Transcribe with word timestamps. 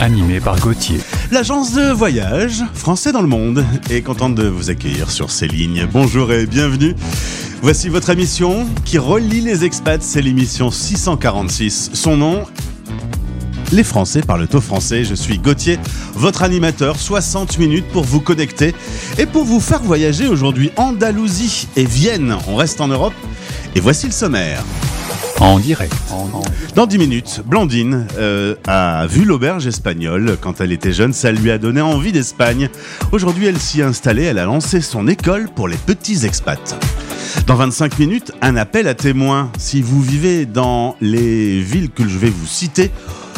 Animé 0.00 0.40
par 0.40 0.58
Gauthier. 0.60 0.98
L'agence 1.30 1.72
de 1.72 1.90
voyage 1.92 2.62
Français 2.74 3.12
dans 3.12 3.22
le 3.22 3.28
monde 3.28 3.64
est 3.90 4.02
contente 4.02 4.34
de 4.34 4.46
vous 4.46 4.70
accueillir 4.70 5.10
sur 5.10 5.30
ces 5.30 5.46
lignes. 5.46 5.86
Bonjour 5.92 6.32
et 6.32 6.46
bienvenue. 6.46 6.94
Voici 7.62 7.88
votre 7.88 8.10
émission 8.10 8.66
qui 8.84 8.98
relie 8.98 9.40
les 9.40 9.64
expats, 9.64 10.02
c'est 10.02 10.22
l'émission 10.22 10.70
646. 10.70 11.90
Son 11.94 12.16
nom 12.16 12.44
les 13.72 13.82
Français 13.82 14.20
parlent 14.20 14.46
au 14.52 14.60
français. 14.60 15.04
Je 15.04 15.14
suis 15.14 15.38
Gauthier, 15.38 15.78
votre 16.14 16.42
animateur. 16.42 16.96
60 16.96 17.58
minutes 17.58 17.88
pour 17.88 18.04
vous 18.04 18.20
connecter 18.20 18.74
et 19.18 19.26
pour 19.26 19.44
vous 19.44 19.58
faire 19.58 19.82
voyager 19.82 20.28
aujourd'hui 20.28 20.70
Andalousie 20.76 21.66
et 21.74 21.84
Vienne. 21.84 22.36
On 22.46 22.56
reste 22.56 22.80
en 22.80 22.88
Europe. 22.88 23.14
Et 23.74 23.80
voici 23.80 24.06
le 24.06 24.12
sommaire. 24.12 24.62
En 25.40 25.58
direct. 25.58 25.94
Dans 26.74 26.86
10 26.86 26.98
minutes, 26.98 27.42
Blandine 27.44 28.06
euh, 28.18 28.54
a 28.66 29.06
vu 29.06 29.24
l'auberge 29.24 29.66
espagnole 29.66 30.36
quand 30.40 30.60
elle 30.60 30.72
était 30.72 30.92
jeune, 30.92 31.12
ça 31.12 31.32
lui 31.32 31.50
a 31.50 31.58
donné 31.58 31.80
envie 31.80 32.12
d'Espagne. 32.12 32.68
Aujourd'hui, 33.12 33.46
elle 33.46 33.58
s'y 33.58 33.80
est 33.80 33.84
installée, 33.84 34.24
elle 34.24 34.38
a 34.38 34.44
lancé 34.44 34.80
son 34.80 35.08
école 35.08 35.48
pour 35.54 35.68
les 35.68 35.76
petits 35.76 36.24
expats. 36.24 36.76
Dans 37.46 37.56
25 37.56 37.98
minutes, 37.98 38.32
un 38.42 38.56
appel 38.56 38.88
à 38.88 38.94
témoins. 38.94 39.50
Si 39.58 39.82
vous 39.82 40.00
vivez 40.00 40.46
dans 40.46 40.96
les 41.00 41.60
villes 41.60 41.90
que 41.90 42.08
je 42.08 42.18
vais 42.18 42.30
vous 42.30 42.46
citer, 42.46 42.90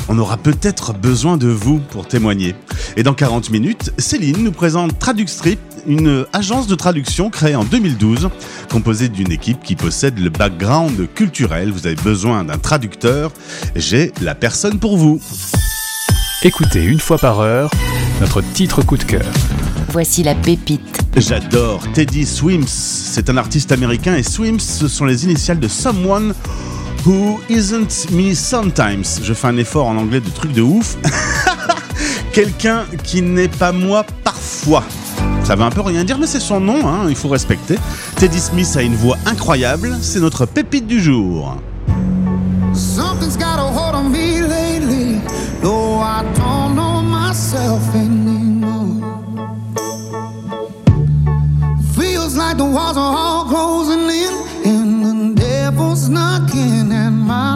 on 0.09 0.19
aura 0.19 0.37
peut-être 0.37 0.93
besoin 0.93 1.37
de 1.37 1.49
vous 1.49 1.79
pour 1.79 2.07
témoigner. 2.07 2.55
Et 2.97 3.03
dans 3.03 3.15
40 3.15 3.51
minutes, 3.51 3.93
Céline 3.99 4.43
nous 4.43 4.53
présente 4.53 4.98
Traducstrip, 4.98 5.59
une 5.87 6.27
agence 6.33 6.67
de 6.67 6.75
traduction 6.75 7.31
créée 7.31 7.57
en 7.57 7.65
2012, 7.65 8.29
composée 8.71 9.09
d'une 9.09 9.33
équipe 9.33 9.63
qui 9.63 9.77
possède 9.77 10.19
le 10.19 10.31
background 10.31 11.09
culturel. 11.15 11.71
Vous 11.71 11.87
avez 11.87 11.97
besoin 11.97 12.45
d'un 12.45 12.59
traducteur, 12.59 13.33
j'ai 13.75 14.13
la 14.21 14.35
personne 14.35 14.79
pour 14.79 14.97
vous. 14.97 15.21
Écoutez 16.43 16.85
une 16.85 17.01
fois 17.01 17.19
par 17.19 17.41
heure 17.41 17.70
notre 18.20 18.41
titre 18.41 18.83
coup 18.83 18.97
de 18.97 19.05
cœur. 19.05 19.27
Voici 19.89 20.23
la 20.23 20.35
pépite. 20.35 21.01
J'adore 21.17 21.81
Teddy 21.93 22.27
Swims. 22.27 22.67
C'est 22.67 23.31
un 23.31 23.37
artiste 23.37 23.73
américain 23.73 24.17
et 24.17 24.23
Swims, 24.23 24.61
ce 24.61 24.89
sont 24.89 25.05
les 25.05 25.25
initiales 25.25 25.61
de 25.61 25.69
Someone 25.69 26.35
Who 27.07 27.41
Isn't 27.49 28.11
Me 28.11 28.35
Sometimes. 28.35 29.21
Je 29.23 29.33
fais 29.33 29.47
un 29.47 29.57
effort 29.59 29.87
en 29.87 29.97
anglais 29.97 30.19
de 30.19 30.29
truc 30.29 30.53
de 30.53 30.62
ouf. 30.62 30.97
Quelqu'un 32.33 32.83
qui 33.05 33.23
n'est 33.23 33.47
pas 33.47 33.71
moi 33.71 34.05
parfois. 34.25 34.83
Ça 35.45 35.55
veut 35.55 35.63
un 35.63 35.71
peu 35.71 35.83
rien 35.83 36.03
dire, 36.03 36.19
mais 36.19 36.27
c'est 36.27 36.41
son 36.41 36.59
nom, 36.59 36.89
hein, 36.89 37.07
il 37.09 37.15
faut 37.15 37.29
respecter. 37.29 37.79
Teddy 38.17 38.41
Smith 38.41 38.75
a 38.77 38.83
une 38.83 38.97
voix 38.97 39.17
incroyable, 39.25 39.97
c'est 40.03 40.19
notre 40.19 40.47
pépite 40.47 40.89
du 40.89 41.01
jour. 41.01 41.57
Something's 42.75 43.37
got 43.37 43.61
a 43.61 43.63
hold 43.63 43.95
on 43.95 44.11
me 44.11 44.41
lately, 44.41 45.20
though 45.63 46.01
I 46.01 46.25
don't 46.35 46.75
know 46.75 47.01
myself 47.01 47.83
anymore. 47.95 49.01
Feels 51.97 52.37
like 52.37 52.57
the 52.57 52.65
walls 52.65 52.97
are 52.97 53.17
all 53.17 53.45
closing 53.45 54.11
in, 54.11 54.35
and 54.65 55.35
the 55.37 55.41
devil's 55.41 56.09
knocking 56.09 56.55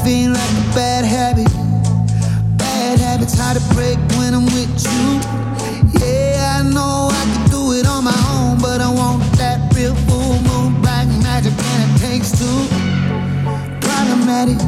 Body 0.00 0.28
like 0.28 0.50
a 0.50 0.74
bad 0.74 1.04
habit. 1.04 1.48
Bad 2.56 2.98
habits 2.98 3.38
hard 3.38 3.56
to 3.56 3.74
break 3.74 3.98
when 4.16 4.34
I'm 4.34 4.46
with 4.46 4.72
you. 4.84 5.20
Yeah, 6.00 6.60
I 6.60 6.62
know 6.62 7.08
I 7.12 7.22
can 7.32 7.50
do 7.50 7.72
it 7.72 7.86
on 7.86 8.04
my 8.04 8.16
own, 8.32 8.58
but 8.60 8.80
I 8.80 8.90
want 8.92 9.22
that 9.36 9.58
real 9.74 9.94
full 10.06 10.40
moon 10.48 10.80
black 10.80 11.06
magic, 11.22 11.52
and 11.52 11.80
it 11.84 12.00
takes 12.00 12.30
two. 12.32 12.60
Problematic. 13.80 14.58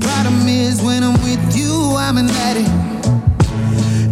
Problem 0.00 0.48
is, 0.48 0.82
when 0.82 1.02
I'm 1.02 1.20
with 1.22 1.56
you, 1.56 1.94
I'm 1.96 2.18
an 2.18 2.28
addict, 2.30 2.70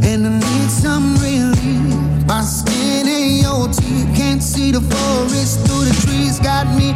and 0.05 0.27
I 0.27 0.33
need 0.39 0.71
some 0.71 1.17
relief. 1.17 2.27
My 2.27 2.43
skin 2.43 3.07
and 3.09 3.43
your 3.43 3.69
teeth 3.69 4.09
can't 4.17 4.43
see 4.43 4.71
the 4.71 4.81
forest 4.81 5.67
through 5.67 5.85
the 5.85 5.95
trees. 6.07 6.39
Got 6.39 6.67
me 6.77 6.95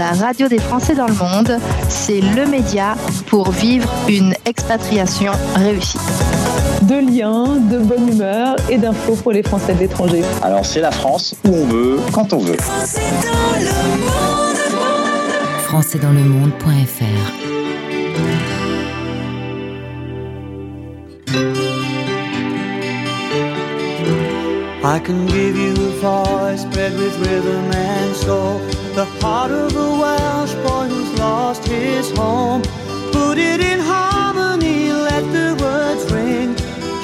la 0.00 0.12
radio 0.12 0.48
des 0.48 0.58
Français 0.58 0.94
dans 0.94 1.06
le 1.06 1.12
monde, 1.12 1.58
c'est 1.90 2.22
le 2.22 2.46
média 2.46 2.94
pour 3.26 3.50
vivre 3.50 3.86
une 4.08 4.32
expatriation 4.46 5.32
réussie. 5.56 5.98
de 6.80 6.94
liens, 6.94 7.44
de 7.70 7.78
bonne 7.78 8.08
humeur 8.08 8.56
et 8.70 8.78
d'infos 8.78 9.16
pour 9.16 9.32
les 9.32 9.42
Français 9.42 9.74
de 9.74 9.80
l'étranger. 9.80 10.22
Alors 10.42 10.64
c'est 10.64 10.80
la 10.80 10.90
France 10.90 11.34
où 11.44 11.50
on 11.54 11.66
veut, 11.66 11.98
quand 12.12 12.32
on 12.32 12.38
veut. 12.38 12.56
françaisdanslemonde.fr 15.68 17.50
I 24.82 24.98
can 24.98 25.26
give 25.26 25.56
you 25.58 25.72
a 25.72 25.90
voice 26.00 26.64
bred 26.72 26.94
with 26.94 27.14
rhythm 27.18 27.70
and 27.70 28.16
soul. 28.16 28.79
The 29.00 29.06
heart 29.22 29.50
of 29.50 29.74
a 29.74 29.90
Welsh 30.02 30.52
boy 30.56 30.86
who's 30.88 31.18
lost 31.18 31.66
his 31.66 32.10
home. 32.10 32.60
Put 33.12 33.38
it 33.38 33.62
in 33.62 33.80
harmony, 33.80 34.92
let 34.92 35.24
the 35.32 35.56
words 35.58 36.12
ring. 36.12 36.54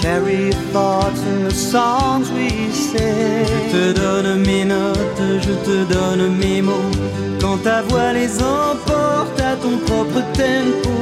carry 0.03 0.53
thoughts 0.75 1.23
in 1.23 1.45
the 1.45 1.55
songs 1.55 2.31
we 2.33 2.51
sing. 2.71 3.47
Je 3.47 3.71
te 3.73 3.93
donne 3.95 4.45
mes 4.45 4.67
notes, 4.67 5.23
je 5.41 5.55
te 5.65 5.85
donne 5.91 6.37
mes 6.37 6.61
mots. 6.61 6.93
Quand 7.41 7.57
ta 7.65 7.81
voix 7.81 8.13
les 8.13 8.43
emporte 8.43 9.41
à 9.41 9.57
ton 9.57 9.79
propre 9.87 10.21
tempo, 10.35 10.97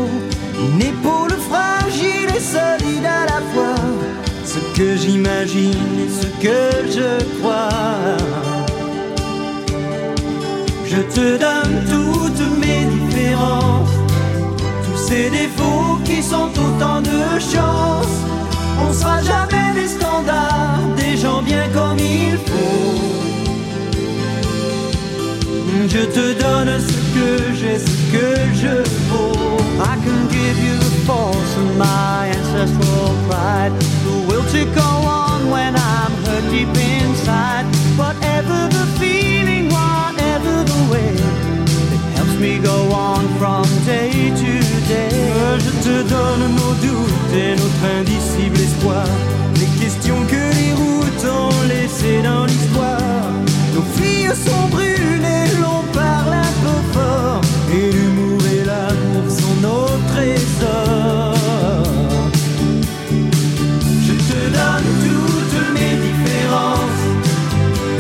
une 0.67 0.81
épaule 0.81 1.37
fragile 1.51 2.29
et 2.37 2.45
solide 2.55 3.05
à 3.05 3.25
la 3.33 3.41
fois. 3.53 3.83
Ce 4.45 4.61
que 4.77 4.97
j'imagine 4.97 5.99
et 6.05 6.11
ce 6.21 6.27
que 6.45 6.61
je 6.97 7.11
crois. 7.41 8.54
Je 10.97 11.01
te 11.01 11.39
donne 11.39 11.75
toutes 11.91 12.59
mes 12.61 12.85
différences, 12.85 13.91
tous 14.85 14.97
ces 14.97 15.29
défauts 15.29 15.99
qui 16.05 16.23
sont 16.23 16.51
autant 16.67 17.01
de 17.01 17.41
chances. 17.41 18.17
On 18.81 18.93
sera 18.93 19.21
jamais 19.21 19.73
des 19.75 19.89
standards, 19.89 20.79
des 20.97 21.17
gens 21.17 21.43
bien 21.43 21.67
comme 21.75 21.99
il 21.99 22.39
faut. 22.39 22.95
Je 25.89 26.05
te 26.17 26.41
donne 26.41 26.79
ce 26.79 26.93
que 27.17 27.55
j'ai, 27.59 27.79
ce 27.81 27.95
que 28.13 28.37
je 28.55 28.77
vaux. 29.11 29.59
I 29.81 29.97
can 30.05 30.29
give 30.31 30.59
you 30.65 30.79
the 30.79 30.95
force 31.07 31.57
of 31.57 31.77
my 31.77 32.31
ancestral 32.31 33.11
pride, 33.29 33.73
the 34.05 34.15
will 34.29 34.45
to 34.53 34.65
go 34.73 34.91
on 35.09 35.51
when 35.51 35.75
I'm 35.75 36.13
hurt 36.25 36.49
deep 36.53 36.69
inside? 36.69 37.67
Whatever 37.97 38.69
the 38.69 38.87
feeling, 38.99 39.14
Je 45.59 45.71
te 45.83 46.09
donne 46.09 46.55
nos 46.57 46.75
doutes 46.87 47.35
et 47.35 47.57
notre 47.57 47.85
indicible 48.01 48.57
espoir, 48.61 49.07
les 49.55 49.83
questions 49.83 50.21
que 50.29 50.45
les 50.59 50.73
routes 50.75 51.25
ont 51.25 51.69
laissées 51.69 52.21
dans 52.23 52.45
l'histoire. 52.45 53.31
Nos 53.75 53.83
filles 53.97 54.35
sont 54.35 54.69
brûlées, 54.69 55.49
l'on 55.61 55.83
parle 55.93 56.35
un 56.35 56.55
peu 56.65 56.79
fort, 56.93 57.41
et 57.73 57.93
l'humour 57.93 58.41
et 58.53 58.65
l'amour 58.65 59.31
sont 59.31 59.57
nos 59.63 59.89
trésors. 60.13 61.35
Je 64.07 64.13
te 64.13 64.41
donne 64.59 64.89
toutes 65.05 65.61
mes 65.73 65.97
différences, 66.09 67.05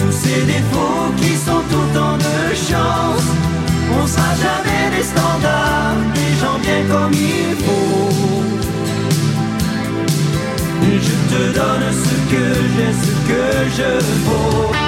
tous 0.00 0.12
ces 0.12 0.42
défauts 0.42 1.12
qui 1.16 1.34
sont 1.34 1.64
autant 1.80 2.16
de 2.18 2.54
chance. 2.54 3.33
Sera 4.14 4.32
jamais 4.46 4.96
des 4.96 5.02
standards, 5.02 5.96
des 6.14 6.32
gens 6.40 6.58
bien 6.62 6.82
comme 6.92 7.12
il 7.12 7.56
faut. 7.64 8.44
Je 11.06 11.14
te 11.32 11.42
donne 11.58 11.86
ce 12.04 12.14
que 12.30 12.44
j'ai, 12.74 12.92
ce 12.92 13.12
que 13.28 13.42
je 13.76 13.90
vaux. 14.24 14.83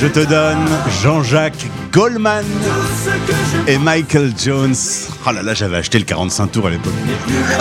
Je 0.00 0.06
te 0.06 0.20
donne 0.20 0.66
Jean-Jacques 1.02 1.66
Goldman 1.92 2.44
et 3.66 3.76
Michael 3.78 4.32
Jones. 4.42 4.74
Oh 5.26 5.32
là 5.32 5.42
là, 5.42 5.54
j'avais 5.54 5.76
acheté 5.76 5.98
le 5.98 6.04
45 6.04 6.52
tours 6.52 6.66
à 6.68 6.70
l'époque. 6.70 6.92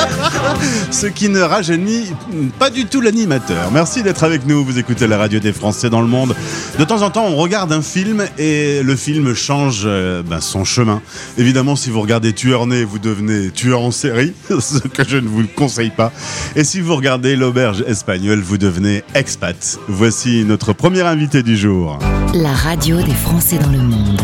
Ce 0.92 1.08
qui 1.08 1.30
ne 1.30 1.40
rajeunit 1.40 2.12
pas 2.60 2.70
du 2.70 2.86
tout 2.86 3.02
l'animateur. 3.02 3.72
Merci 3.72 4.04
d'être 4.04 4.24
avec 4.24 4.46
nous. 4.46 4.64
Vous 4.64 4.78
écoutez 4.78 5.08
la 5.08 5.18
radio 5.18 5.40
des 5.40 5.52
Français 5.52 5.90
dans 5.90 6.02
le 6.02 6.08
monde. 6.08 6.36
De 6.78 6.84
temps 6.84 7.02
en 7.02 7.10
temps, 7.10 7.26
on 7.26 7.36
regarde 7.36 7.74
un 7.74 7.81
film 7.81 8.26
et 8.38 8.84
le 8.84 8.96
film 8.96 9.33
change 9.33 9.83
euh, 9.86 10.21
ben, 10.24 10.42
son 10.42 10.64
chemin. 10.64 11.02
Évidemment, 11.38 11.76
si 11.76 11.90
vous 11.90 12.02
regardez 12.02 12.33
Tueur 12.33 12.68
né, 12.68 12.83
vous 12.83 13.00
devenez 13.00 13.50
tueur 13.50 13.81
en 13.81 13.92
série, 13.92 14.33
ce 14.59 14.80
que 14.80 15.07
je 15.07 15.18
ne 15.18 15.28
vous 15.28 15.45
conseille 15.56 15.92
pas. 15.92 16.12
Et 16.56 16.64
si 16.64 16.81
vous 16.81 16.95
regardez 16.95 17.36
L'Auberge 17.36 17.83
espagnole, 17.88 18.42
vous 18.42 18.57
devenez 18.57 19.04
expat. 19.16 19.80
Voici 19.88 20.44
notre 20.45 20.74
premier 20.74 21.02
invité 21.02 21.42
du 21.42 21.57
jour. 21.57 21.98
La 22.33 22.54
radio 22.54 23.02
des 23.02 23.14
Français 23.14 23.57
dans 23.57 23.71
le 23.71 23.80
monde. 23.80 24.19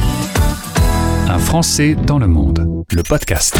Un 1.27 1.39
Français 1.39 1.95
dans 2.07 2.19
le 2.19 2.27
monde. 2.27 2.83
Le 2.91 3.03
podcast. 3.03 3.57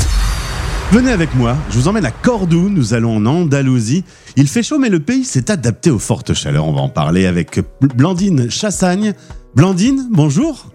Venez 0.92 1.12
avec 1.12 1.34
moi, 1.36 1.58
je 1.70 1.80
vous 1.80 1.88
emmène 1.88 2.06
à 2.06 2.12
Cordoue, 2.12 2.70
nous 2.70 2.94
allons 2.94 3.18
en 3.18 3.26
Andalousie. 3.26 4.04
Il 4.36 4.48
fait 4.48 4.64
chaud 4.64 4.78
mais 4.78 4.90
le 4.90 5.00
pays 5.00 5.26
s'est 5.26 5.50
adapté 5.52 5.90
aux 5.90 6.00
fortes 6.00 6.34
chaleurs. 6.34 6.66
On 6.66 6.74
va 6.74 6.82
en 6.82 6.90
parler 6.90 7.26
avec 7.26 7.60
Blandine 7.96 8.50
Chassagne. 8.50 9.14
Blandine, 9.56 10.08
bonjour. 10.12 10.68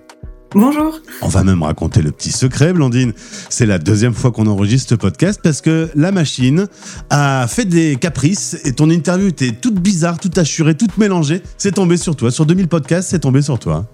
Bonjour. 0.53 0.99
On 1.23 1.29
va 1.29 1.45
même 1.45 1.63
raconter 1.63 2.03
le 2.03 2.11
petit 2.11 2.33
secret, 2.33 2.73
Blandine. 2.73 3.13
C'est 3.49 3.67
la 3.67 3.79
deuxième 3.79 4.15
fois 4.15 4.33
qu'on 4.33 4.49
enregistre 4.49 4.91
ce 4.91 4.95
podcast 4.97 5.41
parce 5.43 5.61
que 5.61 5.89
la 5.95 6.11
machine 6.11 6.67
a 7.09 7.47
fait 7.47 7.65
des 7.65 7.95
caprices 7.95 8.59
et 8.65 8.73
ton 8.73 8.91
interview 8.91 9.29
était 9.29 9.53
toute 9.53 9.79
bizarre, 9.81 10.19
toute 10.19 10.37
assurée, 10.39 10.75
toute 10.75 10.99
mélangée. 10.99 11.43
C'est 11.57 11.77
tombé 11.77 11.97
sur 11.97 12.17
toi. 12.17 12.33
Sur 12.33 12.47
2000 12.47 12.67
podcasts, 12.67 13.11
c'est 13.11 13.21
tombé 13.21 13.43
sur 13.43 13.61
toi. 13.61 13.87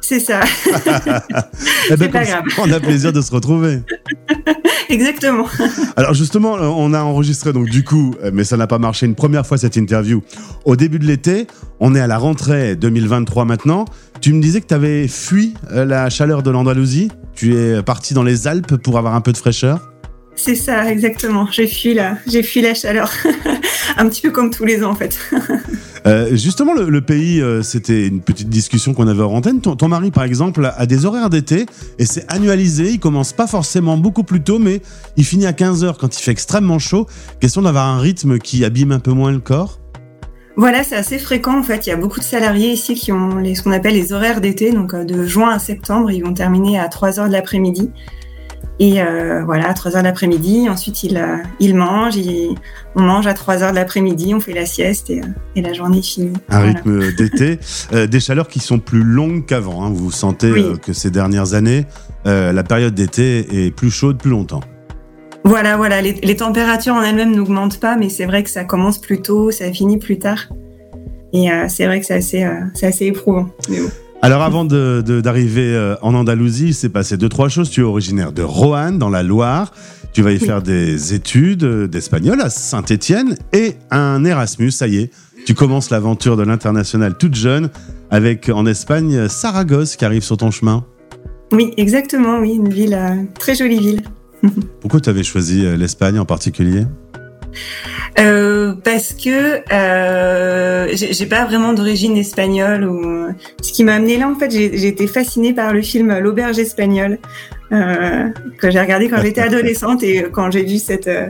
C'est 0.00 0.20
ça. 0.20 0.40
Eh 1.92 1.96
ben, 1.96 1.98
C'est 1.98 2.08
pas 2.08 2.24
grave. 2.24 2.42
On 2.58 2.70
a 2.70 2.80
plaisir 2.80 3.12
de 3.12 3.20
se 3.20 3.32
retrouver. 3.32 3.80
Exactement. 4.88 5.46
Alors 5.96 6.14
justement, 6.14 6.56
euh, 6.56 6.62
on 6.66 6.92
a 6.94 7.00
enregistré 7.00 7.52
donc 7.52 7.68
du 7.68 7.84
coup, 7.84 8.14
euh, 8.22 8.30
mais 8.32 8.44
ça 8.44 8.56
n'a 8.56 8.66
pas 8.66 8.78
marché 8.78 9.06
une 9.06 9.14
première 9.14 9.46
fois 9.46 9.56
cette 9.58 9.76
interview 9.76 10.22
au 10.64 10.76
début 10.76 10.98
de 10.98 11.06
l'été. 11.06 11.46
On 11.78 11.94
est 11.94 12.00
à 12.00 12.06
la 12.06 12.18
rentrée 12.18 12.76
2023 12.76 13.44
maintenant. 13.44 13.84
Tu 14.20 14.32
me 14.32 14.42
disais 14.42 14.60
que 14.60 14.66
tu 14.66 14.74
avais 14.74 15.08
fui 15.08 15.54
euh, 15.72 15.84
la 15.84 16.10
chaleur 16.10 16.42
de 16.42 16.50
l'Andalousie. 16.50 17.10
Tu 17.34 17.56
es 17.56 17.82
parti 17.82 18.14
dans 18.14 18.24
les 18.24 18.48
Alpes 18.48 18.76
pour 18.76 18.98
avoir 18.98 19.14
un 19.14 19.20
peu 19.20 19.32
de 19.32 19.38
fraîcheur. 19.38 19.89
C'est 20.42 20.54
ça, 20.54 20.90
exactement. 20.90 21.46
J'ai 21.50 21.66
fui 21.66 21.92
la, 21.92 22.16
j'ai 22.26 22.42
fui 22.42 22.62
la 22.62 22.72
chaleur. 22.72 23.12
Un 23.98 24.08
petit 24.08 24.22
peu 24.22 24.30
comme 24.30 24.50
tous 24.50 24.64
les 24.64 24.82
ans, 24.82 24.90
en 24.90 24.94
fait. 24.94 25.18
Euh, 26.06 26.34
justement, 26.34 26.72
le, 26.72 26.88
le 26.88 27.02
pays, 27.02 27.42
euh, 27.42 27.62
c'était 27.62 28.06
une 28.06 28.22
petite 28.22 28.48
discussion 28.48 28.94
qu'on 28.94 29.06
avait 29.06 29.22
en 29.22 29.34
antenne. 29.34 29.60
Ton, 29.60 29.76
ton 29.76 29.88
mari, 29.88 30.10
par 30.10 30.24
exemple, 30.24 30.72
a 30.74 30.86
des 30.86 31.04
horaires 31.04 31.28
d'été 31.28 31.66
et 31.98 32.06
c'est 32.06 32.24
annualisé. 32.32 32.92
Il 32.92 32.98
commence 32.98 33.34
pas 33.34 33.46
forcément 33.46 33.98
beaucoup 33.98 34.22
plus 34.22 34.40
tôt, 34.40 34.58
mais 34.58 34.80
il 35.18 35.26
finit 35.26 35.44
à 35.44 35.52
15h 35.52 35.98
quand 35.98 36.18
il 36.18 36.22
fait 36.22 36.30
extrêmement 36.30 36.78
chaud. 36.78 37.06
Question 37.38 37.60
d'avoir 37.60 37.86
un 37.86 38.00
rythme 38.00 38.38
qui 38.38 38.64
abîme 38.64 38.92
un 38.92 38.98
peu 38.98 39.12
moins 39.12 39.30
le 39.30 39.40
corps. 39.40 39.78
Voilà, 40.56 40.84
c'est 40.84 40.96
assez 40.96 41.18
fréquent 41.18 41.58
en 41.58 41.62
fait. 41.62 41.86
Il 41.86 41.90
y 41.90 41.92
a 41.92 41.96
beaucoup 41.96 42.20
de 42.20 42.24
salariés 42.24 42.72
ici 42.72 42.94
qui 42.94 43.12
ont 43.12 43.36
les, 43.36 43.54
ce 43.54 43.62
qu'on 43.62 43.72
appelle 43.72 43.94
les 43.94 44.14
horaires 44.14 44.40
d'été, 44.40 44.72
donc 44.72 44.94
euh, 44.94 45.04
de 45.04 45.26
juin 45.26 45.50
à 45.50 45.58
septembre, 45.58 46.10
ils 46.10 46.24
vont 46.24 46.32
terminer 46.32 46.78
à 46.78 46.88
3 46.88 47.20
heures 47.20 47.28
de 47.28 47.32
l'après-midi. 47.32 47.90
Et 48.82 49.02
euh, 49.02 49.42
voilà, 49.44 49.68
à 49.68 49.74
3 49.74 49.94
heures 49.96 50.02
de 50.02 50.06
l'après-midi, 50.08 50.66
ensuite 50.70 51.02
ils, 51.04 51.18
euh, 51.18 51.36
ils- 51.60 51.76
on 52.96 53.02
mange 53.02 53.26
à 53.26 53.34
3 53.34 53.62
heures 53.62 53.72
de 53.72 53.76
l'après-midi, 53.76 54.34
on 54.34 54.40
fait 54.40 54.54
la 54.54 54.64
sieste 54.64 55.10
et, 55.10 55.20
euh, 55.20 55.24
et 55.54 55.60
la 55.60 55.74
journée 55.74 55.98
est 55.98 56.02
finie. 56.02 56.32
Un 56.48 56.60
Voilà. 56.60 56.72
rythme 56.72 57.14
d'été, 57.14 57.58
euh, 57.92 58.06
des 58.06 58.20
chaleurs 58.20 58.48
qui 58.48 58.58
sont 58.58 58.78
plus 58.78 59.02
longues 59.02 59.44
qu'avant. 59.44 59.84
hein. 59.84 59.90
Vous 59.92 60.10
sentez 60.10 60.50
Oui. 60.50 60.64
que 60.82 60.94
ces 60.94 61.10
dernières 61.10 61.52
années, 61.52 61.84
la 62.24 62.62
période 62.64 62.94
d'été 62.94 63.66
est 63.66 63.70
plus 63.70 63.90
chaude 63.90 64.16
plus 64.18 64.30
longtemps. 64.30 64.60
Voilà, 65.44 65.76
voilà, 65.76 66.00
les, 66.02 66.12
les 66.14 66.36
températures 66.36 66.94
en 66.94 67.02
elles-mêmes 67.02 67.34
n'augmentent 67.34 67.80
pas, 67.80 67.96
mais 67.96 68.08
c'est 68.08 68.24
vrai 68.26 68.42
que 68.42 68.50
ça 68.50 68.64
commence 68.64 68.98
plus 68.98 69.20
tôt, 69.22 69.50
ça 69.50 69.70
finit 69.72 69.98
plus 69.98 70.18
tard. 70.18 70.48
Et 71.32 71.48
c'est 71.68 71.86
vrai 71.86 72.00
que 72.00 72.06
c'est 72.06 72.14
assez, 72.14 72.46
assez 72.82 73.06
éprouvant. 73.06 73.46
Mais 73.68 73.78
bon. 73.80 73.88
Alors 74.22 74.42
avant 74.42 74.64
de- 74.66 75.02
de- 75.06 75.20
d'arriver 75.20 75.74
euh, 75.74 75.96
en 76.02 76.14
Andalousie, 76.14 76.68
il 76.68 76.74
s'est 76.74 76.90
passé 76.90 77.16
deux 77.16 77.28
trois 77.30 77.48
choses. 77.48 77.70
Tu 77.70 77.80
es 77.80 77.84
originaire 77.84 78.32
de 78.32 78.42
Roanne, 78.42 78.98
dans 78.98 79.08
la 79.08 79.22
Loire. 79.22 79.72
Tu 80.12 80.22
vas 80.22 80.32
y 80.32 80.38
Oui. 80.38 80.44
faire 80.46 80.60
des 80.62 81.14
études 81.14 81.64
euh, 81.64 81.86
d'espagnol 81.88 82.40
à 82.40 82.50
Saint-Étienne 82.50 83.36
et 83.52 83.74
un 83.90 84.24
Erasmus. 84.24 84.72
Ça 84.72 84.86
y 84.88 84.98
est, 84.98 85.10
tu 85.46 85.54
commences 85.54 85.88
l'aventure 85.90 86.36
de 86.36 86.42
l'international 86.42 87.16
toute 87.16 87.34
jeune 87.34 87.70
avec 88.10 88.50
en 88.50 88.66
Espagne 88.66 89.28
Saragosse 89.28 89.96
qui 89.96 90.04
arrive 90.04 90.22
sur 90.22 90.36
ton 90.36 90.50
chemin. 90.50 90.84
Oui, 91.52 91.72
exactement, 91.78 92.40
oui, 92.40 92.52
une 92.56 92.68
ville, 92.72 92.94
euh, 92.94 93.14
très 93.38 93.54
jolie 93.54 93.78
ville. 93.78 94.02
Pourquoi 94.80 95.00
tu 95.00 95.08
avais 95.08 95.22
choisi 95.24 95.62
l'Espagne 95.78 96.18
en 96.18 96.24
particulier? 96.26 96.84
Euh, 98.18 98.74
parce 98.84 99.12
que 99.12 99.60
euh, 99.72 100.88
j'ai 100.92 101.26
pas 101.26 101.44
vraiment 101.44 101.72
d'origine 101.72 102.16
espagnole. 102.16 102.84
Ou... 102.84 103.28
Ce 103.62 103.72
qui 103.72 103.84
m'a 103.84 103.94
amené 103.94 104.18
là, 104.18 104.28
en 104.28 104.34
fait, 104.34 104.50
j'ai 104.50 104.86
été 104.86 105.06
fascinée 105.06 105.52
par 105.54 105.72
le 105.72 105.82
film 105.82 106.18
L'auberge 106.18 106.58
espagnole 106.58 107.18
euh, 107.72 108.28
que 108.58 108.70
j'ai 108.70 108.80
regardé 108.80 109.08
quand 109.08 109.22
j'étais 109.22 109.40
adolescente 109.52 110.02
et 110.02 110.26
quand 110.32 110.50
j'ai 110.50 110.64
vu 110.64 110.78
cette, 110.78 111.06
euh, 111.06 111.28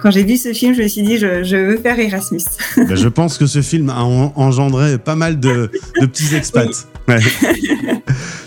quand 0.00 0.10
j'ai 0.10 0.24
vu 0.24 0.36
ce 0.36 0.52
film, 0.52 0.74
je 0.74 0.82
me 0.82 0.88
suis 0.88 1.02
dit 1.02 1.18
je, 1.18 1.44
je 1.44 1.56
veux 1.56 1.76
faire 1.76 1.98
Erasmus. 1.98 2.40
Ben, 2.76 2.94
Je 2.96 3.08
pense 3.08 3.38
que 3.38 3.46
ce 3.46 3.60
film 3.62 3.90
a 3.90 4.02
en- 4.02 4.32
engendré 4.36 4.98
pas 4.98 5.14
mal 5.16 5.38
de, 5.38 5.70
de 6.00 6.06
petits 6.06 6.34
expats. 6.34 6.88
Ouais. 7.08 7.18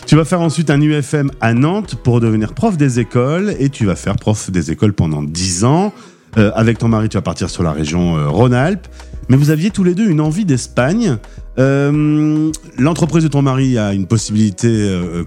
tu 0.05 0.15
vas 0.15 0.25
faire 0.25 0.41
ensuite 0.41 0.69
un 0.69 0.81
UFM 0.81 1.29
à 1.41 1.53
Nantes 1.53 1.95
pour 2.03 2.19
devenir 2.19 2.53
prof 2.53 2.77
des 2.77 2.99
écoles 2.99 3.53
et 3.59 3.69
tu 3.69 3.85
vas 3.85 3.95
faire 3.95 4.15
prof 4.15 4.49
des 4.49 4.71
écoles 4.71 4.93
pendant 4.93 5.21
10 5.23 5.65
ans. 5.65 5.93
Euh, 6.37 6.51
avec 6.55 6.77
ton 6.77 6.87
mari, 6.87 7.09
tu 7.09 7.17
vas 7.17 7.21
partir 7.21 7.49
sur 7.49 7.63
la 7.63 7.71
région 7.71 8.17
euh, 8.17 8.29
Rhône-Alpes. 8.29 8.87
Mais 9.29 9.37
vous 9.37 9.49
aviez 9.49 9.71
tous 9.71 9.83
les 9.83 9.95
deux 9.95 10.07
une 10.07 10.21
envie 10.21 10.45
d'Espagne. 10.45 11.17
Euh, 11.57 12.51
L'entreprise 12.77 13.23
de 13.23 13.29
ton 13.29 13.41
mari 13.41 13.77
a 13.77 13.93
une 13.93 14.05
possibilité 14.05 14.67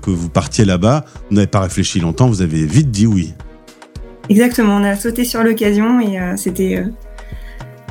que 0.00 0.10
vous 0.10 0.28
partiez 0.28 0.64
là-bas. 0.64 1.04
Vous 1.28 1.34
n'avez 1.34 1.48
pas 1.48 1.60
réfléchi 1.60 1.98
longtemps, 1.98 2.28
vous 2.28 2.42
avez 2.42 2.64
vite 2.64 2.90
dit 2.90 3.06
oui. 3.06 3.34
Exactement, 4.28 4.76
on 4.76 4.84
a 4.84 4.94
sauté 4.94 5.24
sur 5.24 5.42
l'occasion 5.42 6.00
et 6.00 6.18
c'était 6.36 6.84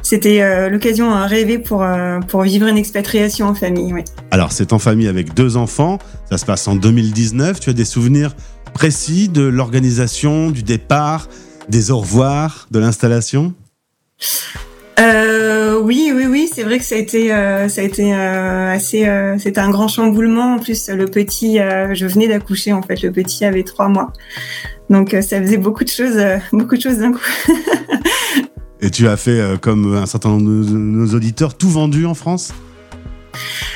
c'était 0.09 0.41
euh, 0.41 0.69
l'occasion 0.69 1.11
à 1.11 1.27
rêver 1.27 1.59
pour 1.59 1.83
euh, 1.83 2.21
pour 2.21 2.43
vivre 2.43 2.67
une 2.67 2.77
expatriation 2.77 3.47
en 3.47 3.53
famille. 3.53 3.93
Alors, 4.31 4.53
c'est 4.53 4.71
en 4.71 4.79
famille 4.79 5.09
avec 5.09 5.33
deux 5.33 5.57
enfants. 5.57 5.99
Ça 6.29 6.37
se 6.37 6.45
passe 6.45 6.65
en 6.69 6.75
2019. 6.75 7.59
Tu 7.59 7.71
as 7.71 7.73
des 7.73 7.83
souvenirs 7.83 8.33
précis 8.73 9.27
de 9.27 9.41
l'organisation, 9.41 10.49
du 10.49 10.63
départ, 10.63 11.27
des 11.69 11.91
au 11.91 11.99
revoir, 11.99 12.67
de 12.71 12.79
l'installation? 12.79 13.53
Euh, 14.99 15.79
oui, 15.79 16.11
oui, 16.13 16.25
oui, 16.25 16.49
c'est 16.51 16.63
vrai 16.63 16.79
que 16.79 16.83
ça 16.83 16.95
a 16.95 16.97
été, 16.97 17.31
euh, 17.31 17.69
ça 17.69 17.81
a 17.81 17.83
été 17.83 18.15
euh, 18.15 18.71
assez, 18.71 19.07
c'était 19.37 19.59
un 19.59 19.69
grand 19.69 19.87
chamboulement. 19.87 20.55
En 20.55 20.59
plus, 20.59 20.89
le 20.89 21.05
petit, 21.05 21.57
je 21.57 22.05
venais 22.05 22.27
d'accoucher 22.27 22.73
en 22.73 22.81
fait, 22.81 23.01
le 23.01 23.11
petit 23.11 23.45
avait 23.45 23.63
trois 23.63 23.89
mois, 23.89 24.11
donc 24.89 25.15
ça 25.21 25.41
faisait 25.41 25.57
beaucoup 25.57 25.83
de 25.83 25.89
choses, 25.89 26.17
beaucoup 26.51 26.77
de 26.77 26.81
choses 26.81 26.97
d'un 26.97 27.11
coup. 27.11 27.19
Et 28.81 28.91
tu 28.91 29.07
as 29.07 29.17
fait, 29.17 29.59
comme 29.59 29.95
un 29.95 30.05
certain 30.05 30.29
nombre 30.29 30.43
de 30.43 30.77
nos, 30.77 31.13
auditeurs, 31.15 31.55
tout 31.55 31.69
vendu 31.69 32.05
en 32.05 32.13
France? 32.13 32.53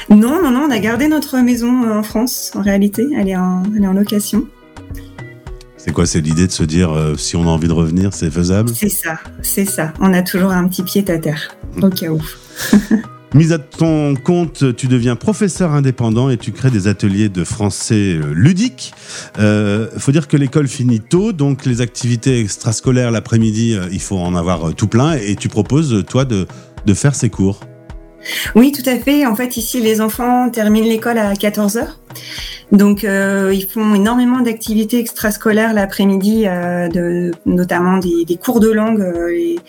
Non, 0.09 0.41
non, 0.41 0.51
non, 0.51 0.65
on 0.67 0.71
a 0.71 0.79
gardé 0.79 1.07
notre 1.07 1.37
maison 1.39 1.91
en 1.91 2.03
France. 2.03 2.51
En 2.55 2.61
réalité, 2.61 3.07
elle 3.17 3.29
est 3.29 3.35
en, 3.35 3.63
elle 3.75 3.83
est 3.83 3.87
en 3.87 3.93
location. 3.93 4.47
C'est 5.83 5.91
quoi 5.91 6.05
C'est 6.05 6.21
l'idée 6.21 6.45
de 6.45 6.51
se 6.51 6.61
dire, 6.61 6.91
euh, 6.91 7.15
si 7.17 7.35
on 7.35 7.41
a 7.43 7.47
envie 7.47 7.67
de 7.67 7.73
revenir, 7.73 8.13
c'est 8.13 8.29
faisable? 8.29 8.69
C'est 8.75 8.87
ça, 8.87 9.17
c'est 9.41 9.65
ça. 9.65 9.93
On 9.99 10.13
a 10.13 10.21
toujours 10.21 10.51
un 10.51 10.67
petit 10.67 10.83
pied 10.83 11.03
à 11.09 11.17
terre, 11.17 11.57
au 11.81 11.89
cas 11.89 12.09
où. 12.09 12.21
Mise 13.33 13.51
à 13.51 13.57
ton 13.57 14.13
compte, 14.15 14.75
tu 14.75 14.87
deviens 14.87 15.15
professeur 15.15 15.71
indépendant 15.71 16.29
et 16.29 16.37
tu 16.37 16.51
crées 16.51 16.69
des 16.69 16.87
ateliers 16.87 17.29
de 17.29 17.43
français 17.45 18.19
euh, 18.21 18.33
ludiques. 18.33 18.93
Euh, 19.39 19.87
faut 19.97 20.11
dire 20.11 20.27
que 20.27 20.37
l'école 20.37 20.67
finit 20.67 20.99
tôt, 20.99 21.31
donc 21.31 21.65
les 21.65 21.81
activités 21.81 22.41
extrascolaires 22.41 23.09
l'après-midi, 23.09 23.73
euh, 23.73 23.87
il 23.91 24.01
faut 24.01 24.19
en 24.19 24.35
avoir 24.35 24.75
tout 24.75 24.87
plein. 24.87 25.13
Et 25.13 25.35
tu 25.35 25.47
proposes, 25.47 26.03
toi, 26.07 26.25
de, 26.25 26.45
de 26.85 26.93
faire 26.93 27.15
ces 27.15 27.29
cours. 27.29 27.61
Oui, 28.55 28.71
tout 28.71 28.87
à 28.89 28.97
fait. 28.97 29.25
En 29.25 29.35
fait, 29.35 29.57
ici, 29.57 29.81
les 29.81 30.01
enfants 30.01 30.49
terminent 30.49 30.87
l'école 30.87 31.17
à 31.17 31.35
14 31.35 31.77
heures. 31.77 31.99
Donc, 32.71 33.03
euh, 33.03 33.51
ils 33.53 33.65
font 33.65 33.95
énormément 33.95 34.39
d'activités 34.39 34.99
extrascolaires 34.99 35.73
l'après-midi, 35.73 36.45
euh, 36.47 37.31
notamment 37.45 37.97
des, 37.97 38.37
cours 38.37 38.61
de 38.61 38.71
langue. 38.71 39.01
euh, 39.01 39.27
et, 39.27 39.59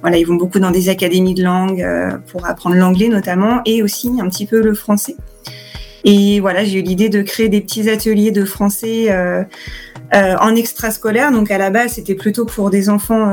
voilà, 0.00 0.18
ils 0.18 0.26
vont 0.26 0.34
beaucoup 0.34 0.58
dans 0.58 0.72
des 0.72 0.88
académies 0.88 1.34
de 1.34 1.44
langue 1.44 1.86
pour 2.30 2.46
apprendre 2.46 2.76
l'anglais 2.76 3.08
notamment, 3.08 3.60
et 3.64 3.82
aussi 3.82 4.10
un 4.20 4.28
petit 4.28 4.46
peu 4.46 4.60
le 4.60 4.74
français. 4.74 5.16
Et 6.04 6.40
voilà, 6.40 6.64
j'ai 6.64 6.78
eu 6.78 6.82
l'idée 6.82 7.08
de 7.08 7.22
créer 7.22 7.48
des 7.48 7.60
petits 7.60 7.88
ateliers 7.90 8.30
de 8.30 8.44
français 8.44 9.08
en 10.12 10.56
extrascolaire. 10.56 11.30
Donc, 11.30 11.50
à 11.50 11.58
la 11.58 11.70
base, 11.70 11.92
c'était 11.92 12.14
plutôt 12.14 12.44
pour 12.44 12.70
des 12.70 12.88
enfants, 12.88 13.30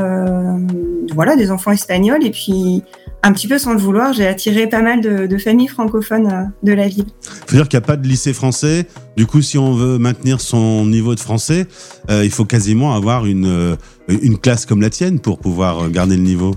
voilà, 1.13 1.35
des 1.35 1.51
enfants 1.51 1.71
espagnols. 1.71 2.25
Et 2.25 2.31
puis, 2.31 2.83
un 3.25 3.33
petit 3.33 3.47
peu 3.47 3.57
sans 3.57 3.73
le 3.73 3.79
vouloir, 3.79 4.13
j'ai 4.13 4.27
attiré 4.27 4.67
pas 4.67 4.83
mal 4.83 5.01
de, 5.01 5.25
de 5.25 5.37
familles 5.39 5.67
francophones 5.67 6.31
euh, 6.31 6.43
de 6.61 6.73
la 6.73 6.87
ville. 6.87 7.07
faut 7.47 7.55
dire 7.55 7.67
qu'il 7.67 7.79
n'y 7.79 7.83
a 7.83 7.87
pas 7.87 7.97
de 7.97 8.07
lycée 8.07 8.33
français. 8.33 8.85
Du 9.17 9.25
coup, 9.25 9.41
si 9.41 9.57
on 9.57 9.73
veut 9.73 9.97
maintenir 9.97 10.39
son 10.39 10.85
niveau 10.85 11.15
de 11.15 11.19
français, 11.19 11.65
euh, 12.11 12.23
il 12.23 12.29
faut 12.29 12.45
quasiment 12.45 12.93
avoir 12.93 13.25
une, 13.25 13.47
euh, 13.47 13.75
une 14.07 14.37
classe 14.37 14.67
comme 14.67 14.79
la 14.79 14.91
tienne 14.91 15.19
pour 15.19 15.39
pouvoir 15.39 15.89
garder 15.89 16.17
le 16.17 16.21
niveau. 16.21 16.53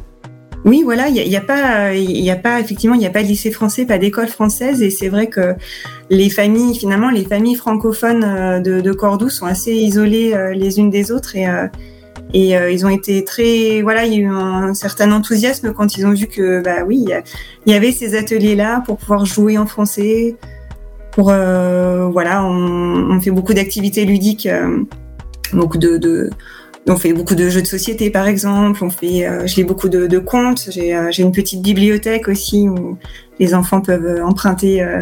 Oui, 0.67 0.83
voilà, 0.85 1.09
il 1.09 1.15
n'y 1.15 1.21
a, 1.21 1.25
il 1.25 1.33
y 1.33 1.37
a 1.37 1.41
pas, 1.41 1.95
il 1.95 2.21
y 2.21 2.31
a 2.31 2.37
pas 2.37 2.61
effectivement, 2.61 2.95
il 2.95 2.99
n'y 2.99 3.07
a 3.07 3.11
pas 3.11 3.23
de 3.23 3.29
lycée 3.29 3.51
français, 3.51 3.87
pas 3.87 3.97
d'école 3.97 4.29
française, 4.29 4.83
et 4.83 4.91
c'est 4.91 5.09
vrai 5.09 5.29
que 5.29 5.55
les 6.11 6.29
familles, 6.29 6.75
finalement, 6.75 7.09
les 7.09 7.25
familles 7.25 7.55
francophones 7.55 8.63
de, 8.63 8.83
de 8.83 8.93
Cordoue 8.93 9.31
sont 9.31 9.47
assez 9.47 9.73
isolées 9.73 10.35
les 10.55 10.79
unes 10.81 10.91
des 10.91 11.13
autres, 11.13 11.37
et 11.37 11.47
et 12.35 12.57
euh, 12.57 12.71
ils 12.71 12.85
ont 12.85 12.89
été 12.89 13.25
très, 13.25 13.83
voilà, 13.83 14.05
il 14.05 14.13
y 14.13 14.17
a 14.17 14.19
eu 14.21 14.29
un 14.29 14.75
certain 14.75 15.11
enthousiasme 15.13 15.73
quand 15.73 15.97
ils 15.97 16.07
ont 16.07 16.13
vu 16.13 16.27
que, 16.27 16.63
bah 16.63 16.85
oui, 16.87 17.07
il 17.67 17.73
y 17.73 17.77
avait 17.77 17.93
ces 17.93 18.15
ateliers-là 18.15 18.83
pour 18.85 18.99
pouvoir 18.99 19.25
jouer 19.25 19.59
en 19.59 19.67
français, 19.67 20.37
pour, 21.13 21.31
euh, 21.31 22.09
voilà, 22.09 22.45
on, 22.45 23.11
on 23.11 23.21
fait 23.21 23.31
beaucoup 23.31 23.55
d'activités 23.55 24.05
ludiques, 24.05 24.47
euh, 24.47 24.85
beaucoup 25.53 25.79
de, 25.79 25.97
de 25.97 26.31
on 26.89 26.97
fait 26.97 27.13
beaucoup 27.13 27.35
de 27.35 27.49
jeux 27.49 27.63
de 27.63 27.67
société, 27.67 28.11
par 28.11 28.27
exemple. 28.27 28.83
On 28.83 28.91
fait, 28.91 29.27
euh, 29.27 29.47
je 29.47 29.57
lis 29.57 29.65
beaucoup 29.65 29.89
de, 29.89 30.07
de 30.07 30.19
contes. 30.19 30.69
J'ai 30.71 30.97
euh, 30.97 31.11
j'ai 31.11 31.23
une 31.23 31.33
petite 31.33 31.63
bibliothèque 31.63 32.29
aussi 32.29 32.69
où 32.69 32.97
les 33.39 33.55
enfants 33.55 33.81
peuvent 33.81 34.23
emprunter 34.25 34.83
euh, 34.83 35.01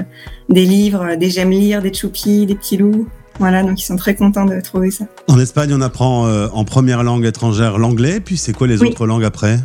des 0.49 0.65
livres, 0.65 1.15
des 1.17 1.31
j'aime 1.31 1.51
lire, 1.51 1.83
des 1.83 1.93
choupis, 1.93 2.47
des 2.47 2.55
petits 2.55 2.77
loups. 2.77 3.07
Voilà, 3.39 3.63
donc 3.63 3.81
ils 3.81 3.85
sont 3.85 3.97
très 3.97 4.15
contents 4.15 4.45
de 4.47 4.61
trouver 4.61 4.91
ça. 4.91 5.05
En 5.29 5.39
Espagne, 5.39 5.71
on 5.75 5.81
apprend 5.81 6.27
euh, 6.27 6.49
en 6.53 6.65
première 6.65 7.03
langue 7.03 7.25
étrangère 7.25 7.79
l'anglais. 7.79 8.21
Puis 8.21 8.37
c'est 8.37 8.53
quoi 8.53 8.67
les 8.67 8.81
Oui. 8.81 8.89
autres 8.89 9.07
langues 9.07 9.25
après? 9.25 9.59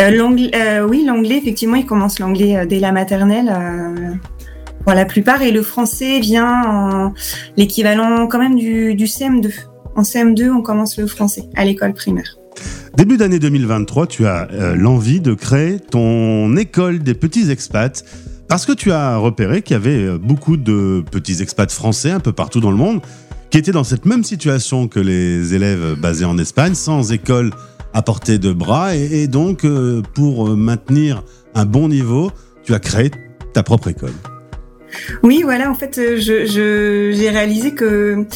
Euh, 0.00 0.10
euh, 0.54 0.86
oui, 0.86 1.04
l'anglais, 1.06 1.38
effectivement, 1.38 1.76
ils 1.76 1.86
commencent 1.86 2.18
l'anglais 2.18 2.56
euh, 2.56 2.66
dès 2.66 2.78
la 2.80 2.92
maternelle. 2.92 3.50
pour 4.84 4.92
la 4.94 5.04
plupart, 5.04 5.42
et 5.42 5.50
le 5.50 5.62
français 5.62 6.20
vient 6.20 6.62
en 6.64 7.12
l'équivalent 7.56 8.26
quand 8.28 8.38
même 8.38 8.54
du, 8.56 8.94
du 8.94 9.06
CM2. 9.06 9.50
En 9.96 10.02
CM2, 10.02 10.50
on 10.50 10.62
commence 10.62 10.98
le 10.98 11.06
français 11.06 11.44
à 11.56 11.64
l'école 11.64 11.92
primaire. 11.94 12.36
Début 12.96 13.16
d'année 13.16 13.38
2023, 13.38 14.06
tu 14.06 14.26
as 14.26 14.48
euh, 14.52 14.74
l'envie 14.76 15.20
de 15.20 15.34
créer 15.34 15.80
ton 15.80 16.56
école 16.56 17.00
des 17.00 17.14
petits 17.14 17.50
expats 17.50 18.04
parce 18.48 18.66
que 18.66 18.72
tu 18.72 18.92
as 18.92 19.16
repéré 19.16 19.62
qu'il 19.62 19.74
y 19.74 19.76
avait 19.76 20.04
euh, 20.04 20.18
beaucoup 20.18 20.56
de 20.56 21.04
petits 21.10 21.42
expats 21.42 21.70
français 21.70 22.10
un 22.10 22.20
peu 22.20 22.32
partout 22.32 22.60
dans 22.60 22.70
le 22.70 22.76
monde 22.76 23.00
qui 23.50 23.58
étaient 23.58 23.72
dans 23.72 23.84
cette 23.84 24.06
même 24.06 24.24
situation 24.24 24.88
que 24.88 25.00
les 25.00 25.54
élèves 25.54 25.94
basés 25.94 26.24
en 26.24 26.36
Espagne, 26.38 26.74
sans 26.74 27.12
école 27.12 27.50
à 27.94 28.02
portée 28.02 28.38
de 28.38 28.52
bras. 28.52 28.94
Et, 28.94 29.26
donc, 29.28 29.64
euh, 29.64 30.02
pour 30.14 30.48
euh, 30.48 30.56
maintenir 30.56 31.22
un 31.54 31.64
bon 31.64 31.88
niveau, 31.88 32.30
tu 32.64 32.74
as 32.74 32.78
créé 32.78 33.10
ta 33.52 33.62
propre 33.62 33.88
école. 33.88 34.12
Oui, 35.22 35.42
voilà, 35.42 35.70
en 35.70 35.74
fait, 35.74 36.00
j'ai 36.16 37.30
réalisé 37.30 37.72
que 37.72 38.26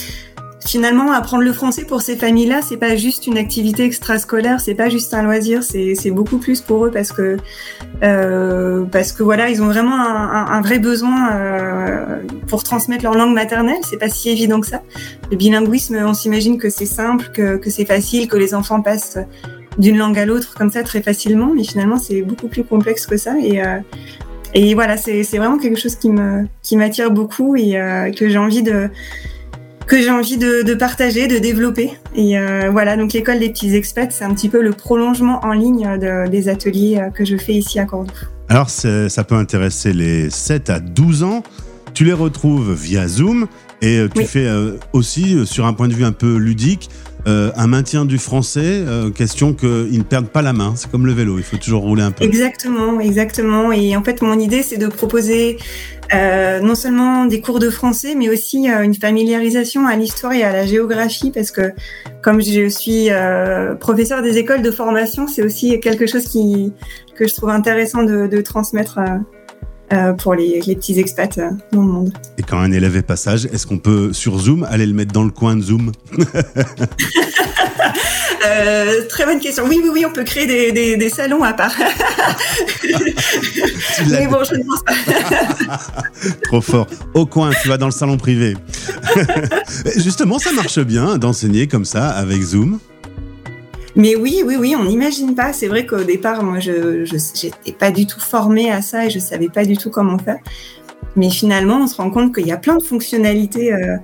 finalement, 0.67 1.13
apprendre 1.13 1.43
le 1.43 1.53
français 1.53 1.85
pour 1.85 2.03
ces 2.03 2.17
familles-là, 2.17 2.61
c'est 2.63 2.77
pas 2.77 2.95
juste 2.97 3.27
une 3.27 3.39
activité 3.39 3.85
extrascolaire, 3.85 4.61
c'est 4.61 4.75
pas 4.75 4.89
juste 4.89 5.13
un 5.15 5.23
loisir, 5.23 5.63
c'est 5.63 6.11
beaucoup 6.11 6.39
plus 6.39 6.61
pour 6.61 6.87
eux 6.87 6.91
parce 6.91 7.13
que 7.13 7.37
euh, 8.03 8.85
parce 8.85 9.13
que 9.13 9.23
voilà, 9.23 9.49
ils 9.51 9.63
ont 9.63 9.67
vraiment 9.67 9.97
un, 9.97 10.29
un- 10.33 10.47
un 10.47 10.61
vrai 10.61 10.79
besoin 10.79 11.33
euh, 11.33 12.23
pour 12.47 12.63
transmettre 12.63 13.05
leur 13.05 13.15
langue 13.15 13.35
maternelle. 13.35 13.81
C'est 13.89 13.99
pas 13.99 14.09
si 14.09 14.31
évident 14.31 14.61
que 14.61 14.67
ça. 14.67 14.83
Le 15.31 15.37
bilinguisme, 15.37 15.97
on 16.05 16.15
s'imagine 16.15 16.59
que 16.59 16.71
c'est 16.71 16.87
simple, 16.87 17.31
que 17.33 17.57
que 17.57 17.71
c'est 17.71 17.85
facile, 17.85 18.29
que 18.29 18.37
les 18.37 18.55
enfants 18.55 18.81
passent 18.83 19.19
d'une 19.79 19.97
langue 19.99 20.19
à 20.19 20.27
l'autre 20.27 20.55
comme 20.59 20.71
ça 20.71 20.83
très 20.83 21.01
facilement, 21.03 21.53
mais 21.55 21.65
finalement, 21.65 21.97
c'est 21.99 22.23
beaucoup 22.23 22.49
plus 22.49 22.65
complexe 22.65 23.07
que 23.07 23.17
ça 23.17 23.35
et 23.43 23.63
euh, 23.65 23.79
et 24.53 24.75
voilà, 24.75 24.97
c'est 24.97 25.23
c'est 25.23 25.39
vraiment 25.39 25.59
quelque 25.59 25.79
chose 25.79 25.95
qui 25.97 26.11
me 26.11 26.47
qui 26.63 26.77
m'attire 26.77 27.11
beaucoup 27.11 27.55
et 27.57 27.79
euh, 27.79 28.11
que 28.13 28.29
j'ai 28.29 28.39
envie 28.39 28.63
de 28.63 28.89
que 29.91 30.01
j'ai 30.01 30.11
envie 30.11 30.39
de, 30.39 30.63
de 30.63 30.75
partager, 30.75 31.27
de 31.27 31.39
développer. 31.39 31.91
Et 32.15 32.39
euh, 32.39 32.71
voilà, 32.71 32.97
donc 32.97 33.13
l'école 33.13 33.41
des 33.41 33.51
petits 33.51 33.75
expats, 33.75 34.13
c'est 34.13 34.25
un 34.25 34.33
petit 34.33 34.49
peu 34.49 34.63
le 34.63 34.71
prolongement 34.71 35.41
en 35.45 35.53
ligne 35.53 35.99
de- 35.99 36.29
des 36.31 36.49
ateliers 36.49 36.99
euh, 37.01 37.11
que 37.11 37.25
je 37.25 37.37
fais 37.37 37.55
ici 37.55 37.81
à 37.81 37.85
Cordoue. 37.87 38.13
Alors, 38.49 38.71
ça 38.71 39.25
peut 39.25 39.35
intéresser 39.35 39.93
les 39.93 40.31
7 40.31 40.71
à 40.71 40.79
12 40.81 41.25
ans. 41.25 41.43
Tu 41.93 42.05
les 42.05 42.13
retrouves 42.13 42.73
via 42.73 43.09
Zoom 43.09 43.49
et 43.83 43.99
euh, 43.99 44.09
tu 44.09 44.21
Oui. 44.21 44.27
fais 44.27 44.49
aussi, 44.93 45.45
sur 45.45 45.67
un 45.67 45.73
point 45.73 45.89
de 45.89 45.95
vue 45.95 46.05
un 46.05 46.13
peu 46.13 46.37
ludique, 46.37 46.89
euh, 47.27 47.51
un 47.57 47.67
maintien 47.67 48.05
du 48.05 48.19
français, 48.19 48.61
euh, 48.65 49.11
question 49.11 49.53
qu'ils 49.53 49.99
ne 49.99 50.03
perdent 50.03 50.29
pas 50.29 50.43
la 50.43 50.53
main. 50.53 50.75
C'est 50.77 50.91
comme 50.91 51.07
le 51.07 51.13
vélo, 51.13 51.39
il 51.39 51.45
faut 51.45 51.57
toujours 51.57 51.83
rouler 51.83 52.03
un 52.03 52.11
peu. 52.11 52.25
Exactement, 52.25 53.01
exactement. 53.01 53.73
Et 53.73 53.97
en 53.97 54.03
fait, 54.03 54.23
mon 54.23 54.39
idée, 54.39 54.63
c'est 54.63 54.79
de 54.79 54.87
proposer 54.87 55.59
euh, 56.15 56.61
non 56.61 56.75
seulement 56.75 57.27
des 57.27 57.41
cours 57.41 57.59
de 57.59 57.71
français, 57.71 58.15
mais 58.15 58.29
aussi 58.29 58.69
une 58.69 58.95
familiarisation 58.95 59.87
à 59.87 59.97
l'histoire 59.97 60.33
et 60.33 60.43
à 60.43 60.53
la 60.53 60.67
géographie, 60.67 61.31
parce 61.31 61.51
que 61.51 61.73
comme 62.23 62.41
je 62.41 62.69
suis 62.69 63.09
professeur 63.79 64.23
des 64.23 64.39
écoles 64.39 64.63
de 64.63 64.71
formation, 64.71 65.27
c'est 65.27 65.43
aussi 65.43 65.79
quelque 65.81 66.07
chose 66.07 66.25
qui 66.25 66.73
que 67.15 67.29
je 67.29 67.35
trouve 67.35 67.51
intéressant 67.51 68.03
de 68.03 68.41
transmettre 68.41 68.99
euh, 69.93 70.13
pour 70.13 70.35
les, 70.35 70.61
les 70.61 70.77
petits 70.77 70.99
expats 70.99 71.39
euh, 71.39 71.51
dans 71.73 71.83
le 71.83 71.89
monde. 71.89 72.13
Et 72.39 72.43
quand 72.43 72.59
un 72.59 72.73
élève 72.73 72.97
est 72.97 73.03
passage, 73.03 73.47
est-ce 73.47 73.67
qu'on 73.67 73.79
peut, 73.79 74.13
sur 74.13 74.39
Zoom, 74.39 74.65
aller 74.71 74.87
le 74.87 74.95
mettre 74.95 75.13
dans 75.13 75.25
le 75.25 75.31
coin 75.31 75.57
de 75.57 75.63
Zoom? 75.63 75.93
Euh, 78.47 79.07
très 79.09 79.27
bonne 79.27 79.39
question. 79.39 79.65
Oui, 79.69 79.81
oui, 79.83 79.91
oui, 79.93 80.05
on 80.07 80.13
peut 80.13 80.25
créer 80.25 80.47
des, 80.47 80.73
des, 80.73 80.97
des 80.97 81.09
salons 81.11 81.43
à 81.43 81.53
part. 81.53 81.75
Mais 84.09 84.27
bon, 84.27 84.39
je 84.49 84.55
ne 84.55 84.65
pense 84.65 84.83
pas. 84.83 84.95
Trop 86.45 86.61
fort. 86.61 86.87
Au 87.15 87.27
coin, 87.27 87.51
tu 87.63 87.69
vas 87.69 87.77
dans 87.77 87.87
le 87.87 87.93
salon 87.93 88.17
privé. 88.17 88.57
Justement, 89.97 90.39
ça 90.39 90.53
marche 90.53 90.79
bien 90.81 91.19
d'enseigner 91.19 91.67
comme 91.67 91.85
ça 91.85 92.09
avec 92.09 92.41
Zoom. 92.41 92.79
Mais 94.01 94.17
oui, 94.17 94.43
oui, 94.47 94.57
oui, 94.59 94.75
on 94.75 94.85
n'imagine 94.85 95.35
pas. 95.35 95.53
C'est 95.53 95.69
vrai 95.69 95.85
qu'au 95.85 96.05
départ, 96.05 96.43
moi, 96.43 96.59
je 96.59 97.03
n'étais 97.03 97.73
pas 97.79 97.91
du 97.91 98.07
tout 98.07 98.19
formée 98.19 98.71
à 98.71 98.81
ça 98.81 99.05
et 99.05 99.11
je 99.11 99.19
savais 99.19 99.51
pas 99.51 99.67
du 99.67 99.77
tout 99.77 99.91
comment 99.91 100.17
faire. 100.17 100.39
Mais 101.17 101.29
finalement, 101.29 101.83
on 101.83 101.87
se 101.87 101.97
rend 101.97 102.11
compte 102.11 102.35
qu'il 102.35 102.47
y 102.47 102.53
a 102.53 102.57
plein 102.57 102.79
de 102.79 102.83
fonctionnalités 102.83 103.75
euh, 103.75 103.99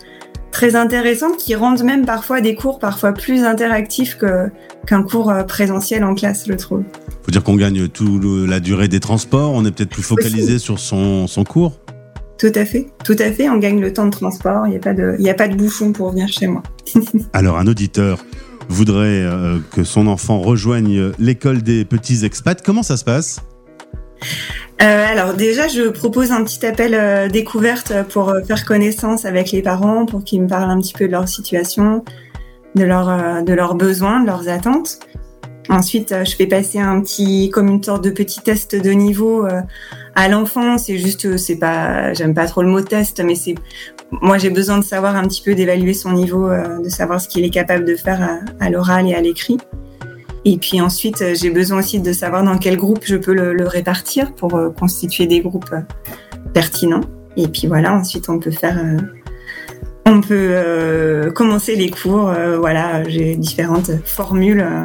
très 0.52 0.76
intéressantes 0.76 1.38
qui 1.38 1.54
rendent 1.54 1.82
même 1.82 2.04
parfois 2.04 2.42
des 2.42 2.54
cours 2.54 2.78
parfois 2.78 3.12
plus 3.12 3.42
interactifs 3.44 4.18
que 4.18 4.50
qu'un 4.86 5.02
cours 5.02 5.30
euh, 5.30 5.44
présentiel 5.44 6.04
en 6.04 6.14
classe, 6.14 6.44
je 6.46 6.52
trouve. 6.52 6.82
Faut 7.22 7.30
dire 7.30 7.42
qu'on 7.42 7.56
gagne 7.56 7.88
toute 7.88 8.22
la 8.46 8.60
durée 8.60 8.88
des 8.88 9.00
transports. 9.00 9.52
On 9.54 9.64
est 9.64 9.70
peut-être 9.70 9.88
plus 9.88 10.02
focalisé 10.02 10.58
sur 10.58 10.78
son, 10.78 11.26
son 11.26 11.44
cours. 11.44 11.80
Tout 12.38 12.52
à 12.54 12.66
fait, 12.66 12.88
tout 13.02 13.16
à 13.18 13.32
fait. 13.32 13.48
On 13.48 13.56
gagne 13.56 13.80
le 13.80 13.94
temps 13.94 14.04
de 14.04 14.10
transport. 14.10 14.66
Il 14.66 14.72
n'y 14.72 14.76
a 14.76 14.80
pas 14.80 14.92
de, 14.92 15.16
il 15.18 15.24
y 15.24 15.30
a 15.30 15.34
pas 15.34 15.48
de 15.48 15.56
bouchon 15.56 15.92
pour 15.92 16.10
venir 16.10 16.28
chez 16.28 16.48
moi. 16.48 16.62
Alors, 17.32 17.56
un 17.56 17.66
auditeur 17.66 18.22
voudrait 18.68 19.22
euh, 19.22 19.58
que 19.72 19.84
son 19.84 20.06
enfant 20.06 20.40
rejoigne 20.40 21.12
l'école 21.18 21.62
des 21.62 21.84
petits 21.84 22.24
expats. 22.24 22.62
Comment 22.62 22.82
ça 22.82 22.96
se 22.96 23.04
passe? 23.04 23.40
Euh, 24.82 25.06
alors 25.06 25.34
déjà, 25.34 25.68
je 25.68 25.88
propose 25.88 26.32
un 26.32 26.44
petit 26.44 26.64
appel 26.66 26.94
euh, 26.94 27.28
découverte 27.28 27.92
pour 28.10 28.34
faire 28.46 28.64
connaissance 28.64 29.24
avec 29.24 29.52
les 29.52 29.62
parents, 29.62 30.06
pour 30.06 30.24
qu'ils 30.24 30.42
me 30.42 30.48
parlent 30.48 30.70
un 30.70 30.80
petit 30.80 30.92
peu 30.92 31.06
de 31.06 31.12
leur 31.12 31.28
situation, 31.28 32.04
de, 32.74 32.84
leur, 32.84 33.42
de 33.42 33.52
leurs 33.52 33.74
besoins, 33.74 34.20
de 34.20 34.26
leurs 34.26 34.48
attentes. 34.48 34.98
Ensuite, 35.68 36.14
je 36.24 36.36
fais 36.36 36.46
passer 36.46 36.78
un 36.78 37.00
petit, 37.00 37.50
comme 37.50 37.68
une 37.68 37.82
sorte 37.82 38.04
de 38.04 38.10
petit 38.10 38.40
test 38.40 38.76
de 38.76 38.90
niveau 38.90 39.48
à 40.14 40.28
l'enfant. 40.28 40.78
C'est 40.78 40.96
juste, 40.96 41.36
c'est 41.38 41.56
pas, 41.56 42.12
j'aime 42.12 42.34
pas 42.34 42.46
trop 42.46 42.62
le 42.62 42.68
mot 42.68 42.80
test, 42.82 43.20
mais 43.24 43.34
c'est, 43.34 43.56
moi 44.10 44.38
j'ai 44.38 44.50
besoin 44.50 44.78
de 44.78 44.84
savoir 44.84 45.16
un 45.16 45.24
petit 45.24 45.42
peu 45.42 45.54
d'évaluer 45.54 45.94
son 45.94 46.12
niveau, 46.12 46.48
euh, 46.48 46.82
de 46.82 46.88
savoir 46.88 47.20
ce 47.20 47.28
qu'il 47.28 47.44
est 47.44 47.50
capable 47.50 47.84
de 47.84 47.96
faire 47.96 48.22
à, 48.22 48.64
à 48.64 48.70
l'oral 48.70 49.08
et 49.08 49.14
à 49.14 49.20
l'écrit. 49.20 49.58
Et 50.44 50.58
puis 50.58 50.80
ensuite, 50.80 51.22
euh, 51.22 51.34
j'ai 51.34 51.50
besoin 51.50 51.80
aussi 51.80 51.98
de 52.00 52.12
savoir 52.12 52.44
dans 52.44 52.56
quel 52.58 52.76
groupe 52.76 53.00
je 53.04 53.16
peux 53.16 53.34
le, 53.34 53.52
le 53.52 53.66
répartir 53.66 54.32
pour 54.34 54.54
euh, 54.54 54.70
constituer 54.70 55.26
des 55.26 55.40
groupes 55.40 55.74
pertinents. 56.54 57.00
Et 57.36 57.48
puis 57.48 57.66
voilà, 57.66 57.92
ensuite 57.94 58.28
on 58.28 58.38
peut 58.38 58.50
faire, 58.52 58.80
on 60.06 60.20
peut 60.20 60.50
euh, 60.52 61.30
commencer 61.32 61.74
les 61.74 61.90
cours. 61.90 62.28
euh, 62.30 62.58
voilà, 62.58 63.06
j'ai 63.08 63.36
différentes 63.36 63.90
formules. 64.04 64.60
euh. 64.60 64.84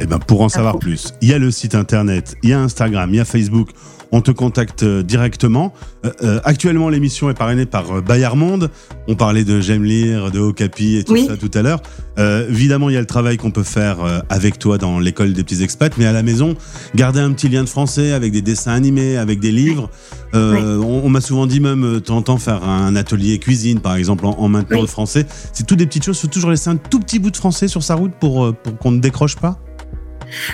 Eh 0.00 0.06
ben, 0.06 0.18
pour 0.20 0.42
en 0.42 0.48
savoir 0.48 0.78
plus, 0.78 1.12
il 1.20 1.28
y 1.30 1.32
a 1.32 1.38
le 1.38 1.50
site 1.50 1.74
internet, 1.74 2.36
il 2.44 2.50
y 2.50 2.52
a 2.52 2.60
Instagram, 2.60 3.10
il 3.10 3.16
y 3.16 3.20
a 3.20 3.24
Facebook. 3.24 3.70
On 4.10 4.20
te 4.22 4.30
contacte 4.30 4.84
euh, 4.84 5.02
directement. 5.02 5.72
Euh, 6.06 6.10
euh, 6.22 6.40
actuellement, 6.44 6.88
l'émission 6.88 7.28
est 7.28 7.34
parrainée 7.34 7.66
par 7.66 8.00
Bayard 8.02 8.36
Monde. 8.36 8.70
On 9.06 9.16
parlait 9.16 9.44
de 9.44 9.60
J'aime 9.60 9.84
lire, 9.84 10.30
de 10.30 10.38
Okapi 10.40 10.96
et 10.96 11.04
tout 11.04 11.12
Oui. 11.12 11.26
ça 11.26 11.36
tout 11.36 11.50
à 11.52 11.60
l'heure. 11.62 11.80
Euh, 12.18 12.48
évidemment, 12.48 12.88
il 12.88 12.94
y 12.94 12.96
a 12.96 13.00
le 13.00 13.06
travail 13.06 13.36
qu'on 13.36 13.50
peut 13.50 13.62
faire 13.62 13.98
avec 14.30 14.58
toi 14.58 14.78
dans 14.78 14.98
l'école 14.98 15.34
des 15.34 15.44
petits 15.44 15.62
expats, 15.62 15.92
mais 15.98 16.06
à 16.06 16.12
la 16.12 16.22
maison, 16.22 16.54
garder 16.94 17.20
un 17.20 17.32
petit 17.32 17.48
lien 17.48 17.62
de 17.64 17.68
français 17.68 18.12
avec 18.12 18.32
des 18.32 18.42
dessins 18.42 18.72
animés, 18.72 19.16
avec 19.18 19.40
des 19.40 19.52
livres. 19.52 19.90
Euh, 20.34 20.78
On, 20.78 21.02
on 21.04 21.08
m'a 21.10 21.20
souvent 21.20 21.46
dit 21.46 21.60
même, 21.60 22.00
temps, 22.00 22.38
faire 22.38 22.64
un 22.64 22.96
atelier 22.96 23.38
cuisine, 23.38 23.80
par 23.80 23.94
exemple, 23.96 24.24
en, 24.26 24.30
en 24.38 24.48
maintenant 24.48 24.76
Oui. 24.78 24.82
le 24.82 24.88
français. 24.88 25.26
C'est 25.52 25.66
toutes 25.66 25.78
des 25.78 25.86
petites 25.86 26.04
choses. 26.04 26.18
Faut 26.18 26.26
toujours 26.28 26.50
laisser 26.50 26.70
un 26.70 26.76
tout 26.76 27.00
petit 27.00 27.18
bout 27.18 27.30
de 27.30 27.36
français 27.36 27.68
sur 27.68 27.82
sa 27.82 27.94
route 27.94 28.12
pour, 28.18 28.54
pour 28.54 28.78
qu'on 28.78 28.90
ne 28.90 29.00
décroche 29.00 29.36
pas? 29.36 29.58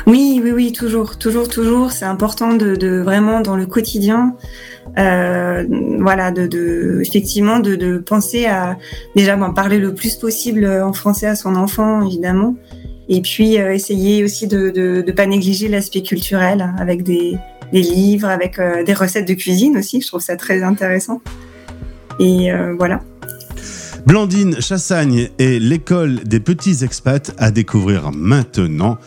Oui, 0.07 0.41
oui, 0.43 0.53
oui, 0.53 0.73
toujours, 0.73 1.19
toujours, 1.19 1.49
toujours. 1.49 1.93
C'est 1.93 2.05
important 2.05 2.55
de, 2.55 3.01
vraiment 3.01 3.41
dans 3.41 3.57
le 3.57 3.67
quotidien, 3.67 4.37
euh, 4.99 5.65
voilà, 5.99 6.31
de, 6.31 7.01
effectivement 7.01 7.59
de, 7.59 7.99
penser 7.99 8.47
à 8.47 8.77
déjà 9.17 9.37
ben, 9.37 9.51
parler 9.51 9.79
le 9.79 9.95
plus 9.95 10.17
possible 10.17 10.67
en 10.67 10.93
français 10.93 11.27
à 11.27 11.37
son 11.37 11.57
enfant, 11.57 12.07
évidemment, 12.07 12.55
et 13.09 13.21
puis 13.21 13.59
euh, 13.59 13.75
essayer 13.75 14.25
aussi 14.25 14.47
de, 14.47 14.71
de 14.71 15.13
pas 15.13 15.27
négliger 15.27 15.69
l'aspect 15.69 16.03
culturel 16.03 16.73
avec 16.79 17.03
des, 17.03 17.37
livres, 17.73 18.29
avec 18.29 18.59
euh, 18.59 18.85
des 18.85 18.95
recettes 18.95 19.27
de 19.27 19.35
cuisine 19.35 19.77
aussi. 19.77 20.01
Je 20.01 20.07
trouve 20.07 20.21
ça 20.21 20.37
très 20.37 20.63
intéressant. 20.63 21.21
Et 22.21 22.53
voilà. 22.79 23.01
Blandine 24.07 24.61
Chassagne 24.61 25.31
et 25.39 25.59
l'école 25.59 26.23
des 26.25 26.39
petits 26.39 26.85
expats 26.85 27.33
à 27.39 27.51
découvrir 27.51 28.13
maintenant. 28.13 28.99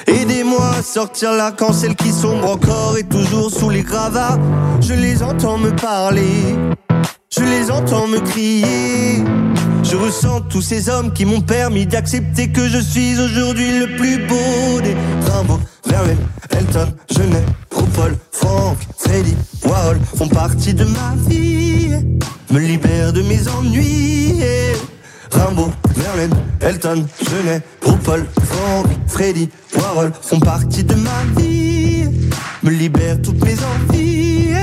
Aidez-moi 0.08 0.72
à 0.78 0.82
sortir 0.82 1.32
là 1.32 1.52
quand 1.56 1.74
celles 1.74 1.96
qui 1.96 2.12
sombrent 2.12 2.52
encore 2.52 2.98
et 2.98 3.04
toujours 3.04 3.50
sous 3.50 3.70
les 3.70 3.84
gravats. 3.84 4.38
Je 4.82 4.94
les 4.94 5.24
entends 5.24 5.58
me 5.58 5.72
parler, 5.72 6.56
je 7.30 7.42
les 7.42 7.72
entends 7.72 8.08
me 8.08 8.20
crier. 8.20 9.24
Je 9.84 9.98
ressens 9.98 10.42
tous 10.50 10.62
ces 10.62 10.90
hommes 10.90 11.12
qui 11.14 11.26
m'ont 11.26 11.42
permis 11.42 11.86
d'accepter 11.86 12.50
que 12.50 12.68
je 12.68 12.80
suis 12.80 13.20
aujourd'hui 13.20 13.80
le 13.80 13.96
plus 13.98 14.18
beau 14.26 14.82
des 14.82 14.96
Rimbaud, 15.30 15.60
Verlaine, 15.86 16.18
Elton, 16.50 16.94
Genet, 17.12 17.44
RuPaul, 17.72 18.18
Franck, 18.32 18.78
Freddy, 18.98 19.36
Warhol 19.66 20.00
font 20.16 20.30
partie 20.30 20.74
de 20.74 20.86
ma 20.86 21.16
vie, 21.28 21.90
me 22.52 22.60
libèrent 22.60 23.14
de 23.14 23.22
mes 23.24 23.48
ennuis. 23.50 24.42
Rimbaud, 25.32 25.72
Verlaine, 25.96 26.34
Elton, 26.62 27.06
Genet, 27.22 27.62
RuPaul, 27.84 28.26
Franck, 28.46 28.88
Freddy, 29.08 29.50
Warhol 29.76 30.12
font 30.22 30.40
partie 30.40 30.84
de 30.84 30.96
ma 30.96 31.42
vie, 31.42 32.06
me 32.64 32.72
libèrent 32.72 33.22
toutes 33.22 33.44
mes 33.44 33.56
envies. 33.56 34.54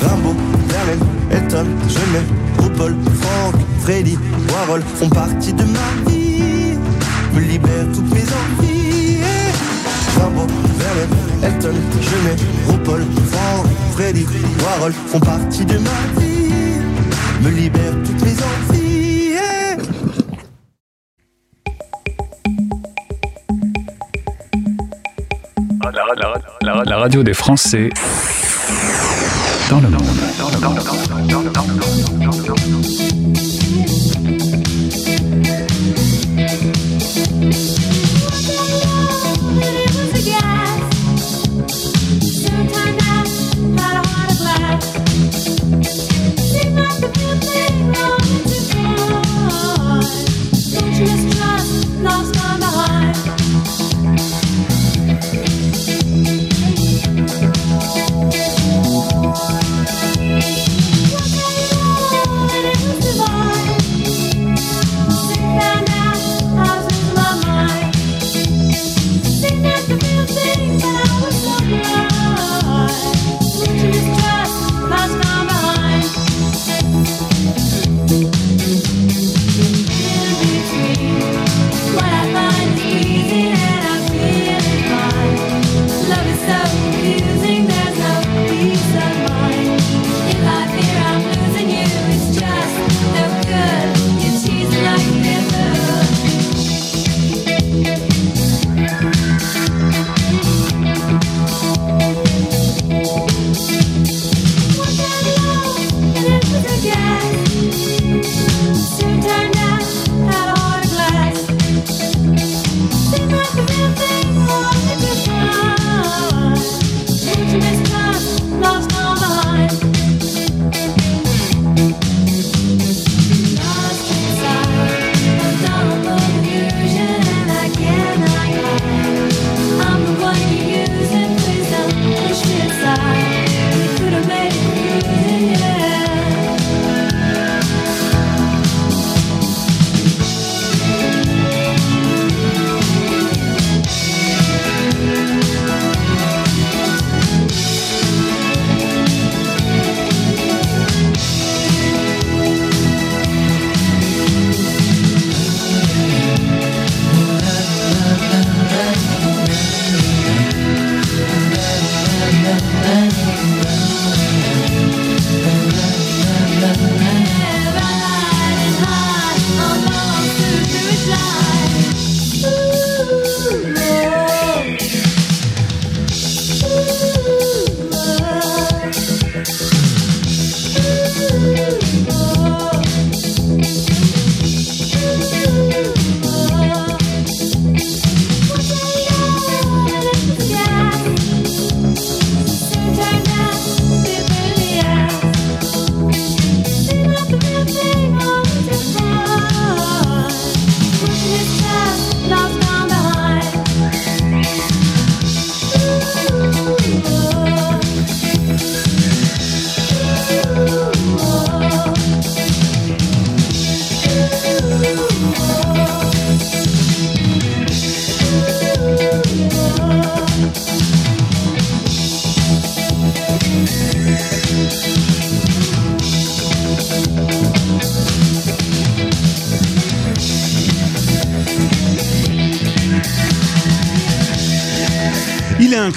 Rimbaud, 0.00 0.34
Verlaine, 0.68 1.11
Elton, 1.52 1.66
Genet, 1.86 2.24
RuPaul, 2.60 2.96
Franck, 3.20 3.54
Freddy, 3.80 4.16
Warhol 4.48 4.80
font 4.80 5.10
partie 5.10 5.52
de 5.52 5.64
ma 5.64 6.10
vie, 6.10 6.78
me 7.34 7.40
libèrent 7.40 7.92
toutes 7.94 8.10
mes 8.10 8.22
envies. 8.22 9.18
Rimbaud, 10.18 10.46
Verlaine, 10.78 11.10
Elton, 11.42 11.74
Genet, 12.00 12.36
RuPaul, 12.68 13.04
Franck, 13.30 13.66
Freddy, 13.92 14.26
Warhol 14.62 14.92
font 15.08 15.20
partie 15.20 15.66
de 15.66 15.76
ma 15.76 15.90
vie, 16.18 16.80
me 17.42 17.50
libèrent 17.50 18.02
toutes 18.02 18.22
mes 18.22 18.32
envies. 18.32 19.36
La 26.86 26.96
radio 26.96 27.22
des 27.22 27.34
Français 27.34 27.90
dans 29.72 29.80
le 29.80 29.88
monde. 29.88 30.02
Lost 32.20 32.61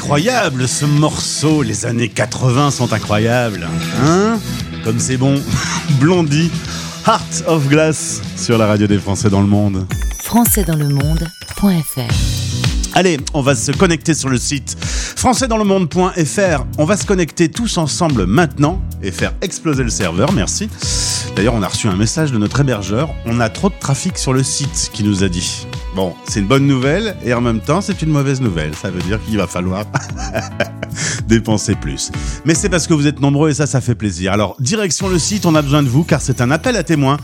incroyable 0.06 0.68
ce 0.68 0.86
morceau, 0.86 1.64
les 1.64 1.88
années 1.88 2.10
80 2.10 2.70
sont 2.70 2.94
incroyables. 2.94 3.68
Hein? 4.04 4.38
Comme 4.84 5.00
c'est 5.00 5.18
bon. 5.18 5.42
Blondie, 6.00 6.52
Heart 7.08 7.46
of 7.48 7.68
Glass 7.68 8.22
sur 8.38 8.60
la 8.60 8.68
radio 8.68 8.86
des 8.86 9.00
Français 9.00 9.32
dans 9.32 9.42
le 9.42 9.48
monde. 9.48 9.88
françaisdanslemonde.fr 10.20 12.14
Allez, 12.94 13.18
on 13.34 13.42
va 13.42 13.56
se 13.56 13.72
connecter 13.72 14.14
sur 14.14 14.30
le 14.30 14.38
site 14.38 14.78
françaisdanslemonde.fr. 14.80 16.66
On 16.78 16.86
va 16.86 16.98
se 16.98 17.06
connecter 17.08 17.50
tous 17.50 17.80
ensemble 17.80 18.28
maintenant 18.28 18.80
et 19.02 19.10
faire 19.12 19.34
exploser 19.42 19.82
le 19.82 19.90
serveur, 19.90 20.34
merci. 20.34 20.70
D'ailleurs, 21.36 21.56
on 21.56 21.64
a 21.64 21.68
reçu 21.68 21.88
un 21.88 21.96
message 21.96 22.32
de 22.32 22.38
notre 22.38 22.60
hébergeur. 22.60 23.10
On 23.26 23.40
a 23.40 23.50
trop 23.50 23.70
de 23.70 23.76
trafic 23.80 24.20
sur 24.20 24.34
le 24.34 24.44
site, 24.44 24.92
qui 24.94 25.04
nous 25.04 25.24
a 25.24 25.30
dit. 25.30 25.66
Bon, 25.96 26.14
c'est 26.28 26.42
une 26.42 26.48
bonne 26.48 26.68
nouvelle 26.68 27.16
et 27.24 27.34
en 27.34 27.40
même 27.40 27.62
temps, 27.62 27.80
c'est 27.80 28.02
une 28.02 28.10
mauvaise 28.10 28.42
nouvelle. 28.42 28.76
Ça 28.76 28.92
veut 28.92 29.02
dire 29.04 29.18
qu'il 29.24 29.38
va 29.38 29.48
falloir 29.48 29.86
dépenser 31.30 31.76
plus. 31.76 32.12
Mais 32.44 32.54
c'est 32.54 32.68
parce 32.68 32.86
que 32.86 32.94
vous 32.94 33.08
êtes 33.08 33.22
nombreux 33.22 33.52
et 33.52 33.54
ça, 33.54 33.66
ça 33.66 33.80
fait 33.80 33.96
plaisir. 33.96 34.34
Alors, 34.34 34.58
direction 34.60 35.08
le 35.08 35.18
site, 35.18 35.46
on 35.46 35.56
a 35.56 35.62
besoin 35.62 35.84
de 35.84 35.88
vous 35.88 36.04
car 36.04 36.20
c'est 36.20 36.42
un 36.42 36.52
appel 36.52 36.76
à 36.76 36.84
témoins 36.84 37.16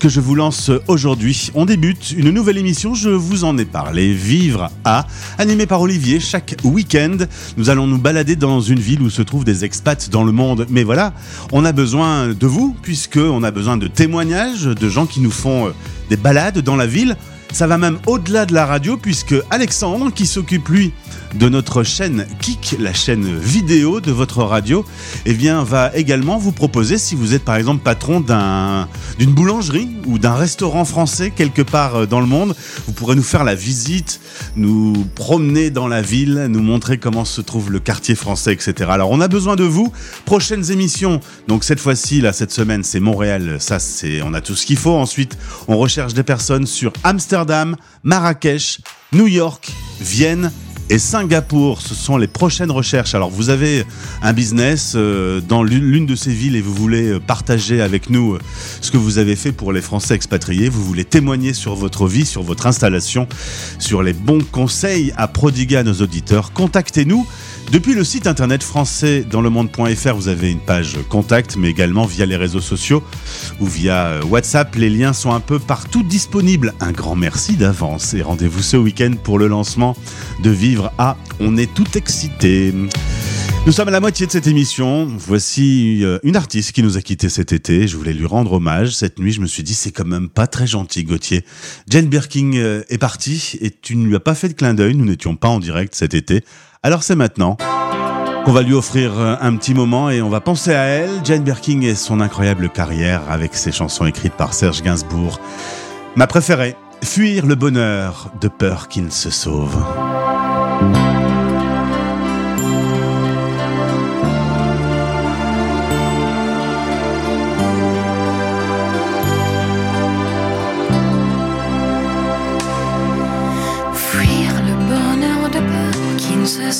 que 0.00 0.08
je 0.08 0.18
vous 0.18 0.34
lance 0.34 0.72
aujourd'hui. 0.88 1.52
On 1.54 1.66
débute 1.66 2.10
une 2.16 2.30
nouvelle 2.30 2.58
émission, 2.58 2.94
je 2.94 3.10
vous 3.10 3.44
en 3.44 3.56
ai 3.58 3.64
parlé, 3.64 4.12
Vivre 4.12 4.70
à, 4.84 5.06
animé 5.38 5.66
par 5.66 5.80
Olivier 5.80 6.18
chaque 6.18 6.56
week-end. 6.64 7.18
Nous 7.56 7.70
allons 7.70 7.86
nous 7.86 7.98
balader 7.98 8.34
dans 8.34 8.60
une 8.60 8.80
ville 8.80 9.02
où 9.02 9.10
se 9.10 9.22
trouvent 9.22 9.44
des 9.44 9.64
expats 9.64 10.10
dans 10.10 10.24
le 10.24 10.32
monde. 10.32 10.66
Mais 10.68 10.82
voilà, 10.82 11.12
on 11.52 11.64
a 11.64 11.70
besoin 11.70 12.34
de 12.34 12.46
vous 12.48 12.74
puisque 12.82 13.18
on 13.18 13.44
a 13.44 13.52
besoin 13.52 13.76
de 13.76 13.86
témoignages, 13.86 14.64
de 14.64 14.88
gens 14.88 15.06
qui 15.06 15.20
nous 15.20 15.30
font 15.30 15.68
euh, 15.68 15.70
des 16.10 16.16
balades 16.16 16.58
dans 16.58 16.74
la 16.74 16.88
ville. 16.88 17.16
Ça 17.52 17.66
va 17.66 17.78
même 17.78 17.98
au-delà 18.06 18.46
de 18.46 18.54
la 18.54 18.66
radio 18.66 18.96
puisque 18.96 19.34
Alexandre, 19.50 20.12
qui 20.12 20.26
s'occupe 20.26 20.68
lui 20.68 20.92
de 21.34 21.48
notre 21.48 21.82
chaîne 21.82 22.26
Kik, 22.40 22.76
la 22.78 22.92
chaîne 22.92 23.38
vidéo 23.38 24.00
de 24.00 24.12
votre 24.12 24.42
radio, 24.42 24.84
eh 25.24 25.34
bien, 25.34 25.62
va 25.62 25.90
également 25.94 26.38
vous 26.38 26.52
proposer, 26.52 26.98
si 26.98 27.14
vous 27.14 27.34
êtes 27.34 27.44
par 27.44 27.56
exemple 27.56 27.82
patron 27.82 28.20
d'un, 28.20 28.88
d'une 29.18 29.32
boulangerie 29.32 29.88
ou 30.06 30.18
d'un 30.18 30.34
restaurant 30.34 30.84
français 30.84 31.30
quelque 31.30 31.62
part 31.62 31.96
euh, 31.96 32.06
dans 32.06 32.20
le 32.20 32.26
monde, 32.26 32.54
vous 32.86 32.92
pourrez 32.92 33.16
nous 33.16 33.22
faire 33.22 33.44
la 33.44 33.54
visite, 33.54 34.20
nous 34.56 35.06
promener 35.14 35.70
dans 35.70 35.88
la 35.88 36.02
ville, 36.02 36.46
nous 36.48 36.62
montrer 36.62 36.98
comment 36.98 37.24
se 37.24 37.40
trouve 37.40 37.70
le 37.70 37.80
quartier 37.80 38.14
français, 38.14 38.52
etc. 38.52 38.90
Alors, 38.90 39.10
on 39.10 39.20
a 39.20 39.28
besoin 39.28 39.56
de 39.56 39.64
vous. 39.64 39.92
Prochaines 40.24 40.70
émissions. 40.70 41.20
Donc, 41.48 41.64
cette 41.64 41.80
fois-ci, 41.80 42.20
là, 42.20 42.32
cette 42.32 42.52
semaine, 42.52 42.82
c'est 42.82 43.00
Montréal. 43.00 43.56
Ça, 43.60 43.78
c'est, 43.78 44.22
on 44.22 44.34
a 44.34 44.40
tout 44.40 44.54
ce 44.54 44.66
qu'il 44.66 44.76
faut. 44.76 44.94
Ensuite, 44.94 45.36
on 45.68 45.76
recherche 45.76 46.14
des 46.14 46.22
personnes 46.22 46.66
sur 46.66 46.92
Amsterdam, 47.04 47.76
Marrakech, 48.02 48.80
New 49.12 49.26
York, 49.26 49.70
Vienne 50.00 50.50
et 50.90 50.98
Singapour. 50.98 51.80
Ce 51.80 51.94
sont 51.94 52.16
les 52.16 52.26
prochaines 52.26 52.70
recherches. 52.70 53.14
Alors, 53.14 53.30
vous 53.30 53.50
avez 53.50 53.84
un 54.22 54.32
business 54.32 54.92
euh, 54.94 55.40
dans 55.40 55.62
l'une 55.62 56.06
de 56.06 56.14
ces 56.14 56.32
villes 56.32 56.56
et 56.56 56.60
vous 56.60 56.74
voulez 56.74 57.08
euh, 57.12 57.20
partager 57.20 57.80
avec 57.80 58.10
nous 58.10 58.34
euh, 58.34 58.38
ce 58.80 58.90
que 58.90 58.96
vous 58.96 59.18
avez 59.18 59.36
fait 59.36 59.52
pour 59.52 59.72
les 59.72 59.80
Français 59.80 60.14
expatriés. 60.14 60.68
Vous 60.68 60.84
voulez 60.84 61.04
témoigner 61.04 61.52
sur 61.52 61.74
votre 61.74 62.06
vie, 62.06 62.26
sur 62.26 62.42
votre 62.42 62.66
installation, 62.66 63.26
sur 63.78 64.02
les 64.02 64.12
bons 64.12 64.44
conseils 64.44 65.12
à 65.16 65.28
prodiguer 65.28 65.76
à 65.76 65.82
nos 65.82 65.94
auditeurs. 65.94 66.52
Contactez-nous. 66.52 67.26
Depuis 67.72 67.94
le 67.94 68.04
site 68.04 68.26
internet 68.28 68.62
français 68.62 69.24
dans 69.28 69.40
le 69.40 69.50
monde.fr, 69.50 70.14
vous 70.14 70.28
avez 70.28 70.50
une 70.50 70.60
page 70.60 70.96
contact, 71.08 71.56
mais 71.56 71.68
également 71.68 72.06
via 72.06 72.24
les 72.24 72.36
réseaux 72.36 72.60
sociaux 72.60 73.02
ou 73.60 73.66
via 73.66 74.06
euh, 74.06 74.22
WhatsApp. 74.22 74.74
Les 74.76 74.88
liens 74.88 75.12
sont 75.12 75.32
un 75.32 75.40
peu 75.40 75.58
partout 75.58 76.04
disponibles. 76.04 76.74
Un 76.80 76.92
grand 76.92 77.16
merci 77.16 77.56
d'avance 77.56 78.14
et 78.14 78.22
rendez-vous 78.22 78.62
ce 78.62 78.76
week-end 78.76 79.14
pour 79.22 79.38
le 79.38 79.48
lancement 79.48 79.96
de 80.42 80.50
Vivre 80.50 80.92
à. 80.96 81.16
On 81.40 81.56
est 81.56 81.72
tout 81.72 81.98
excités. 81.98 82.72
Nous 83.66 83.72
sommes 83.72 83.88
à 83.88 83.90
la 83.90 83.98
moitié 83.98 84.26
de 84.26 84.30
cette 84.30 84.46
émission. 84.46 85.08
Voici 85.18 86.04
euh, 86.04 86.20
une 86.22 86.36
artiste 86.36 86.70
qui 86.70 86.84
nous 86.84 86.96
a 86.96 87.00
quittés 87.00 87.28
cet 87.28 87.52
été. 87.52 87.88
Je 87.88 87.96
voulais 87.96 88.12
lui 88.12 88.24
rendre 88.24 88.52
hommage. 88.52 88.94
Cette 88.94 89.18
nuit, 89.18 89.32
je 89.32 89.40
me 89.40 89.46
suis 89.46 89.64
dit, 89.64 89.74
c'est 89.74 89.90
quand 89.90 90.06
même 90.06 90.28
pas 90.28 90.46
très 90.46 90.68
gentil, 90.68 91.02
Gauthier. 91.02 91.44
Jane 91.88 92.06
Birkin 92.06 92.52
euh, 92.54 92.84
est 92.90 92.98
partie 92.98 93.58
et 93.60 93.72
tu 93.72 93.96
ne 93.96 94.06
lui 94.06 94.14
as 94.14 94.20
pas 94.20 94.36
fait 94.36 94.48
de 94.48 94.52
clin 94.52 94.72
d'œil. 94.72 94.94
Nous 94.94 95.04
n'étions 95.04 95.34
pas 95.34 95.48
en 95.48 95.58
direct 95.58 95.96
cet 95.96 96.14
été. 96.14 96.44
Alors 96.84 97.02
c'est 97.02 97.16
maintenant 97.16 97.56
qu'on 98.44 98.52
va 98.52 98.62
lui 98.62 98.72
offrir 98.72 99.18
euh, 99.18 99.34
un 99.40 99.56
petit 99.56 99.74
moment 99.74 100.10
et 100.10 100.22
on 100.22 100.28
va 100.28 100.40
penser 100.40 100.72
à 100.72 100.84
elle, 100.84 101.10
Jane 101.24 101.42
Birkin 101.42 101.80
et 101.80 101.96
son 101.96 102.20
incroyable 102.20 102.68
carrière 102.68 103.28
avec 103.28 103.56
ses 103.56 103.72
chansons 103.72 104.06
écrites 104.06 104.34
par 104.34 104.54
Serge 104.54 104.80
Gainsbourg. 104.82 105.40
Ma 106.14 106.28
préférée, 106.28 106.76
Fuir 107.02 107.44
le 107.44 107.56
bonheur 107.56 108.30
de 108.40 108.46
peur 108.46 108.86
qu'il 108.86 109.04
ne 109.04 109.10
se 109.10 109.30
sauve. 109.30 109.76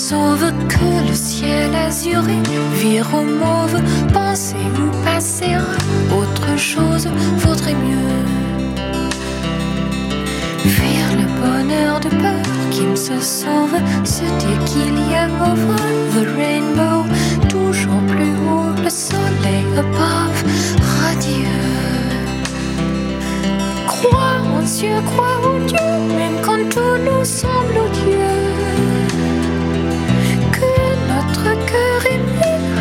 Sauve 0.09 0.53
que 0.69 1.09
le 1.09 1.15
ciel 1.15 1.75
azuré. 1.75 2.39
Vire 2.75 3.09
au 3.13 3.25
mauve, 3.43 3.79
penser 4.13 4.67
ou 4.81 4.87
passer 5.05 5.55
autre 6.21 6.51
chose? 6.57 7.09
Vaudrait 7.39 7.79
mieux. 7.87 8.15
Fuir 10.75 11.07
le 11.21 11.27
bonheur 11.43 11.99
de 11.99 12.11
peur 12.25 12.47
qui 12.71 12.83
ne 12.83 12.95
se 12.95 13.19
sauve, 13.21 13.77
se 14.05 14.27
dire 14.43 14.61
qu'il 14.71 14.97
y 15.11 15.15
a 15.25 15.27
over 15.51 15.87
the 16.15 16.25
rainbow, 16.39 16.99
toujours 17.49 18.03
plus 18.13 18.35
haut 18.47 18.73
le 18.85 18.91
soleil 18.91 19.67
above, 19.83 20.41
radieux. 21.01 21.67
Crois 23.89 24.39
en 24.55 24.61
Dieu, 24.77 24.97
crois 25.11 25.39
en 25.51 25.59
Dieu, 25.67 25.89
même 26.21 26.39
quand 26.45 26.65
tout 26.75 26.97
nous 27.07 27.25
semble 27.25 27.77
odieux. 27.87 28.26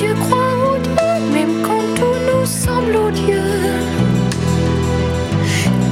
Yeux, 0.00 0.14
crois 0.14 0.38
aux 0.38 0.78
Dieu, 0.78 0.94
même 1.32 1.62
quand 1.62 1.82
tout 1.96 2.18
nous 2.28 2.46
semble 2.46 2.94
odieux. 2.94 3.58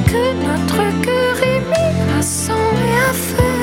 Que 0.05 0.23
notre 0.47 0.77
cœur 1.01 1.35
est 1.43 1.59
mis 1.59 2.17
à 2.17 2.21
sang 2.21 2.53
et 2.87 3.09
à 3.09 3.13
feu. 3.13 3.53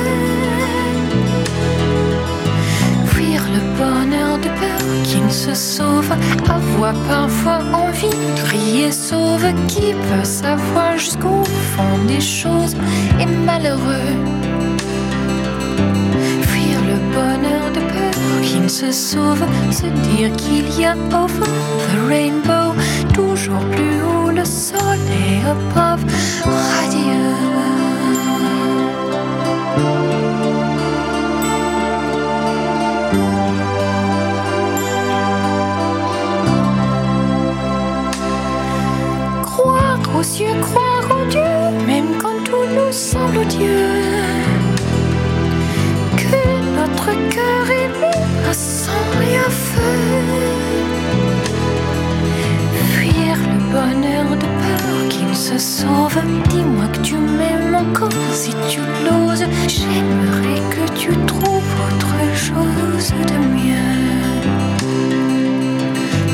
Fuir 3.07 3.41
le 3.55 3.61
bonheur 3.79 4.37
de 4.37 4.49
peur 4.59 5.03
qui 5.03 5.19
ne 5.19 5.31
se 5.31 5.55
sauve, 5.55 6.11
avoir 6.47 6.93
parfois 7.07 7.61
envie 7.73 8.09
de 8.09 8.43
crier 8.45 8.91
sauve, 8.91 9.47
qui 9.67 9.93
peut 9.93 10.23
savoir 10.23 10.95
jusqu'au 10.95 11.43
fond 11.43 11.97
des 12.07 12.21
choses 12.21 12.75
est 13.19 13.25
malheureux. 13.25 14.34
Se 18.67 18.91
sauve, 18.91 19.45
se 19.71 19.85
dire 19.85 20.31
qu'il 20.37 20.67
y 20.79 20.85
a 20.85 20.95
over 21.13 21.45
the 21.91 22.07
rainbow, 22.07 22.73
toujours 23.13 23.63
plus 23.71 24.01
haut 24.01 24.31
le 24.31 24.43
soleil 24.43 25.41
above, 25.45 26.03
radieux. 26.43 27.35
Croire 39.43 39.99
aux 40.17 40.21
yeux, 40.21 40.59
croire 40.61 41.07
en 41.11 41.25
Dieu, 41.29 41.85
même 41.85 42.17
quand 42.21 42.43
tout 42.43 42.65
nous 42.73 42.91
semble 42.91 43.37
odieux. 43.37 44.01
Que 46.17 46.75
notre 46.75 47.11
cœur 47.29 47.69
est 47.69 48.14
Fuir 52.91 53.37
le 53.37 53.59
bonheur 53.71 54.29
de 54.31 54.45
peur 54.45 55.09
qui 55.09 55.23
ne 55.23 55.33
se 55.33 55.57
sauve. 55.57 56.17
Dis-moi 56.49 56.87
que 56.93 56.99
tu 56.99 57.15
m'aimes 57.15 57.75
encore 57.75 58.09
si 58.31 58.51
tu 58.69 58.79
l'oses. 59.03 59.45
J'aimerais 59.67 60.61
que 60.69 60.91
tu 60.93 61.09
trouves 61.25 61.73
autre 61.87 62.15
chose 62.35 63.13
de 63.27 63.37
mieux. 63.55 64.01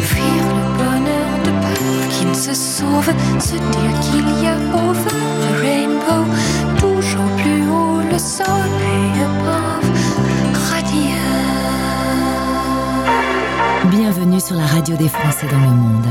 Fuir 0.01 0.43
le 0.58 0.65
bonheur 0.77 1.32
de 1.45 1.51
peur 1.62 2.01
qui 2.10 2.25
ne 2.25 2.34
se 2.34 2.54
sauve, 2.54 3.12
se 3.39 3.56
dire 3.56 3.93
qu'il 4.01 4.43
y 4.43 4.47
a 4.47 4.56
over 4.75 5.21
sur 14.52 14.60
la 14.60 14.66
radio 14.66 14.98
des 14.98 15.08
Français 15.08 15.48
dans 15.50 15.60
le 15.60 15.76
monde. 15.76 16.06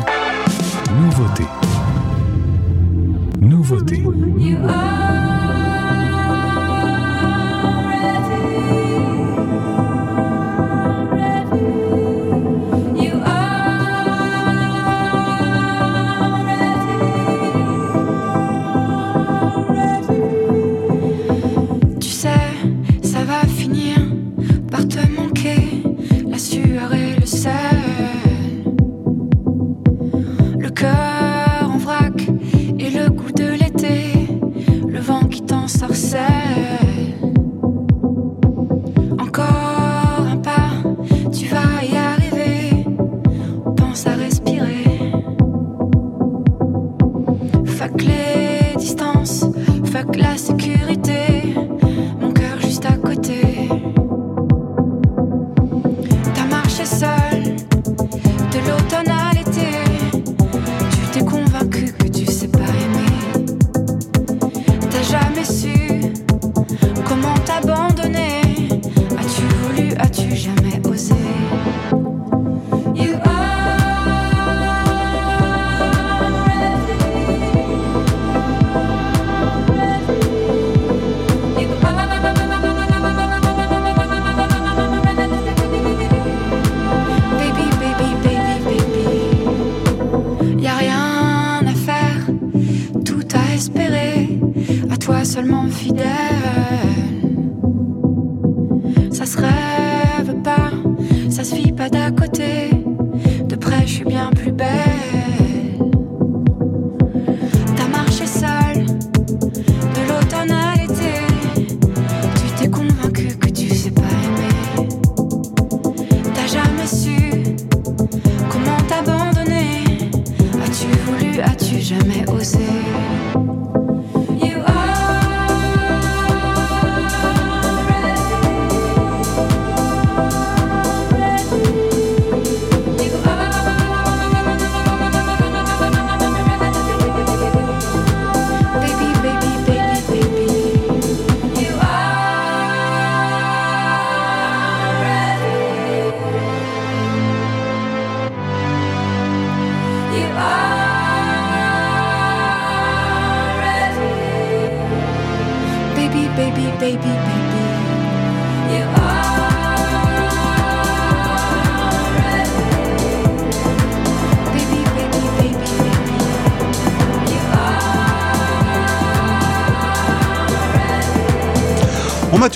Nouveauté. 0.99 1.45
Nouveauté. 3.41 4.03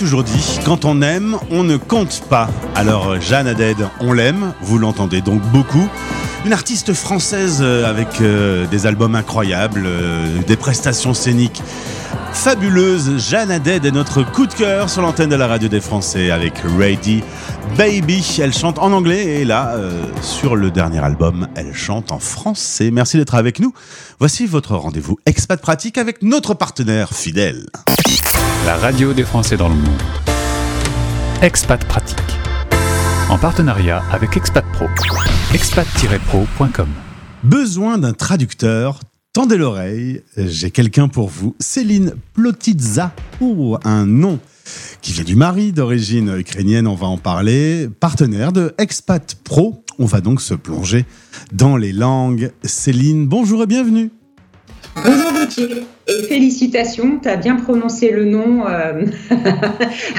Dit, 0.05 0.59
quand 0.65 0.85
on 0.85 1.01
aime, 1.01 1.37
on 1.49 1.63
ne 1.63 1.77
compte 1.77 2.21
pas. 2.29 2.49
Alors 2.75 3.19
Jeanne 3.19 3.47
Haddad, 3.47 3.89
on 3.99 4.13
l'aime, 4.13 4.53
vous 4.61 4.77
l'entendez 4.77 5.21
donc 5.21 5.41
beaucoup. 5.51 5.87
Une 6.45 6.53
artiste 6.53 6.93
française 6.93 7.59
euh, 7.61 7.89
avec 7.89 8.21
euh, 8.21 8.67
des 8.67 8.85
albums 8.85 9.15
incroyables, 9.15 9.83
euh, 9.85 10.27
des 10.45 10.55
prestations 10.55 11.13
scéniques 11.13 11.61
fabuleuses. 12.35 13.17
Jeanne 13.17 13.49
Haddad 13.49 13.85
est 13.85 13.91
notre 13.91 14.21
coup 14.23 14.45
de 14.45 14.53
cœur 14.53 14.89
sur 14.89 15.01
l'antenne 15.01 15.29
de 15.29 15.35
la 15.35 15.47
radio 15.47 15.67
des 15.67 15.79
Français 15.81 16.29
avec 16.29 16.53
Ready 16.77 17.23
Baby. 17.77 18.39
Elle 18.41 18.53
chante 18.53 18.77
en 18.77 18.91
anglais 18.91 19.41
et 19.41 19.45
là, 19.45 19.73
euh, 19.75 20.05
sur 20.21 20.55
le 20.55 20.69
dernier 20.69 20.99
album, 20.99 21.47
elle 21.55 21.73
chante 21.73 22.11
en 22.11 22.19
français. 22.19 22.91
Merci 22.91 23.17
d'être 23.17 23.35
avec 23.35 23.59
nous. 23.59 23.73
Voici 24.19 24.45
votre 24.45 24.75
rendez-vous 24.75 25.17
expat 25.25 25.59
pratique 25.59 25.97
avec 25.97 26.21
notre 26.21 26.53
partenaire 26.53 27.13
fidèle. 27.13 27.65
La 28.65 28.77
radio 28.77 29.13
des 29.13 29.23
Français 29.23 29.57
dans 29.57 29.69
le 29.69 29.75
monde. 29.75 30.01
Expat 31.41 31.83
Pratique. 31.85 32.17
En 33.29 33.37
partenariat 33.37 34.03
avec 34.11 34.37
Expat 34.37 34.65
Pro. 34.73 34.85
expat-pro.com. 35.53 36.87
Besoin 37.43 37.97
d'un 37.97 38.13
traducteur? 38.13 38.99
Tendez 39.33 39.57
l'oreille, 39.57 40.21
j'ai 40.37 40.71
quelqu'un 40.71 41.07
pour 41.07 41.29
vous. 41.29 41.55
Céline 41.59 42.13
Plotitza, 42.33 43.13
pour 43.37 43.79
un 43.85 44.05
nom 44.05 44.39
qui 45.01 45.11
vient 45.11 45.23
du 45.23 45.35
mari 45.35 45.71
d'origine 45.71 46.35
ukrainienne, 46.37 46.87
on 46.87 46.95
va 46.95 47.07
en 47.07 47.17
parler. 47.17 47.89
Partenaire 47.99 48.51
de 48.51 48.73
Expat 48.77 49.35
Pro, 49.43 49.83
on 49.99 50.05
va 50.05 50.21
donc 50.21 50.41
se 50.41 50.53
plonger 50.53 51.05
dans 51.51 51.77
les 51.77 51.91
langues. 51.91 52.51
Céline, 52.63 53.27
bonjour 53.27 53.63
et 53.63 53.67
bienvenue. 53.67 54.09
Bonjour 54.95 55.33
Gauthier 55.33 55.83
et 56.07 56.23
félicitations, 56.23 57.19
tu 57.21 57.27
as 57.27 57.35
bien 57.35 57.55
prononcé 57.55 58.11
le 58.11 58.25
nom 58.25 58.65
euh, 58.67 59.05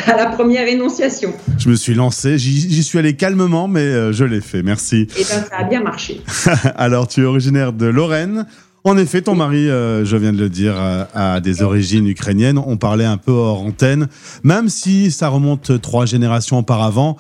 à 0.07 0.17
la 0.17 0.27
première 0.27 0.69
énonciation. 0.69 1.33
Je 1.59 1.69
me 1.71 1.77
suis 1.77 1.95
lancé, 1.95 2.39
j'y 2.39 2.83
suis 2.83 2.99
allé 2.99 3.17
calmement, 3.17 3.69
mais 3.69 3.81
euh, 3.81 4.13
je 4.13 4.25
l'ai 4.25 4.41
fait, 4.41 4.63
merci. 4.63 5.09
Et 5.17 5.25
bien 5.25 5.43
ça 5.43 5.57
a 5.59 5.65
bien 5.65 5.83
marché. 5.83 6.21
Alors, 6.77 7.09
tu 7.09 7.23
es 7.23 7.25
originaire 7.25 7.73
de 7.73 7.87
Lorraine. 7.87 8.47
En 8.87 8.97
effet, 8.99 9.21
ton 9.21 9.35
mari, 9.35 9.69
euh, 9.69 10.05
je 10.05 10.17
viens 10.17 10.33
de 10.33 10.39
le 10.39 10.49
dire, 10.49 10.77
euh, 10.79 11.03
a 11.13 11.41
des 11.41 11.63
origines 11.63 12.07
ukrainiennes. 12.07 12.57
On 12.57 12.77
parlait 12.77 13.05
un 13.05 13.17
peu 13.17 13.33
hors 13.33 13.63
antenne, 13.63 14.07
même 14.45 14.69
si 14.69 15.11
ça 15.11 15.27
remonte 15.27 15.81
trois 15.81 16.07
générations 16.07 16.61
auparavant. 16.61 17.17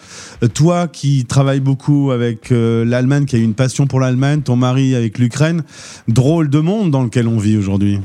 Toi 0.54 0.86
qui 0.86 1.24
travailles 1.24 1.58
beaucoup 1.58 2.12
avec 2.12 2.52
euh, 2.52 2.84
l'Allemagne, 2.84 3.24
qui 3.24 3.34
a 3.34 3.40
une 3.40 3.54
passion 3.54 3.88
pour 3.88 3.98
l'Allemagne, 3.98 4.42
ton 4.42 4.54
mari 4.54 4.94
avec 4.94 5.18
l'Ukraine, 5.18 5.64
drôle 6.06 6.50
de 6.50 6.60
monde 6.60 6.92
dans 6.92 7.02
lequel 7.02 7.26
on 7.26 7.36
vit 7.36 7.56
aujourd'hui. 7.56 7.98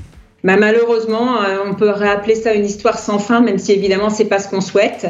Bah, 0.44 0.58
malheureusement, 0.58 1.36
on 1.64 1.76
peut 1.76 1.92
réappeler 1.92 2.34
ça 2.34 2.56
une 2.56 2.66
histoire 2.66 2.98
sans 2.98 3.20
fin, 3.20 3.42
même 3.42 3.60
si 3.60 3.74
évidemment 3.74 4.10
c'est 4.10 4.26
pas 4.26 4.40
ce 4.40 4.50
qu'on 4.50 4.62
souhaite. 4.62 5.06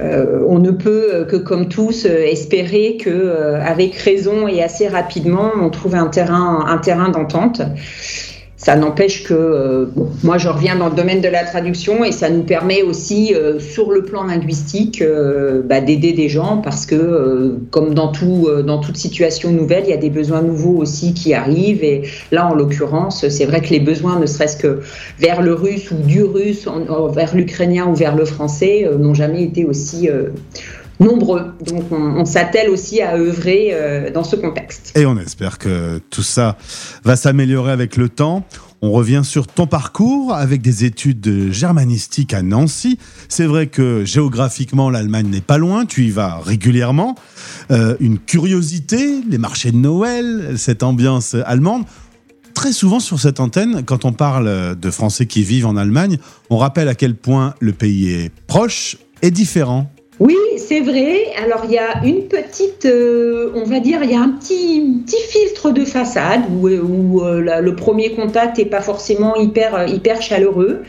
Euh, 0.00 0.44
on 0.48 0.58
ne 0.58 0.72
peut 0.72 1.24
que, 1.28 1.36
comme 1.36 1.68
tous, 1.68 2.04
euh, 2.04 2.24
espérer 2.26 2.96
que, 2.96 3.10
euh, 3.10 3.62
avec 3.62 3.94
raison 3.94 4.48
et 4.48 4.62
assez 4.62 4.88
rapidement, 4.88 5.52
on 5.60 5.70
trouve 5.70 5.94
un 5.94 6.08
terrain 6.08 7.08
d'entente. 7.10 7.62
Ça 8.64 8.76
n'empêche 8.76 9.24
que 9.24 9.34
euh, 9.34 9.86
moi 10.22 10.38
je 10.38 10.48
reviens 10.48 10.74
dans 10.74 10.88
le 10.88 10.94
domaine 10.94 11.20
de 11.20 11.28
la 11.28 11.44
traduction 11.44 12.02
et 12.02 12.12
ça 12.12 12.30
nous 12.30 12.44
permet 12.44 12.80
aussi 12.80 13.34
euh, 13.34 13.60
sur 13.60 13.92
le 13.92 14.04
plan 14.04 14.24
linguistique 14.24 15.02
euh, 15.02 15.60
bah, 15.62 15.82
d'aider 15.82 16.12
des 16.14 16.30
gens 16.30 16.62
parce 16.64 16.86
que 16.86 17.58
comme 17.70 17.92
dans, 17.92 18.10
tout, 18.10 18.48
dans 18.66 18.78
toute 18.78 18.96
situation 18.96 19.52
nouvelle, 19.52 19.82
il 19.84 19.90
y 19.90 19.92
a 19.92 19.98
des 19.98 20.08
besoins 20.08 20.40
nouveaux 20.40 20.78
aussi 20.78 21.12
qui 21.12 21.34
arrivent 21.34 21.84
et 21.84 22.04
là 22.32 22.46
en 22.46 22.54
l'occurrence 22.54 23.28
c'est 23.28 23.44
vrai 23.44 23.60
que 23.60 23.68
les 23.68 23.80
besoins 23.80 24.18
ne 24.18 24.24
serait-ce 24.24 24.56
que 24.56 24.80
vers 25.18 25.42
le 25.42 25.52
russe 25.52 25.90
ou 25.90 25.96
du 25.96 26.24
russe, 26.24 26.66
vers 27.14 27.36
l'ukrainien 27.36 27.86
ou 27.86 27.94
vers 27.94 28.16
le 28.16 28.24
français 28.24 28.88
n'ont 28.98 29.12
jamais 29.12 29.42
été 29.42 29.66
aussi, 29.66 30.08
nombreux. 31.00 31.52
Donc 31.66 31.90
on, 31.90 32.24
s'attelle 32.24 32.70
aussi 32.70 33.00
à 33.00 33.16
œuvrer 33.16 33.70
euh, 33.72 34.10
dans 34.10 34.24
ce 34.24 34.36
contexte. 34.36 34.92
Et 34.96 35.06
on 35.06 35.18
espère 35.18 35.58
que 35.58 36.00
tout 36.10 36.22
ça 36.22 36.56
va 37.04 37.16
s'améliorer 37.16 37.72
avec 37.72 37.96
le 37.96 38.08
temps. 38.08 38.44
On 38.82 38.92
revient 38.92 39.22
sur 39.24 39.46
ton 39.46 39.66
parcours 39.66 40.34
avec 40.34 40.60
des 40.60 40.84
études 40.84 41.20
de 41.20 41.50
germanistique 41.50 42.34
à 42.34 42.42
Nancy. 42.42 42.98
C'est 43.28 43.46
vrai 43.46 43.66
que 43.66 44.04
géographiquement, 44.04 44.90
l'Allemagne 44.90 45.28
n'est 45.28 45.40
pas 45.40 45.56
loin, 45.56 45.86
tu 45.86 46.04
y 46.04 46.10
vas 46.10 46.38
régulièrement. 46.38 47.14
Euh, 47.70 47.96
une 48.00 48.18
curiosité, 48.18 49.22
les 49.28 49.38
marchés 49.38 49.72
de 49.72 49.78
Noël, 49.78 50.54
cette 50.58 50.82
ambiance 50.82 51.34
allemande. 51.46 51.84
Très 52.52 52.72
souvent 52.72 53.00
sur 53.00 53.18
cette 53.18 53.40
antenne, 53.40 53.82
quand 53.84 54.04
on 54.04 54.12
parle 54.12 54.78
de 54.78 54.90
Français 54.90 55.26
qui 55.26 55.42
vivent 55.42 55.66
en 55.66 55.76
Allemagne, 55.76 56.18
on 56.50 56.58
rappelle 56.58 56.88
à 56.88 56.94
quel 56.94 57.14
point 57.14 57.54
le 57.60 57.72
pays 57.72 58.10
est 58.10 58.30
proche 58.46 58.96
et 59.22 59.30
différent. 59.30 59.90
Oui, 60.20 60.36
c'est 60.58 60.80
vrai. 60.80 61.32
Alors 61.42 61.62
il 61.64 61.72
y 61.72 61.78
a 61.78 62.04
une 62.04 62.28
petite, 62.28 62.86
euh, 62.86 63.50
on 63.56 63.64
va 63.64 63.80
dire, 63.80 64.00
il 64.04 64.12
y 64.12 64.14
a 64.14 64.20
un 64.20 64.28
petit, 64.28 65.02
filtre 65.28 65.70
de 65.72 65.84
façade 65.84 66.42
où, 66.50 66.68
euh, 66.68 67.60
le 67.60 67.74
premier 67.74 68.14
contact 68.14 68.58
n'est 68.58 68.64
pas 68.64 68.80
forcément 68.80 69.34
hyper, 69.34 69.88
hyper 69.88 70.22
chaleureux. 70.22 70.82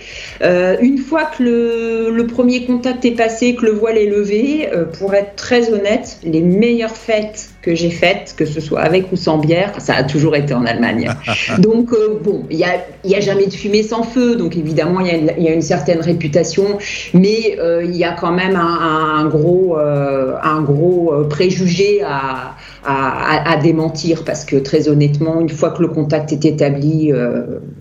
Euh, 0.43 0.77
une 0.79 0.99
fois 0.99 1.23
que 1.23 1.41
le, 1.43 2.27
premier 2.27 2.65
contact 2.65 3.03
est 3.05 3.11
passé, 3.11 3.55
que 3.55 3.65
le 3.65 3.71
voile 3.71 3.97
est 3.97 4.09
levé, 4.09 4.69
pour 4.99 5.13
être 5.15 5.35
très 5.35 5.71
honnête, 5.71 6.19
les 6.23 6.41
meilleures 6.41 6.95
fêtes 6.95 7.49
que 7.65 7.73
j'ai 7.73 7.89
faites, 7.89 8.35
que 8.37 8.45
ce 8.45 8.61
soit 8.61 8.81
avec 8.81 9.11
ou 9.11 9.15
sans 9.15 9.39
bière, 9.39 9.73
ça 9.79 9.95
a 9.95 10.03
toujours 10.03 10.35
été 10.35 10.53
en 10.53 10.65
Allemagne. 10.65 11.09
Donc 11.59 11.91
euh, 11.93 12.19
bon, 12.23 12.43
il 12.51 12.57
n'y 12.57 12.63
a, 12.63 12.75
y 13.03 13.15
a 13.15 13.19
jamais 13.19 13.47
de 13.47 13.53
fumée 13.53 13.81
sans 13.81 14.03
feu, 14.03 14.35
donc 14.35 14.55
évidemment 14.55 14.99
il 15.01 15.07
y 15.07 15.09
a 15.09 15.15
une, 15.15 15.31
il 15.39 15.43
y 15.43 15.47
a 15.47 15.53
une 15.53 15.63
certaine 15.63 15.99
réputation, 15.99 16.77
mais 17.15 17.57
euh, 17.59 17.83
il 17.83 17.95
y 17.95 18.03
a 18.03 18.11
quand 18.11 18.31
même 18.31 18.55
un, 18.55 18.77
un 19.21 19.25
gros, 19.25 19.77
euh, 19.79 20.35
un 20.43 20.61
gros 20.61 21.11
euh, 21.13 21.27
préjugé 21.27 22.03
à, 22.03 22.55
à, 22.85 22.95
à- 23.33 23.51
à 23.53 23.57
démentir, 23.57 24.23
parce 24.23 24.45
que 24.45 24.57
très 24.57 24.87
honnêtement, 24.87 25.41
une 25.41 25.49
fois 25.49 25.71
que 25.71 25.81
le 25.81 25.87
contact 25.87 26.31
est 26.33 26.45
établi, 26.45 27.11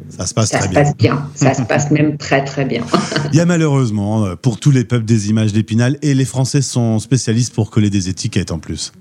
Ça 0.08 0.24
se 0.26 0.32
passe 0.34 0.48
ça 0.50 0.58
très 0.60 0.66
se 0.68 0.72
bien. 0.72 0.82
passe 0.82 0.96
bien, 0.96 1.28
ça 1.34 1.52
se 1.54 1.62
passe 1.62 1.90
même 1.90 2.16
très 2.16 2.42
très 2.44 2.64
bien. 2.64 2.82
Il 3.32 3.36
y 3.38 3.40
a 3.40 3.44
malheureusement 3.46 4.24
pour 4.40 4.58
tous 4.58 4.70
les 4.70 4.84
peuples 4.84 5.04
des 5.04 5.28
images 5.28 5.52
d'épinal 5.52 5.98
et 6.00 6.14
les 6.14 6.24
Français 6.24 6.62
sont 6.62 6.98
spécialistes 7.00 7.54
pour 7.54 7.70
coller 7.70 7.90
des 7.90 8.08
étiquettes 8.08 8.50
en 8.50 8.58
plus. 8.58 8.92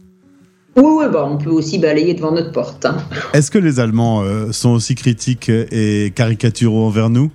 Oui, 0.76 0.84
oui, 0.86 1.05
bah, 1.11 1.28
on 1.30 1.38
peut 1.38 1.51
aussi 1.51 1.78
balayer 1.78 2.13
devant 2.15 2.32
notre 2.32 2.51
porte. 2.51 2.86
hein. 2.86 2.97
Est-ce 3.34 3.51
que 3.51 3.59
les 3.59 3.80
Allemands 3.80 4.24
euh, 4.24 4.51
sont 4.51 4.69
aussi 4.71 4.95
critiques 4.95 5.49
et 5.49 6.11
caricaturaux 6.15 6.86
envers 6.88 7.09
nous? 7.09 7.30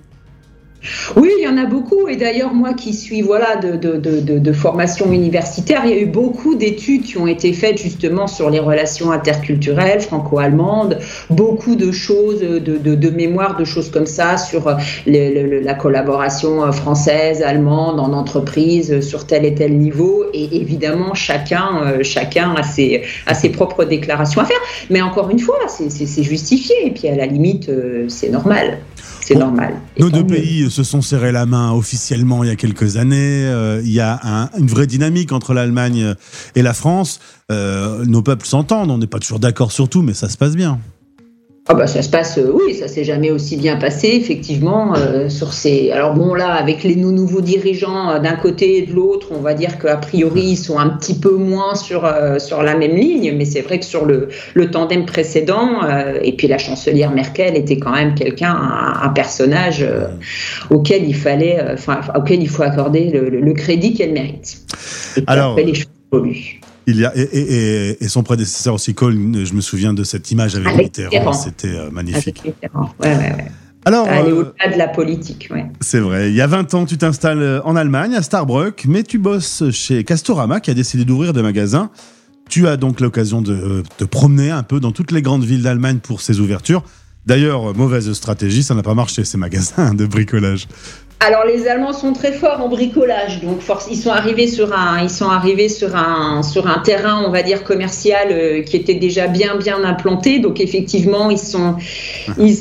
Oui, 1.15 1.29
il 1.37 1.43
y 1.43 1.47
en 1.47 1.57
a 1.57 1.65
beaucoup. 1.65 2.07
Et 2.07 2.15
d'ailleurs, 2.15 2.53
moi 2.53 2.73
qui 2.73 2.93
suis 2.93 3.21
voilà, 3.21 3.57
de, 3.57 4.53
formation 4.53 5.11
universitaire, 5.11 5.81
il 5.85 5.91
y 5.91 5.93
a 5.93 5.99
eu 5.99 6.05
beaucoup 6.05 6.55
d'études 6.55 7.03
qui 7.03 7.17
ont 7.17 7.27
été 7.27 7.53
faites 7.53 7.77
justement 7.77 8.27
sur 8.27 8.49
les 8.49 8.59
relations 8.59 9.11
interculturelles 9.11 10.01
franco-allemandes, 10.01 10.97
beaucoup 11.29 11.75
de 11.75 11.91
choses, 11.91 12.39
de, 12.39 12.59
de, 12.59 12.95
de 12.95 13.65
choses 13.65 13.89
comme 13.89 14.05
ça 14.05 14.37
sur 14.37 14.75
la 15.05 15.73
collaboration 15.73 16.71
française, 16.71 17.41
allemande 17.41 17.99
en 17.99 18.13
entreprise 18.13 19.01
sur 19.01 19.25
tel 19.25 19.45
et 19.45 19.53
tel 19.53 19.77
niveau. 19.77 20.25
Et 20.33 20.57
évidemment, 20.57 21.13
chacun, 21.13 21.81
euh, 21.83 22.03
chacun 22.03 22.55
a, 22.55 22.63
ses, 22.63 23.49
propres 23.49 23.83
déclarations 23.83 24.41
à 24.41 24.45
faire. 24.45 24.59
Mais 24.89 25.01
encore 25.01 25.29
une 25.29 25.39
fois, 25.39 25.59
c'est 25.67 26.23
justifié. 26.23 26.75
Et 26.85 26.91
puis 26.91 27.07
à 27.07 27.15
la 27.15 27.25
limite, 27.25 27.69
euh, 27.69 28.05
c'est 28.07 28.29
normal. 28.29 28.79
C'est 29.29 29.35
normal. 29.37 29.75
Et 29.95 30.01
Nos 30.01 30.09
deux 30.09 30.23
mieux. 30.23 30.27
pays 30.41 30.71
se 30.71 30.83
sont 30.83 31.03
serrés 31.03 31.31
la 31.31 31.45
main 31.45 31.71
officiellement 31.71 32.43
il 32.43 32.47
y 32.47 32.49
a 32.51 32.55
quelques 32.55 32.97
années. 32.97 33.45
Euh, 33.45 33.79
il 33.85 33.91
y 33.91 33.99
a 33.99 34.19
un- 34.23 34.49
une 34.57 34.65
vraie 34.67 34.87
dynamique 34.87 35.31
entre 35.31 35.53
l'Allemagne 35.53 36.15
et 36.55 36.61
la 36.63 36.73
France. 36.73 37.19
Euh, 37.51 38.05
nos 38.05 38.23
peuples 38.23 38.47
s'entendent. 38.47 38.89
On 38.89 38.97
n'est 38.97 39.05
pas 39.07 39.19
toujours 39.19 39.39
d'accord 39.39 39.71
sur 39.71 39.87
tout, 39.87 40.01
mais 40.01 40.15
ça 40.15 40.29
se 40.29 40.37
passe 40.37 40.55
bien. 40.55 40.79
Ah 41.71 41.75
bah 41.75 41.85
ça 41.85 42.01
se 42.01 42.09
passe, 42.09 42.39
euh, 42.39 42.51
oui, 42.51 42.73
ça 42.73 42.87
s'est 42.87 43.03
jamais 43.03 43.29
aussi 43.29 43.55
bien 43.55 43.75
passé, 43.75 44.07
effectivement, 44.07 44.95
euh, 44.97 45.29
sur 45.29 45.53
ces... 45.53 45.91
Alors 45.91 46.15
bon, 46.15 46.33
là, 46.33 46.53
avec 46.53 46.83
les 46.83 46.95
nou- 46.95 47.11
nouveaux 47.11 47.41
dirigeants 47.41 48.09
euh, 48.09 48.17
d'un 48.19 48.33
côté 48.37 48.77
et 48.79 48.81
de 48.87 48.91
l'autre, 48.93 49.27
on 49.37 49.39
va 49.41 49.53
dire 49.53 49.77
qu'a 49.77 49.95
priori, 49.97 50.41
ils 50.41 50.57
sont 50.57 50.79
un 50.79 50.89
petit 50.89 51.13
peu 51.19 51.35
moins 51.35 51.75
sur, 51.75 52.05
euh, 52.05 52.39
sur 52.39 52.63
la 52.63 52.75
même 52.75 52.95
ligne, 52.95 53.35
mais 53.37 53.45
c'est 53.45 53.61
vrai 53.61 53.77
que 53.77 53.85
sur 53.85 54.05
le, 54.05 54.29
le 54.55 54.71
tandem 54.71 55.05
précédent, 55.05 55.83
euh, 55.83 56.17
et 56.23 56.33
puis 56.35 56.47
la 56.47 56.57
chancelière 56.57 57.11
Merkel 57.11 57.55
était 57.55 57.77
quand 57.77 57.91
même 57.93 58.15
quelqu'un, 58.15 58.49
un, 58.55 59.03
un 59.03 59.09
personnage 59.09 59.85
auquel 60.71 61.07
il 61.07 61.13
fallait, 61.15 61.59
enfin, 61.71 62.01
auquel 62.15 62.41
il 62.41 62.49
faut 62.49 62.63
accorder 62.63 63.11
le, 63.11 63.29
le- 63.29 63.41
le 63.41 63.53
crédit 63.53 63.93
qu'elle 63.93 64.13
mérite. 64.13 64.57
Et 65.17 65.23
Alors, 65.27 65.55
les 65.55 65.75
choses 65.75 65.85
évoluent. 66.11 66.61
Il 66.87 66.97
y 66.97 67.05
a, 67.05 67.15
et, 67.15 67.21
et- 67.21 67.89
et- 67.91 68.03
et 68.03 68.07
son 68.07 68.23
prédécesseur 68.23 68.73
aussi, 68.75 68.93
Kohl, 68.95 69.13
je 69.13 69.53
me 69.53 69.61
souviens 69.61 69.93
de 69.93 70.03
cette 70.03 70.31
image 70.31 70.55
avec 70.55 70.67
Avec 70.67 70.97
Mitterrand. 70.97 71.33
C'était 71.33 71.67
euh, 71.75 71.89
magnifique. 71.91 72.39
Avec 72.39 72.55
Mitterrand. 72.61 72.89
Ouais, 72.99 73.09
ouais, 73.15 73.35
ouais. 73.35 73.51
Alors, 73.85 74.07
Aller 74.07 74.31
euh, 74.31 74.41
au-delà 74.41 74.73
de 74.73 74.77
la 74.77 74.87
politique, 74.87 75.49
ouais. 75.51 75.65
C'est 75.81 75.99
vrai. 75.99 76.29
Il 76.29 76.35
y 76.35 76.41
a 76.41 76.47
20 76.47 76.73
ans, 76.73 76.85
tu 76.85 76.97
t'installes 76.97 77.41
euh, 77.41 77.61
en 77.63 77.75
Allemagne, 77.75 78.13
à 78.15 78.21
Starbruck, 78.21 78.85
mais 78.87 79.03
tu 79.03 79.19
bosses 79.19 79.63
chez 79.71 80.03
Castorama, 80.03 80.59
qui 80.59 80.69
a 80.71 80.73
décidé 80.73 81.05
d'ouvrir 81.05 81.31
des 81.33 81.41
magasins. 81.41 81.89
Tu 82.49 82.67
as 82.67 82.77
donc 82.77 82.99
l'occasion 82.99 83.41
de 83.41 83.83
te 83.97 84.03
promener 84.03 84.49
un 84.51 84.63
peu 84.63 84.79
dans 84.79 84.91
toutes 84.91 85.11
les 85.11 85.21
grandes 85.21 85.43
villes 85.43 85.61
d'Allemagne 85.61 85.99
pour 86.01 86.19
ces 86.21 86.39
ouvertures. 86.39 86.83
D'ailleurs, 87.25 87.75
mauvaise 87.75 88.11
stratégie, 88.13 88.63
ça 88.63 88.73
n'a 88.73 88.81
pas 88.81 88.95
marché, 88.95 89.23
ces 89.23 89.37
magasins 89.37 89.93
de 89.93 90.05
bricolage. 90.07 90.67
Alors 91.21 91.43
les 91.43 91.67
Allemands 91.67 91.91
sont 91.91 92.13
très 92.13 92.31
forts 92.31 92.61
en 92.61 92.69
bricolage, 92.69 93.41
donc 93.41 93.59
force, 93.59 93.87
ils 93.91 93.97
sont 93.97 94.09
arrivés 94.09 94.47
sur 94.47 94.73
un, 94.73 95.01
ils 95.03 95.09
sont 95.09 95.29
arrivés 95.29 95.67
sur 95.67 95.93
un, 95.93 96.43
sur 96.43 96.65
un 96.67 96.79
terrain, 96.79 97.23
on 97.25 97.29
va 97.29 97.41
dire 97.41 97.65
commercial 97.65 98.29
euh, 98.31 98.61
qui 98.61 98.77
était 98.77 98.95
déjà 98.95 99.27
bien 99.27 99.57
bien 99.57 99.83
implanté. 99.83 100.39
Donc 100.39 100.61
effectivement, 100.61 101.29
ils 101.29 101.37
sont, 101.37 101.75
ils, 102.37 102.57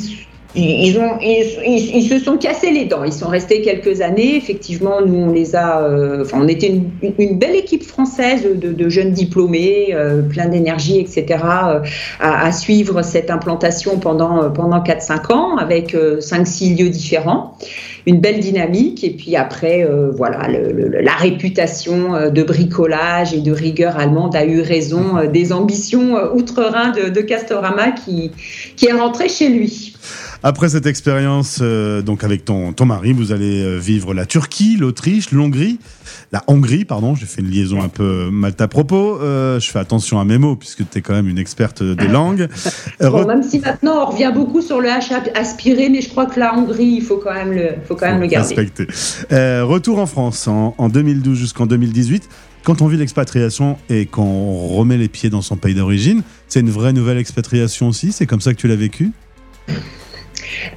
ils 0.55 0.99
ont, 0.99 1.19
ils, 1.21 1.95
ils- 1.95 2.09
se 2.09 2.19
sont 2.19 2.39
cassés 2.39 2.71
les 2.71 2.87
dents. 2.87 3.05
Ils 3.05 3.13
sont 3.13 3.29
restés 3.29 3.61
quelques 3.61 4.01
années. 4.01 4.35
Effectivement, 4.37 5.01
nous 5.05 5.15
on 5.15 5.31
les 5.33 5.55
a, 5.55 5.83
euh, 5.83 6.23
enfin 6.23 6.39
on 6.41 6.49
était 6.49 6.69
une, 6.69 6.91
une- 7.19 7.39
belle 7.39 7.55
équipe 7.55 7.85
française 7.85 8.47
de, 8.55 8.73
de 8.73 8.89
jeunes 8.89 9.13
diplômés, 9.13 9.89
euh, 9.93 10.23
plein 10.23 10.47
d'énergie, 10.49 10.99
etc. 10.99 11.27
euh, 11.45 11.81
à, 12.19 12.47
à 12.47 12.53
suivre 12.53 13.03
cette 13.03 13.31
implantation 13.31 13.99
pendant 13.99 14.43
euh, 14.43 14.49
pendant 14.49 14.81
4-5 14.83 15.33
ans 15.33 15.57
avec 15.59 15.95
5-6 15.95 16.79
lieux 16.83 16.89
différents 16.89 17.57
une 18.07 18.21
belle 18.21 18.41
dynamique 18.41 19.05
et 19.05 19.11
puis 19.11 19.37
après 19.37 19.85
euh, 19.85 20.11
voilà 20.17 20.49
le- 20.49 20.73
le- 20.73 21.01
la 21.03 21.13
réputation 21.13 22.15
euh, 22.15 22.31
de 22.31 22.43
bricolage 22.43 23.35
et 23.35 23.41
de 23.41 23.53
rigueur 23.53 23.99
allemande 23.99 24.35
a 24.35 24.47
eu 24.47 24.63
raison 24.63 25.19
euh, 25.19 25.27
des 25.27 25.53
ambitions 25.53 26.17
euh, 26.17 26.31
outre-Rhin 26.33 26.93
de, 26.93 27.11
de 27.11 27.21
Castorama 27.21 27.91
qui 27.93 28.31
qui 28.77 28.87
est 28.87 28.93
rentré 28.93 29.29
chez 29.29 29.49
lui. 29.51 29.95
Après 30.45 30.69
cette 30.69 30.87
expérience, 30.87 31.59
euh, 31.63 32.01
donc 32.01 32.23
avec 32.23 32.45
ton, 32.45 32.73
ton 32.73 32.85
mari, 32.85 33.13
vous 33.13 33.33
allez 33.33 33.61
euh, 33.63 33.77
vivre 33.77 34.15
la 34.15 34.25
Turquie, 34.25 34.77
l'Autriche, 34.77 35.33
l'Hongrie, 35.33 35.81
la 36.31 36.45
Hongrie, 36.47 36.85
pardon, 36.85 37.17
j'ai 37.17 37.27
fait 37.27 37.41
une 37.41 37.51
liaison 37.51 37.83
un 37.83 37.89
peu 37.89 38.31
mal 38.31 38.53
à 38.59 38.69
propos. 38.69 39.19
Euh, 39.21 39.59
je 39.59 39.69
fais 39.69 39.81
attention 39.81 40.21
à 40.21 40.25
mes 40.25 40.39
mots 40.39 40.55
puisque 40.55 40.89
tu 40.89 40.99
es 40.99 41.01
quand 41.01 41.13
même 41.15 41.29
une 41.29 41.39
experte 41.39 41.83
des 41.83 42.07
langues. 42.09 42.49
Bon, 43.01 43.23
re- 43.23 43.27
même 43.27 43.43
si 43.43 43.59
maintenant 43.61 44.03
on 44.03 44.11
revient 44.13 44.31
beaucoup 44.35 44.61
sur 44.63 44.81
le 44.81 44.89
H 44.89 45.13
aspiré, 45.35 45.89
mais 45.89 46.03
je 46.03 46.09
crois 46.09 46.27
que 46.27 46.39
la 46.39 46.55
Hongrie 46.57 46.85
il 46.99 47.03
faut 47.03 47.17
quand 47.19 47.33
même 47.35 47.53
le 47.53 47.71
faut 47.87 47.95
quand 47.97 48.07
même 48.07 48.21
le 48.21 48.27
garder. 48.27 48.55
Respecté. 48.55 48.87
Euh, 49.33 49.65
retour 49.65 49.99
en 49.99 50.07
France 50.07 50.47
en, 50.49 50.75
en 50.79 50.89
2012 50.89 51.37
jusqu'en 51.39 51.67
2018. 51.67 52.29
Quand 52.65 52.83
on 52.83 52.87
vit 52.87 52.97
l'expatriation 52.97 53.77
et 53.89 54.07
qu'on 54.07 54.69
remet 54.69 54.97
les 54.99 55.09
pieds 55.09 55.31
dans 55.31 55.43
son 55.43 55.57
pays 55.57 55.75
d'origine, 55.75 56.23
c'est 56.49 56.61
une 56.61 56.71
vraie 56.71 56.93
nouvelle 56.93 57.19
expatriation 57.19 57.89
aussi 57.89 58.13
C'est 58.13 58.27
comme 58.27 58.41
ça 58.41 58.53
que 58.53 58.59
tu 58.59 58.69
l'as 58.69 58.77
vécu? 58.77 59.13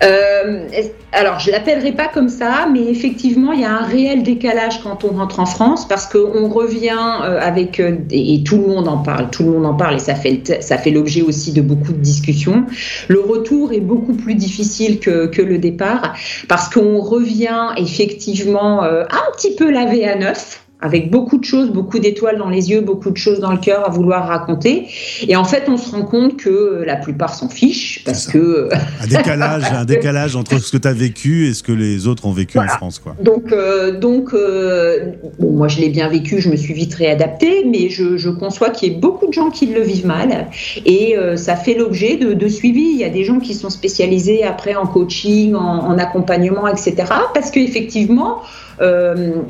Euh, 0.04 0.68
alors, 1.12 1.40
je 1.40 1.52
l'appellerai 1.52 1.92
pas 1.92 2.08
comme 2.08 2.30
ça, 2.30 2.68
mais 2.72 2.86
effectivement, 2.86 3.52
il 3.52 3.62
y 3.62 3.66
a 3.66 3.72
un 3.72 3.86
réel 3.86 4.24
décalage 4.24 4.82
quand 4.82 5.04
on 5.04 5.10
rentre 5.10 5.40
en 5.40 5.46
France 5.46 5.88
parce 5.88 6.06
qu'on 6.06 6.48
revient 6.48 7.20
euh, 7.24 7.40
avec 7.42 7.80
euh, 7.80 7.98
et, 8.12 8.44
tout 8.44 8.58
le 8.58 8.68
monde 8.68 8.88
en 8.88 8.98
parle, 8.98 9.30
tout 9.30 9.44
le 9.44 9.52
monde 9.52 9.66
en 9.66 9.74
parle 9.74 9.96
et 9.96 10.00
ça 10.00 10.16
fait 10.16 10.62
ça 10.62 10.78
fait 10.78 10.92
l'objet 10.92 11.22
aussi 11.22 11.52
de 11.52 11.62
beaucoup 11.62 11.92
de 11.92 12.00
discussions. 12.00 12.66
Le 13.08 13.20
retour 13.20 13.74
est 13.74 13.82
beaucoup 13.82 14.14
plus 14.14 14.36
difficile 14.36 15.00
que, 15.00 15.28
que 15.28 15.42
le 15.42 15.58
départ 15.58 16.14
parce 16.48 16.70
qu'on 16.70 17.02
revient 17.02 17.70
effectivement 17.78 18.84
euh, 18.84 19.04
un 19.10 19.32
petit 19.36 19.56
peu 19.56 19.70
lavé 19.70 20.08
à 20.08 20.16
neuf 20.16 20.64
avec 20.82 21.12
beaucoup 21.12 21.38
de 21.38 21.46
choses, 21.46 21.72
beaucoup 21.72 22.00
d'étoiles 22.00 22.38
dans 22.38 22.50
les 22.50 22.72
yeux, 22.72 22.82
beaucoup 22.82 23.12
de 23.12 23.18
choses 23.18 23.40
dans 23.40 23.52
le 23.52 23.60
cœur 23.60 23.86
à 23.86 23.90
vouloir 23.90 24.28
raconter. 24.28 24.88
Et 25.28 25.36
en 25.36 25.44
fait, 25.44 25.64
on 25.68 25.78
se 25.78 25.92
rend 25.92 26.04
compte 26.04 26.38
que 26.38 26.50
euh, 26.50 26.86
la 26.86 26.96
plupart 26.96 27.34
s'en 27.36 27.50
fichent 27.50 28.04
parce 28.06 28.28
que 28.28 28.70
Un 29.02 29.08
décalage, 29.08 29.64
un 29.72 29.86
décalage 29.86 30.36
entre 30.36 30.60
ce 30.60 30.72
que 30.72 30.78
tu 30.78 30.88
as 30.88 30.94
vécu 30.94 31.48
et 31.48 31.54
ce 31.54 31.64
que 31.64 31.72
les 31.72 32.08
autres 32.08 32.26
ont 32.26 32.32
vécu 32.32 32.60
en 32.60 32.68
France. 32.68 33.00
Quoi. 33.00 33.16
Donc, 33.22 33.52
euh, 33.52 33.98
donc 33.98 34.34
euh, 34.34 35.12
bon, 35.40 35.52
moi 35.52 35.68
je 35.68 35.80
l'ai 35.80 35.90
bien 35.90 36.08
vécu, 36.08 36.40
je 36.40 36.50
me 36.50 36.56
suis 36.56 36.74
vite 36.74 36.94
réadaptée, 36.94 37.66
mais 37.66 37.90
je, 37.90 38.18
je 38.18 38.30
conçois 38.30 38.70
qu'il 38.70 38.92
y 38.92 38.96
ait 38.96 39.00
beaucoup 39.00 39.28
de 39.28 39.34
gens 39.34 39.50
qui 39.50 39.68
le 39.68 39.82
vivent 39.82 40.06
mal 40.06 40.48
et 40.86 41.18
euh, 41.18 41.36
ça 41.36 41.56
fait 41.56 41.74
l'objet 41.74 42.18
de, 42.18 42.34
de 42.34 42.48
suivi. 42.48 42.92
Il 42.94 42.98
y 42.98 43.04
a 43.04 43.10
des 43.10 43.24
gens 43.24 43.40
qui 43.40 43.54
sont 43.54 43.70
spécialisés 43.70 44.44
après 44.44 44.76
en 44.76 44.88
coaching, 44.88 45.56
en, 45.56 45.60
en 45.60 45.98
accompagnement, 45.98 46.68
etc. 46.68 46.96
Parce 47.34 47.52
qu'effectivement, 47.52 48.42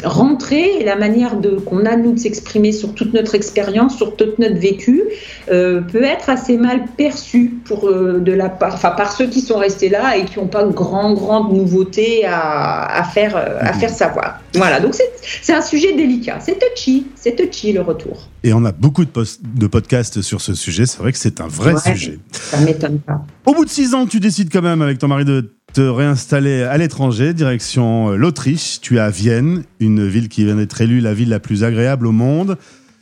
rentrer 0.04 0.84
la 0.84 0.98
manière 0.98 1.21
manière 1.22 1.64
qu'on 1.66 1.86
a 1.86 1.96
nous 1.96 2.14
de 2.14 2.20
s'exprimer 2.20 2.72
sur 2.72 2.94
toute 2.94 3.14
notre 3.14 3.36
expérience, 3.36 3.98
sur 3.98 4.16
tout 4.16 4.26
notre 4.40 4.58
vécu, 4.58 5.04
euh, 5.52 5.82
peut 5.82 6.04
être 6.04 6.30
assez 6.30 6.58
mal 6.58 6.86
perçue 6.98 7.54
pour 7.66 7.88
euh, 7.88 8.20
de 8.20 8.32
la 8.32 8.50
part, 8.50 8.74
enfin 8.74 8.92
par 8.92 9.12
ceux 9.12 9.28
qui 9.28 9.42
sont 9.42 9.58
restés 9.58 9.90
là 9.90 10.18
et 10.18 10.26
qui 10.26 10.40
n'ont 10.40 10.48
pas 10.48 10.66
grand 10.66 11.14
grande 11.14 11.54
nouveauté 11.54 12.26
à, 12.26 12.86
à 13.00 13.04
faire 13.04 13.36
euh, 13.36 13.58
à 13.60 13.74
faire 13.74 13.90
savoir. 13.90 14.40
Voilà, 14.56 14.80
donc 14.80 14.94
c'est 14.96 15.12
c'est 15.42 15.54
un 15.54 15.62
sujet 15.62 15.94
délicat, 15.94 16.40
c'est 16.42 16.58
touchy, 16.60 17.08
c'est 17.16 17.36
touchy 17.36 17.74
le 17.74 17.82
retour. 17.82 18.28
Et 18.44 18.54
on 18.54 18.66
a 18.66 18.72
beaucoup 18.72 19.06
de, 19.06 19.10
post- 19.12 19.42
de 19.44 19.68
podcasts 19.68 20.22
sur 20.24 20.42
ce 20.42 20.56
sujet. 20.56 20.86
C'est 20.88 20.98
vrai 20.98 21.12
que 21.12 21.18
c'est 21.20 21.40
un 21.42 21.48
vrai 21.48 21.74
Ouais, 21.74 21.80
sujet. 21.94 22.18
Ça 22.32 22.58
m'étonne 22.60 22.98
pas. 23.00 23.22
Au 23.46 23.54
bout 23.54 23.66
de 23.66 23.70
six 23.70 23.94
ans, 23.94 24.08
tu 24.08 24.20
décides 24.20 24.50
quand 24.52 24.64
même 24.64 24.82
avec 24.82 24.98
ton 24.98 25.08
mari 25.08 25.26
de 25.26 25.52
te 25.74 25.82
réinstaller 25.82 26.64
à 26.64 26.78
l'étranger, 26.78 27.34
direction 27.34 28.12
euh, 28.12 28.16
l'Autriche. 28.16 28.80
Tu 28.82 28.98
es 28.98 29.00
à 29.00 29.10
Vienne, 29.10 29.64
une 29.80 30.08
ville 30.08 30.30
qui 30.30 30.44
vient 30.44 30.56
d'être 30.56 30.82
élue 30.82 31.00
la 31.00 31.14
ville 31.14 31.30
la 31.30 31.40
plus 31.40 31.64
agréable 31.64 32.08
au 32.08 32.12
monde. 32.12 32.58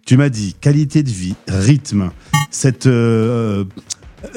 Tu 0.06 0.18
m'as 0.18 0.30
dit 0.30 0.56
qualité 0.60 1.04
de 1.04 1.10
vie, 1.10 1.36
rythme, 1.48 2.12
cette, 2.52 2.88
euh, 2.88 3.66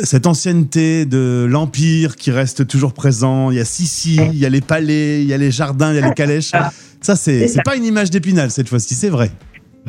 cette 0.02 0.26
ancienneté 0.26 1.06
de 1.06 1.46
l'Empire 1.48 2.16
qui 2.16 2.30
reste 2.30 2.66
toujours 2.66 2.92
présent. 2.92 3.50
Il 3.50 3.56
y 3.56 3.60
a 3.60 3.64
Sissi, 3.64 4.16
il 4.16 4.38
y 4.38 4.46
a 4.46 4.50
les 4.50 4.60
palais, 4.60 5.22
il 5.22 5.28
y 5.28 5.32
a 5.32 5.38
les 5.38 5.50
jardins, 5.50 5.92
il 5.92 5.96
y 5.96 6.02
a 6.02 6.08
les 6.08 6.14
calèches. 6.14 6.52
Ça, 7.00 7.16
c'est 7.16 7.62
pas 7.64 7.76
une 7.76 7.84
image 7.84 8.10
d'épinal 8.10 8.50
cette 8.50 8.68
fois-ci, 8.68 8.94
c'est 8.94 9.08
vrai. 9.08 9.30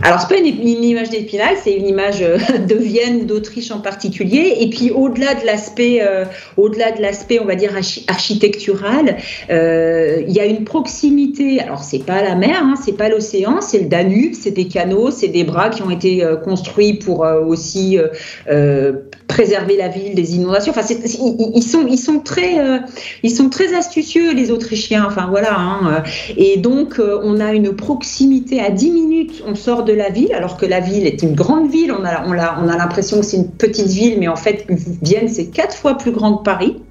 Alors, 0.01 0.19
c'est 0.19 0.27
pas 0.27 0.37
une, 0.41 0.47
une 0.47 0.83
image 0.83 1.11
d'Épinal, 1.11 1.55
c'est 1.63 1.73
une 1.73 1.87
image 1.87 2.23
euh, 2.23 2.37
de 2.67 2.73
Vienne 2.75 3.27
d'Autriche 3.27 3.69
en 3.69 3.79
particulier. 3.79 4.55
Et 4.59 4.69
puis, 4.69 4.89
au-delà 4.89 5.35
de 5.35 5.45
l'aspect, 5.45 5.99
euh, 6.01 6.25
au-delà 6.57 6.91
de 6.91 7.01
l'aspect, 7.01 7.39
on 7.39 7.45
va 7.45 7.53
dire 7.53 7.73
archi- 7.75 8.03
architectural, 8.07 9.17
euh, 9.51 10.23
il 10.27 10.33
y 10.33 10.39
a 10.39 10.45
une 10.45 10.63
proximité. 10.63 11.59
Alors, 11.59 11.83
c'est 11.83 12.03
pas 12.03 12.23
la 12.23 12.33
mer, 12.33 12.59
hein, 12.63 12.73
c'est 12.83 12.97
pas 12.97 13.07
l'océan, 13.07 13.61
c'est 13.61 13.79
le 13.79 13.85
Danube, 13.85 14.33
c'est 14.33 14.49
des 14.51 14.67
canaux, 14.67 15.11
c'est 15.11 15.27
des 15.27 15.43
bras 15.43 15.69
qui 15.69 15.83
ont 15.83 15.91
été 15.91 16.25
construits 16.43 16.93
pour 16.95 17.19
aussi 17.47 17.97
préserver 19.27 19.77
la 19.77 19.89
ville 19.89 20.15
des 20.15 20.35
inondations. 20.35 20.73
Enfin, 20.75 20.85
ils, 20.89 21.63
sont, 21.63 21.85
ils 21.87 21.97
sont 21.97 22.19
très, 22.19 22.55
ils 23.21 23.31
sont 23.31 23.49
très 23.49 23.73
astucieux 23.75 24.33
les 24.33 24.51
Autrichiens. 24.51 25.05
Enfin, 25.07 25.27
voilà. 25.29 25.55
hein, 25.57 26.03
et 26.35 26.57
donc, 26.57 26.99
on 26.99 27.39
a 27.39 27.53
une 27.53 27.75
proximité 27.75 28.59
à 28.59 28.69
10 28.69 28.91
minutes, 28.91 29.43
on 29.47 29.55
sort 29.55 29.82
de 29.84 29.93
la 29.93 30.09
ville, 30.09 30.34
alors 30.34 30.57
que 30.57 30.65
la 30.65 30.79
ville 30.79 31.05
est 31.05 31.21
une 31.21 31.36
grande 31.36 31.69
ville. 31.69 31.91
On 31.91 32.03
a, 32.05 32.25
on 32.25 32.31
a, 32.34 32.59
on 32.61 32.67
a 32.67 32.77
l'impression 32.77 33.19
que 33.19 33.25
c'est 33.25 33.38
une 33.38 33.51
petite 33.51 33.88
ville, 33.88 34.19
mais 34.19 34.27
en 34.27 34.36
fait, 34.36 34.65
Vienne, 35.01 35.27
c'est 35.27 35.47
quatre 35.47 35.75
fois 35.75 35.97
plus 35.97 36.11
grand 36.11 36.38
que 36.38 36.43
Paris. 36.43 36.81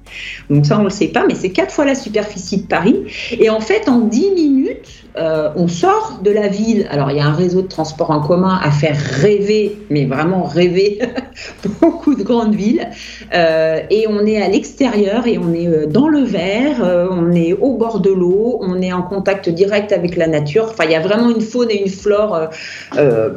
Donc 0.49 0.65
ça, 0.65 0.75
on 0.75 0.79
ne 0.79 0.85
le 0.85 0.89
sait 0.89 1.07
pas, 1.07 1.25
mais 1.27 1.35
c'est 1.35 1.51
quatre 1.51 1.73
fois 1.73 1.85
la 1.85 1.95
superficie 1.95 2.57
de 2.57 2.67
Paris. 2.67 3.03
Et 3.31 3.49
en 3.49 3.59
fait, 3.59 3.89
en 3.89 3.99
10 3.99 4.31
minutes, 4.31 5.02
euh, 5.17 5.49
on 5.55 5.67
sort 5.67 6.19
de 6.23 6.31
la 6.31 6.47
ville. 6.47 6.87
Alors, 6.89 7.11
il 7.11 7.17
y 7.17 7.19
a 7.19 7.25
un 7.25 7.33
réseau 7.33 7.61
de 7.61 7.67
transport 7.67 8.11
en 8.11 8.21
commun 8.21 8.59
à 8.63 8.71
faire 8.71 8.97
rêver, 8.97 9.77
mais 9.89 10.05
vraiment 10.05 10.43
rêver, 10.43 10.99
beaucoup 11.81 12.15
de 12.15 12.23
grandes 12.23 12.55
villes. 12.55 12.89
Euh, 13.33 13.81
et 13.89 14.07
on 14.07 14.25
est 14.25 14.41
à 14.41 14.47
l'extérieur 14.47 15.27
et 15.27 15.37
on 15.37 15.53
est 15.53 15.67
euh, 15.67 15.85
dans 15.85 16.07
le 16.07 16.19
vert, 16.19 16.83
euh, 16.83 17.07
on 17.11 17.33
est 17.33 17.53
au 17.53 17.73
bord 17.73 17.99
de 17.99 18.09
l'eau, 18.09 18.59
on 18.61 18.81
est 18.81 18.91
en 18.91 19.03
contact 19.03 19.49
direct 19.49 19.91
avec 19.91 20.15
la 20.15 20.27
nature. 20.27 20.67
Enfin, 20.69 20.85
il 20.85 20.91
y 20.91 20.95
a 20.95 20.99
vraiment 20.99 21.29
une 21.29 21.41
faune 21.41 21.69
et 21.69 21.81
une 21.81 21.89
flore 21.89 22.49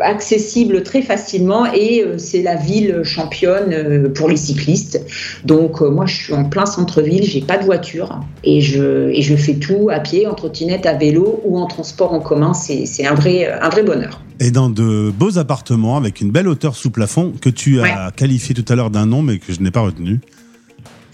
accessibles 0.00 0.82
très 0.82 1.02
facilement 1.02 1.66
et 1.72 2.04
c'est 2.18 2.42
la 2.42 2.54
ville 2.54 3.02
championne 3.02 4.12
pour 4.12 4.28
les 4.28 4.36
cyclistes. 4.36 5.00
Donc, 5.44 5.80
moi, 5.80 6.06
je 6.06 6.14
suis 6.14 6.34
en 6.34 6.44
plein 6.44 6.66
centre-ville, 6.66 7.24
j'ai 7.24 7.40
pas 7.40 7.58
de 7.58 7.64
voiture 7.64 8.20
et 8.44 8.60
je, 8.60 9.08
et 9.10 9.22
je 9.22 9.36
fais 9.36 9.54
tout 9.54 9.88
à 9.90 10.00
pied, 10.00 10.26
en 10.26 10.34
trottinette, 10.34 10.86
à 10.86 10.94
vélo 10.94 11.40
ou 11.44 11.58
en 11.58 11.65
transport 11.66 12.12
en 12.12 12.20
commun. 12.20 12.54
C'est 12.54 13.06
un 13.06 13.14
vrai, 13.14 13.50
un 13.50 13.68
vrai 13.68 13.82
bonheur. 13.82 14.20
Et 14.40 14.50
dans 14.50 14.68
de 14.68 15.10
beaux 15.10 15.38
appartements 15.38 15.96
avec 15.96 16.20
une 16.20 16.30
belle 16.30 16.48
hauteur 16.48 16.76
sous 16.76 16.90
plafond 16.90 17.32
que 17.40 17.48
tu 17.48 17.80
as 17.80 18.10
qualifié 18.10 18.54
tout 18.54 18.70
à 18.70 18.76
l'heure 18.76 18.90
d'un 18.90 19.06
nom 19.06 19.22
mais 19.22 19.38
que 19.38 19.52
je 19.52 19.60
n'ai 19.60 19.70
pas 19.70 19.80
retenu. 19.80 20.20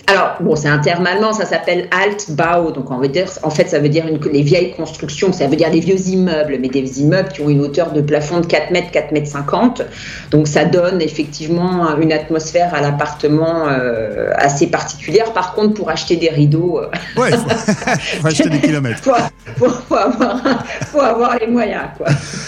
Alors, 0.07 0.37
bon, 0.41 0.57
c'est 0.57 0.69
un 0.69 0.79
terme 0.79 1.07
allemand, 1.07 1.33
ça 1.33 1.47
s'appelle 1.47 1.89
Altbau, 1.91 2.73
donc 2.73 2.91
on 2.91 2.99
veut 2.99 3.09
dire, 3.09 3.27
en 3.43 3.51
fait, 3.51 3.69
ça 3.69 3.79
veut 3.79 3.89
dire 3.89 4.07
une, 4.07 4.19
les 4.33 4.43
vieilles 4.43 4.73
constructions, 4.75 5.33
ça 5.33 5.47
veut 5.47 5.57
dire 5.57 5.71
des 5.71 5.81
vieux 5.81 5.99
immeubles, 6.09 6.59
mais 6.61 6.69
des 6.69 7.01
immeubles 7.01 7.29
qui 7.29 7.41
ont 7.41 7.49
une 7.49 7.61
hauteur 7.61 7.93
de 7.93 8.01
plafond 8.01 8.41
de 8.41 8.47
4 8.47 8.73
mètres, 8.73 8.91
4 8.91 9.13
mètres 9.13 9.29
50. 9.29 9.83
Donc, 10.31 10.49
ça 10.49 10.65
donne 10.65 11.01
effectivement 11.01 11.97
une 11.99 12.13
atmosphère 12.13 12.75
à 12.75 12.81
l'appartement 12.81 13.69
euh, 13.69 14.31
assez 14.35 14.67
particulière. 14.67 15.33
Par 15.33 15.55
contre, 15.55 15.75
pour 15.75 15.89
acheter 15.91 16.17
des 16.17 16.31
rideaux, 16.31 16.81
euh, 16.81 16.89
Ouais, 17.17 17.31
faut, 17.31 17.49
faut 18.21 18.27
acheter 18.27 18.49
des 18.49 18.61
kilomètres. 18.61 19.03
faut, 19.03 19.13
faut, 19.57 19.71
faut 19.71 19.95
avoir, 19.95 20.43
faut 20.87 21.01
avoir 21.01 21.39
les 21.39 21.47
moyens, 21.47 21.85
quoi. 21.97 22.07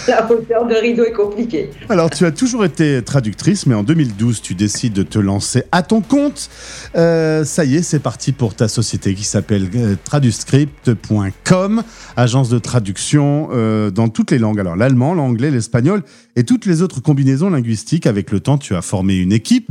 La 0.09 0.31
hauteur 0.31 0.67
de 0.67 0.75
rideau 0.75 1.05
est 1.05 1.13
compliquée. 1.13 1.71
Alors, 1.89 2.11
tu 2.11 2.27
as 2.27 2.33
toujours 2.33 2.65
été 2.65 3.03
traductrice, 3.03 3.67
mais 3.67 3.75
en 3.75 3.83
2012, 3.83 4.43
tu 4.43 4.55
décides 4.55 4.93
de 4.93 5.03
te 5.03 5.19
lancer 5.19 5.65
à 5.73 5.83
ton 5.83 6.01
compte. 6.01 6.51
Euh, 6.97 7.44
ça 7.45 7.65
y 7.65 7.77
est, 7.77 7.83
c'est 7.83 7.99
parti 7.99 8.33
pour 8.33 8.55
ta 8.55 8.69
société 8.69 9.15
qui 9.15 9.25
s'appelle 9.25 9.69
euh, 9.75 9.97
traduscript.com, 10.05 11.83
agence 12.17 12.49
de 12.49 12.59
traduction 12.59 13.49
euh, 13.53 13.91
dans 13.91 14.09
toutes 14.09 14.31
les 14.31 14.39
langues. 14.39 14.61
Alors, 14.61 14.77
l'allemand, 14.77 15.15
l'anglais, 15.15 15.51
l'espagnol 15.51 16.03
et 16.37 16.45
toutes 16.45 16.67
les 16.67 16.83
autres 16.83 17.01
combinaisons 17.01 17.51
linguistiques. 17.51 18.07
Avec 18.07 18.31
le 18.31 18.41
temps, 18.41 18.59
tu 18.59 18.75
as 18.75 18.83
formé 18.83 19.17
une 19.17 19.33
équipe, 19.33 19.69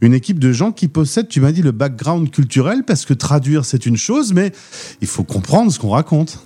une 0.00 0.14
équipe 0.14 0.38
de 0.38 0.52
gens 0.52 0.72
qui 0.72 0.88
possèdent, 0.88 1.28
tu 1.28 1.40
m'as 1.40 1.52
dit, 1.52 1.62
le 1.62 1.72
background 1.72 2.30
culturel, 2.30 2.84
parce 2.86 3.04
que 3.04 3.14
traduire, 3.14 3.64
c'est 3.64 3.86
une 3.86 3.96
chose, 3.96 4.32
mais 4.32 4.52
il 5.00 5.08
faut 5.08 5.24
comprendre 5.24 5.72
ce 5.72 5.78
qu'on 5.78 5.90
raconte. 5.90 6.45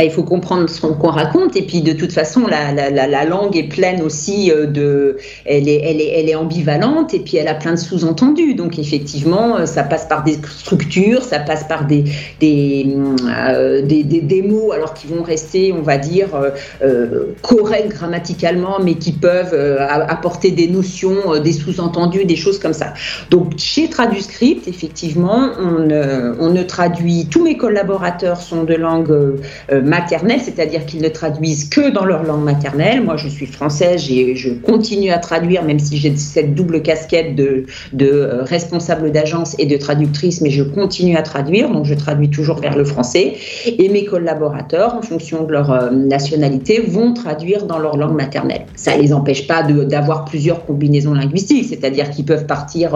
Bah, 0.00 0.04
il 0.06 0.12
faut 0.12 0.22
comprendre 0.22 0.66
ce 0.70 0.80
qu'on 0.80 1.10
raconte. 1.10 1.56
Et 1.56 1.62
puis 1.62 1.82
de 1.82 1.92
toute 1.92 2.12
façon 2.12 2.46
la, 2.46 2.72
la, 2.72 2.88
la, 2.88 3.06
la 3.06 3.24
langue 3.26 3.54
est 3.54 3.68
pleine 3.68 4.00
aussi 4.00 4.50
euh, 4.50 4.64
de 4.64 5.18
elle 5.44 5.68
est, 5.68 5.82
elle, 5.84 6.00
est, 6.00 6.18
elle 6.18 6.30
est 6.30 6.34
ambivalente. 6.34 7.12
Et 7.12 7.18
puis 7.18 7.36
elle 7.36 7.48
a 7.48 7.54
plein 7.54 7.72
de 7.72 7.78
sous-entendus. 7.78 8.54
Donc 8.54 8.78
effectivement 8.78 9.58
euh, 9.58 9.66
ça 9.66 9.82
passe 9.82 10.06
par 10.06 10.24
des 10.24 10.38
structures 10.58 11.22
ça 11.22 11.38
passe 11.38 11.64
par 11.64 11.84
des 11.86 12.04
euh, 12.42 13.82
des, 13.82 14.02
des, 14.02 14.22
des 14.22 14.40
mots 14.40 14.72
alors 14.72 14.94
qui 14.94 15.06
vont 15.06 15.22
rester 15.22 15.70
on 15.78 15.82
va 15.82 15.98
dire 15.98 16.28
euh, 16.82 17.26
corrects 17.42 17.88
grammaticalement 17.90 18.78
mais 18.82 18.94
qui 18.94 19.12
peuvent 19.12 19.54
apporter 20.08 20.50
des 20.50 20.68
notions 20.68 21.38
des 21.44 21.52
sous-entendus 21.52 22.24
des 22.24 22.36
choses 22.36 22.58
comme 22.58 22.72
ça. 22.72 22.94
Donc 23.28 23.52
chez 23.58 23.90
Traduscript 23.90 24.66
effectivement 24.66 25.50
on, 25.60 25.90
on 26.40 26.48
ne 26.48 26.62
traduit 26.62 27.26
tous 27.30 27.44
mes 27.44 27.58
collaborateurs 27.58 28.40
sont 28.40 28.64
de 28.64 28.76
langue 28.76 29.36
maternelle, 29.90 30.40
c'est-à-dire 30.40 30.86
qu'ils 30.86 31.02
ne 31.02 31.08
traduisent 31.08 31.68
que 31.68 31.90
dans 31.90 32.04
leur 32.04 32.22
langue 32.22 32.44
maternelle. 32.44 33.02
Moi, 33.02 33.16
je 33.16 33.28
suis 33.28 33.46
française 33.46 34.00
je 34.34 34.50
continue 34.50 35.10
à 35.10 35.18
traduire, 35.18 35.64
même 35.64 35.78
si 35.78 35.96
j'ai 35.96 36.16
cette 36.16 36.54
double 36.54 36.82
casquette 36.82 37.34
de, 37.34 37.66
euh, 38.00 38.42
responsable 38.44 39.10
d'agence 39.10 39.56
et 39.58 39.66
de 39.66 39.76
traductrice, 39.76 40.40
mais 40.40 40.50
je 40.50 40.62
continue 40.62 41.16
à 41.16 41.22
traduire, 41.22 41.70
donc 41.70 41.84
je 41.84 41.94
traduis 41.94 42.30
toujours 42.30 42.60
vers 42.60 42.76
le 42.76 42.84
français. 42.84 43.34
Et 43.66 43.88
mes 43.88 44.04
collaborateurs, 44.04 44.94
en 44.94 45.02
fonction 45.02 45.44
de 45.44 45.52
leur 45.52 45.70
euh, 45.70 45.90
nationalité, 45.90 46.80
vont 46.80 47.12
traduire 47.12 47.66
dans 47.66 47.78
leur 47.78 47.96
langue 47.96 48.16
maternelle. 48.16 48.66
Ça 48.76 48.96
ne 48.96 49.02
les 49.02 49.12
empêche 49.12 49.46
pas 49.46 49.62
d'avoir 49.62 50.24
plusieurs 50.24 50.64
combinaisons 50.64 51.14
linguistiques, 51.14 51.66
c'est-à-dire 51.68 52.10
qu'ils 52.10 52.24
peuvent 52.24 52.46
partir 52.46 52.94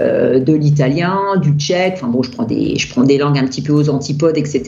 euh, 0.00 0.40
de 0.40 0.52
l'italien, 0.52 1.36
du 1.40 1.52
tchèque, 1.52 1.94
enfin 1.96 2.08
bon, 2.08 2.22
je 2.22 2.30
prends, 2.30 2.44
des, 2.44 2.76
je 2.76 2.88
prends 2.88 3.02
des 3.02 3.18
langues 3.18 3.38
un 3.38 3.46
petit 3.46 3.62
peu 3.62 3.72
aux 3.72 3.88
antipodes, 3.88 4.36
etc. 4.36 4.62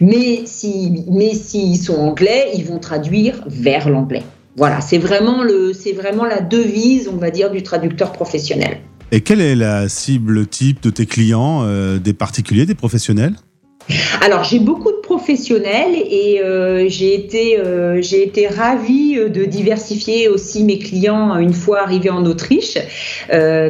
Mais 0.00 0.42
si, 0.44 0.81
mais 1.10 1.34
s'ils 1.34 1.78
sont 1.78 1.96
anglais, 1.96 2.50
ils 2.54 2.64
vont 2.64 2.78
traduire 2.78 3.42
vers 3.46 3.88
l'anglais. 3.88 4.22
Voilà, 4.56 4.80
c'est 4.80 4.98
vraiment, 4.98 5.42
le, 5.42 5.72
c'est 5.72 5.92
vraiment 5.92 6.24
la 6.24 6.40
devise, 6.40 7.08
on 7.12 7.16
va 7.16 7.30
dire, 7.30 7.50
du 7.50 7.62
traducteur 7.62 8.12
professionnel. 8.12 8.78
Et 9.10 9.20
quelle 9.20 9.40
est 9.40 9.56
la 9.56 9.88
cible 9.88 10.46
type 10.46 10.82
de 10.82 10.90
tes 10.90 11.06
clients, 11.06 11.62
euh, 11.64 11.98
des 11.98 12.14
particuliers, 12.14 12.66
des 12.66 12.74
professionnels? 12.74 13.34
Alors, 14.22 14.44
j'ai 14.44 14.58
beaucoup 14.58 14.90
de 14.90 15.01
professionnels 15.22 15.94
et 15.94 16.40
euh, 16.42 16.86
j'ai 16.88 17.14
été, 17.14 17.56
euh, 17.56 18.02
été 18.02 18.48
ravie 18.48 19.16
euh, 19.16 19.28
de 19.28 19.44
diversifier 19.44 20.28
aussi 20.28 20.64
mes 20.64 20.78
clients 20.78 21.36
une 21.36 21.52
fois 21.52 21.82
arrivés 21.82 22.10
en 22.10 22.24
Autriche, 22.26 22.76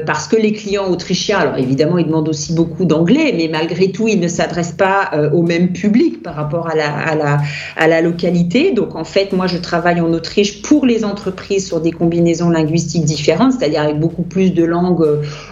parce 0.07 0.27
que 0.27 0.37
les 0.37 0.53
clients 0.53 0.89
autrichiens, 0.91 1.39
alors 1.39 1.57
évidemment, 1.57 1.99
ils 1.99 2.07
demandent 2.07 2.29
aussi 2.29 2.55
beaucoup 2.55 2.85
d'anglais, 2.85 3.35
mais 3.37 3.49
malgré 3.49 3.91
tout, 3.91 4.09
ils 4.09 4.21
ne 4.21 4.29
s'adressent 4.29 4.73
pas 4.73 5.11
au 5.33 5.43
même 5.43 5.73
public 5.73 6.23
par 6.23 6.35
rapport 6.35 6.69
à 6.69 6.75
la, 6.75 6.91
à, 6.93 7.15
la, 7.15 7.39
à 7.77 7.87
la 7.89 8.01
localité. 8.01 8.73
Donc, 8.73 8.95
en 8.95 9.05
fait, 9.05 9.33
moi, 9.33 9.47
je 9.47 9.59
travaille 9.59 10.01
en 10.01 10.13
Autriche 10.13 10.63
pour 10.63 10.87
les 10.87 11.05
entreprises 11.05 11.67
sur 11.67 11.81
des 11.81 11.93
combinaisons 11.93 12.51
linguistiques 12.51 13.05
différentes, 13.05 13.53
c'est-à-dire 13.53 13.83
avec 13.83 13.99
beaucoup 13.99 14.23
plus 14.23 14.53
de 14.53 14.65
langues, 14.65 15.07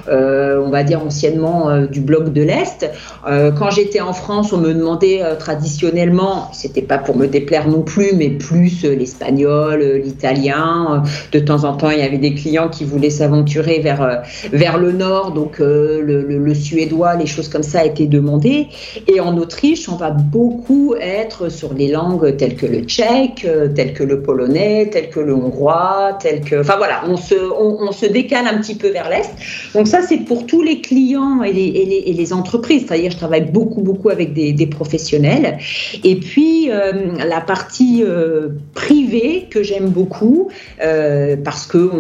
on 0.09 0.71
va 0.71 0.83
dire 0.83 1.03
anciennement 1.05 1.87
du 1.87 2.01
bloc 2.01 2.33
de 2.33 2.43
l'Est. 2.43 2.91
Quand 3.25 3.71
j'étais 3.71 4.01
en 4.01 4.13
France, 4.13 4.53
on 4.53 4.59
me 4.59 4.73
demandait 4.73 5.23
traditionnellement 5.39 5.90
traditionnellement, 5.91 6.51
c'était 6.53 6.83
pas 6.83 6.99
pour 6.99 7.17
me 7.17 7.27
déplaire 7.27 7.69
non 7.69 7.83
plus, 7.83 8.13
mais 8.15 8.31
plus 8.31 8.85
euh, 8.85 8.95
l'espagnol, 8.95 9.81
euh, 9.83 9.99
l'italien. 9.99 11.05
Euh, 11.05 11.09
De 11.33 11.41
temps 11.41 11.65
en 11.65 11.77
temps, 11.77 11.91
il 11.91 11.99
y 11.99 12.03
avait 12.03 12.19
des 12.19 12.35
clients 12.35 12.69
qui 12.69 12.85
voulaient 12.85 13.11
s'aventurer 13.11 13.81
vers, 13.81 14.23
vers 14.53 14.79
le 14.79 14.93
nord, 14.93 15.33
donc 15.33 15.59
le, 15.59 16.55
suédois, 16.55 17.17
les 17.17 17.27
choses 17.27 17.49
comme 17.49 17.63
ça 17.63 17.85
étaient 17.85 18.07
demandées. 18.07 18.69
Et 19.07 19.21
en 19.21 19.37
Autriche, 19.37 19.89
on 19.89 19.97
va 19.97 20.11
beaucoup 20.11 20.95
être 21.01 21.49
sur 21.49 21.75
les 21.75 21.89
langues 21.89 22.37
telles 22.37 22.57
que 22.57 22.67
le 22.67 22.81
tchèque, 22.81 23.47
telles 23.75 23.93
que 23.93 24.05
le 24.05 24.23
polonais, 24.23 24.89
telles 24.91 25.11
que 25.11 25.21
le 25.21 25.35
hongrois, 25.35 26.19
telles 26.21 26.41
que. 26.41 26.61
Enfin 26.61 26.77
voilà, 26.77 27.03
on 27.09 27.17
se, 27.17 27.35
on, 27.35 27.93
se 27.93 28.07
décale 28.07 28.47
un 28.47 28.59
petit 28.59 28.75
peu 28.75 28.89
vers 28.89 29.09
l'est. 29.09 29.31
Donc 29.75 29.87
ça, 29.87 30.03
c'est 30.03 30.19
pour 30.19 30.47
tous 30.47 30.63
les 30.63 30.81
clients 30.81 31.43
et 31.43 31.53
les, 31.53 32.33
entreprises. 32.33 32.85
C'est-à-dire, 32.87 33.11
je 33.11 33.17
travaille 33.17 33.51
beaucoup, 33.51 33.83
beaucoup 33.83 34.09
avec 34.09 34.33
des 34.33 34.67
professionnels. 34.67 35.59
Et 36.05 36.17
puis, 36.17 36.71
euh, 36.71 36.93
la 37.27 37.41
partie 37.41 38.03
euh, 38.05 38.49
privée 38.75 39.47
que 39.51 39.63
j'aime 39.63 39.89
beaucoup, 39.89 40.49
euh, 40.83 41.37
parce 41.43 41.67
qu'on 41.67 41.91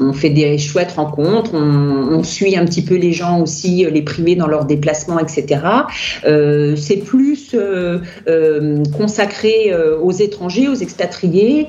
on 0.00 0.12
fait 0.12 0.30
des 0.30 0.58
chouettes 0.58 0.92
rencontres, 0.92 1.52
on, 1.54 1.58
on 1.58 2.22
suit 2.22 2.56
un 2.56 2.64
petit 2.64 2.82
peu 2.82 2.96
les 2.96 3.12
gens 3.12 3.40
aussi, 3.40 3.86
les 3.90 4.02
privés 4.02 4.36
dans 4.36 4.46
leurs 4.46 4.64
déplacements, 4.64 5.18
etc. 5.18 5.60
C'est 6.76 6.96
plus 6.96 7.54
consacré 8.96 9.72
aux 10.02 10.12
étrangers, 10.12 10.68
aux 10.68 10.74
expatriés 10.74 11.68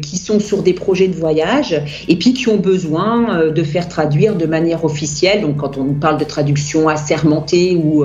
qui 0.00 0.16
sont 0.16 0.40
sur 0.40 0.62
des 0.62 0.72
projets 0.72 1.08
de 1.08 1.14
voyage 1.14 1.80
et 2.08 2.16
puis 2.16 2.32
qui 2.32 2.48
ont 2.48 2.56
besoin 2.56 3.50
de 3.50 3.62
faire 3.62 3.88
traduire 3.88 4.34
de 4.34 4.46
manière 4.46 4.84
officielle. 4.84 5.42
Donc, 5.42 5.58
quand 5.58 5.78
on 5.78 5.94
parle 5.94 6.18
de 6.18 6.24
traduction 6.24 6.88
assermentée 6.88 7.76
ou 7.76 8.04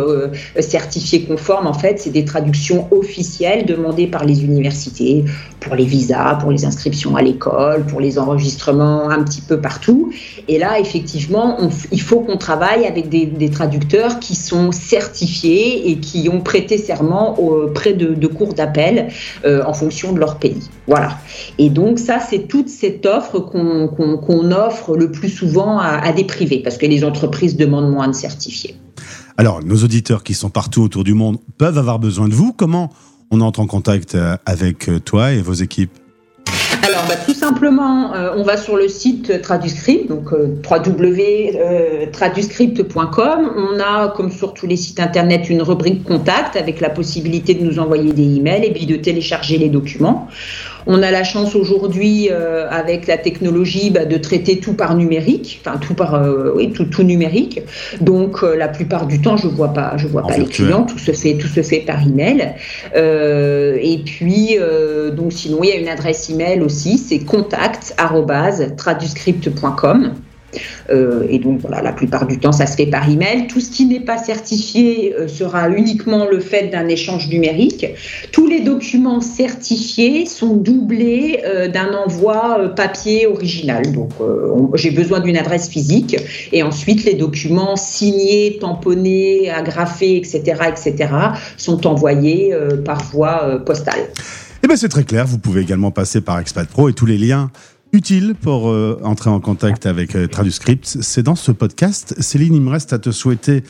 certifiée 0.60 1.24
conforme, 1.24 1.68
en 1.68 1.74
fait, 1.74 2.00
c'est 2.00 2.12
des 2.12 2.26
traductions 2.26 2.87
officielles 2.92 3.66
demandées 3.66 4.08
par 4.08 4.26
les 4.26 4.44
universités 4.44 5.26
pour 5.60 5.76
les 5.76 5.86
visas, 5.86 6.36
pour 6.36 6.52
les 6.52 6.66
inscriptions 6.66 7.16
à 7.16 7.22
l'école, 7.22 7.86
pour 7.86 8.00
les 8.00 8.20
enregistrements 8.20 9.10
un 9.10 9.24
petit 9.24 9.42
peu 9.42 9.60
partout. 9.60 10.12
Et 10.48 10.58
là, 10.58 10.80
effectivement, 10.80 11.58
il 11.92 12.02
faut 12.02 12.22
qu'on 12.22 12.38
travaille 12.38 12.86
avec 12.86 13.10
des, 13.10 13.50
traducteurs 13.50 14.20
qui 14.20 14.36
sont 14.36 14.72
certifiés 14.72 15.90
et 15.90 16.00
qui 16.00 16.30
ont 16.30 16.42
prêté 16.42 16.78
serment 16.78 17.40
auprès 17.40 17.94
de, 17.94 18.28
cours 18.28 18.54
d'appel 18.54 19.08
euh, 19.46 19.64
en 19.66 19.74
fonction 19.74 20.12
de 20.12 20.20
leur 20.20 20.38
pays. 20.38 20.70
Voilà. 20.86 21.18
Et 21.58 21.70
donc 21.70 21.98
ça, 21.98 22.20
c'est 22.20 22.48
toute 22.48 22.70
cette 22.70 23.06
offre 23.06 23.40
qu'on 23.40 24.52
offre 24.52 24.98
le 24.98 25.12
plus 25.12 25.30
souvent 25.30 25.80
à, 25.80 25.98
à 25.98 26.12
des 26.12 26.26
privés, 26.26 26.60
parce 26.64 26.78
que 26.78 26.86
les 26.86 27.04
entreprises 27.04 27.56
demandent 27.56 27.92
moins 27.92 28.08
de 28.08 28.14
certifiés. 28.14 28.76
Alors, 29.40 29.64
nos 29.64 29.84
auditeurs 29.84 30.24
qui 30.24 30.34
sont 30.34 30.50
partout 30.50 30.82
autour 30.82 31.04
du 31.04 31.14
monde 31.14 31.38
peuvent 31.60 31.78
avoir 31.78 32.00
besoin 32.00 32.28
de 32.28 32.34
vous. 32.34 32.54
Comment 32.54 32.90
on 33.30 33.42
entre 33.42 33.60
en 33.60 33.68
contact 33.68 34.16
euh, 34.16 34.36
avec 34.48 34.90
euh, 34.90 35.00
toi 35.00 35.32
et 35.32 35.42
vos 35.42 35.54
équipes? 35.54 35.92
Alors, 36.84 37.04
bah, 37.08 37.18
tout 37.24 37.36
simplement, 37.36 38.16
euh, 38.16 38.32
on 38.36 38.42
va 38.42 38.58
sur 38.58 38.78
le 38.78 38.88
site 38.88 39.44
Traduscript, 39.44 40.10
donc. 40.10 40.34
On 43.56 43.80
a, 43.80 44.08
comme 44.08 44.32
sur 44.32 44.56
tous 44.56 44.66
les 44.66 44.76
sites 44.76 45.00
internet, 45.00 45.52
une 45.52 45.62
rubrique 45.62 46.04
contact 46.04 46.56
avec 46.56 46.80
la 46.80 46.90
possibilité 46.90 47.54
de 47.54 47.64
nous 47.64 47.78
envoyer 47.78 48.14
des 48.14 48.38
emails 48.38 48.66
et 48.66 48.74
puis 48.74 48.88
de 48.88 48.96
télécharger 48.96 49.60
les 49.60 49.70
documents. 49.70 50.28
On 50.88 51.04
a 51.04 51.12
la 51.12 51.26
chance 51.26 51.54
aujourd'hui, 51.54 52.30
euh, 52.32 52.70
avec 52.70 53.08
la 53.08 53.18
technologie, 53.18 53.90
bah, 53.90 54.06
de 54.06 54.16
traiter 54.18 54.60
tout 54.60 54.72
par 54.74 54.96
numérique, 54.96 55.62
enfin 55.64 55.78
tout 55.78 55.94
par, 55.94 56.16
euh, 56.16 56.54
oui, 56.56 56.72
tout, 56.72 56.86
tout 56.86 57.04
numérique. 57.04 57.62
Donc 58.00 58.42
euh, 58.42 58.56
la 58.56 58.70
plupart 58.70 59.06
du 59.06 59.22
temps, 59.22 59.36
je 59.36 59.50
vois 59.50 59.74
pas, 59.74 59.98
je 59.98 60.08
vois 60.08 60.24
En 60.24 60.28
pas 60.28 60.38
les 60.38 60.46
clients. 60.46 60.84
Tout 60.84 60.98
se 60.98 61.12
fait, 61.12 61.36
tout 61.36 61.50
se 61.50 61.62
fait 61.62 61.82
par 61.82 62.02
email. 62.02 62.54
Euh, 62.96 63.78
et 63.82 63.98
puis 64.00 64.58
euh, 64.60 65.12
donc 65.12 65.34
sinon, 65.34 65.60
il 65.64 65.70
y 65.70 65.74
a 65.74 65.76
une 65.76 65.90
adresse 65.90 66.30
email 66.30 66.62
aussi, 66.62 66.98
c'est 66.98 67.20
contact@traduscript.com. 67.20 70.14
Euh, 70.90 71.26
et 71.30 71.40
donc 71.40 71.60
voilà, 71.60 71.82
la 71.82 71.92
plupart 71.92 72.26
du 72.26 72.40
temps, 72.40 72.52
ça 72.52 72.66
se 72.66 72.76
fait 72.76 72.86
par 72.86 73.10
email. 73.10 73.48
Tout 73.48 73.60
ce 73.60 73.70
qui 73.70 73.86
n'est 73.86 74.00
pas 74.00 74.18
certifié 74.18 75.14
euh, 75.14 75.28
sera 75.28 75.70
uniquement 75.70 76.26
le 76.30 76.40
fait 76.40 76.68
d'un 76.68 76.88
échange 76.88 77.28
numérique. 77.30 77.86
Tous 78.32 78.48
les 78.48 78.62
documents 78.62 79.20
certifiés 79.22 80.26
sont 80.26 80.56
doublés 80.56 81.42
euh, 81.46 81.68
d'un 81.68 81.94
envoi 81.94 82.74
papier 82.76 83.28
original. 83.28 83.92
Donc 83.92 84.12
on- 84.20 84.72
j'ai 84.76 84.92
besoin 84.92 85.20
d'une 85.20 85.38
adresse 85.38 85.68
physique 85.70 86.16
et 86.52 86.64
ensuite 86.64 87.04
les 87.04 87.14
documents 87.16 87.76
signés, 87.76 88.58
tamponnés, 88.60 89.50
agrafés, 89.50 90.18
etc., 90.18 90.42
etc., 90.70 91.10
sont 91.58 91.86
envoyés 91.88 92.54
par 92.86 93.04
voie 93.04 93.60
postale. 93.66 94.00
Eh 94.64 94.68
bien, 94.68 94.76
c'est 94.76 94.90
très 94.90 95.04
clair. 95.04 95.26
Vous 95.26 95.38
pouvez 95.38 95.62
également 95.62 95.92
passer 95.92 96.22
par 96.22 96.40
Expat 96.40 96.68
Pro 96.68 96.90
et 96.90 96.94
tous 96.94 97.06
les 97.06 97.18
liens 97.18 97.52
utiles 97.94 98.36
pour 98.40 98.70
euh, 98.70 99.00
entrer 99.04 99.30
en 99.30 99.40
contact 99.40 99.86
avec 99.86 100.16
euh, 100.16 100.28
Traduscript. 100.28 100.86
C'est 101.02 101.24
dans 101.24 101.36
ce 101.36 101.52
podcast. 101.52 102.16
Céline, 102.20 102.54
il 102.56 102.62
me 102.62 102.70
reste 102.70 102.94
à 102.94 103.00
te 103.00 103.12
souhaiter 103.12 103.64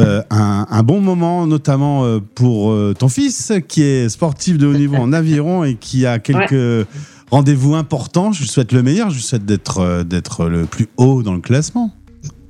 euh, 0.00 0.22
un, 0.30 0.66
un 0.70 0.82
bon 0.84 1.00
moment, 1.00 1.46
notamment 1.46 2.04
euh, 2.04 2.20
pour 2.34 2.70
euh, 2.70 2.94
ton 2.96 3.08
fils 3.08 3.52
qui 3.66 3.82
est 3.82 4.08
sportif 4.08 4.56
de 4.56 4.66
haut 4.66 4.74
niveau 4.74 4.96
en 4.96 5.12
aviron 5.12 5.64
et 5.64 5.74
qui 5.74 6.06
a 6.06 6.20
quelques 6.20 6.86
rendez-vous 7.30 7.74
importants. 7.74 8.30
Je 8.30 8.42
lui 8.42 8.48
souhaite 8.48 8.72
le 8.72 8.82
meilleur. 8.84 9.10
Je 9.10 9.16
lui 9.16 9.22
souhaite 9.22 9.44
d'être 9.44 10.04
d'être 10.04 10.46
le 10.46 10.66
plus 10.66 10.88
haut 10.98 11.22
dans 11.22 11.34
le 11.34 11.40
classement. 11.40 11.92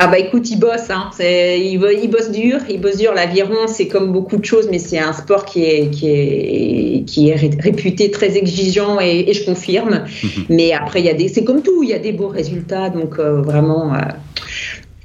Ah 0.01 0.07
bah 0.07 0.19
écoute, 0.19 0.49
il 0.51 0.61
bosse, 0.61 0.91
hein. 0.91 1.11
Il, 1.19 1.79
bo- 1.81 1.89
il 1.91 2.09
bosse 2.09 2.31
dur, 2.31 2.59
il 2.71 2.81
bosse 2.81 2.99
dur. 2.99 3.13
L'aviron, 3.15 3.67
c'est 3.67 3.89
comme 3.89 4.13
beaucoup 4.13 4.37
de 4.37 4.45
choses, 4.45 4.69
mais 4.71 4.79
c'est 4.79 4.99
un 4.99 5.13
sport 5.13 5.45
qui 5.45 5.65
est, 5.65 5.91
qui 5.91 6.07
est, 6.09 7.03
qui 7.05 7.31
est 7.31 7.35
ré- 7.35 7.51
réputé 7.59 8.11
très 8.13 8.37
exigeant 8.37 9.01
et, 9.01 9.25
et 9.29 9.33
je 9.35 9.45
confirme. 9.45 10.05
mais 10.49 10.73
après, 10.73 11.01
il 11.01 11.07
y 11.07 11.11
a 11.11 11.15
des, 11.15 11.27
c'est 11.27 11.43
comme 11.43 11.63
tout, 11.63 11.83
il 11.83 11.89
y 11.89 11.95
a 11.95 11.99
des 11.99 12.13
beaux 12.13 12.29
résultats, 12.29 12.91
donc 12.91 13.19
euh, 13.19 13.41
vraiment, 13.43 13.93
euh, 13.93 13.99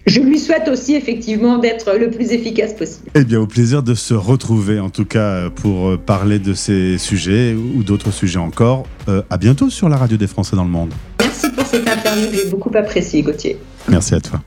je 0.05 0.19
lui 0.19 0.37
souhaite 0.37 0.67
aussi 0.67 0.93
effectivement 0.93 1.57
d'être 1.57 1.91
le 1.97 2.11
plus 2.11 2.31
efficace 2.31 2.73
possible. 2.73 3.09
Eh 3.15 3.23
bien, 3.23 3.39
au 3.39 3.47
plaisir 3.47 3.81
de 3.81 3.95
se 3.95 4.13
retrouver, 4.13 4.79
en 4.79 4.91
tout 4.91 5.05
cas, 5.05 5.49
pour 5.49 5.87
euh, 5.89 5.97
parler 5.97 6.37
de 6.37 6.53
ces 6.53 6.99
sujets 6.99 7.55
ou 7.55 7.81
d'autres 7.83 8.11
sujets 8.11 8.37
encore. 8.37 8.83
Euh, 9.09 9.23
à 9.31 9.37
bientôt 9.37 9.71
sur 9.71 9.89
la 9.89 9.97
radio 9.97 10.17
des 10.17 10.27
Français 10.27 10.55
dans 10.55 10.65
le 10.65 10.69
monde. 10.69 10.93
Merci 11.19 11.49
pour 11.49 11.65
cette 11.65 11.87
interview, 11.89 12.27
j'ai 12.31 12.47
beaucoup 12.51 12.69
apprécié, 12.75 13.23
Gauthier. 13.23 13.57
Merci 13.89 14.13
à 14.13 14.19
toi. 14.19 14.39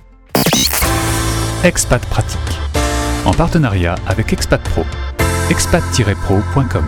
Expat 1.65 2.05
Pratique. 2.07 2.41
En 3.25 3.33
partenariat 3.33 3.97
avec 4.07 4.33
Expat 4.33 4.63
Pro. 4.63 4.85
expat-pro.com. 5.51 6.85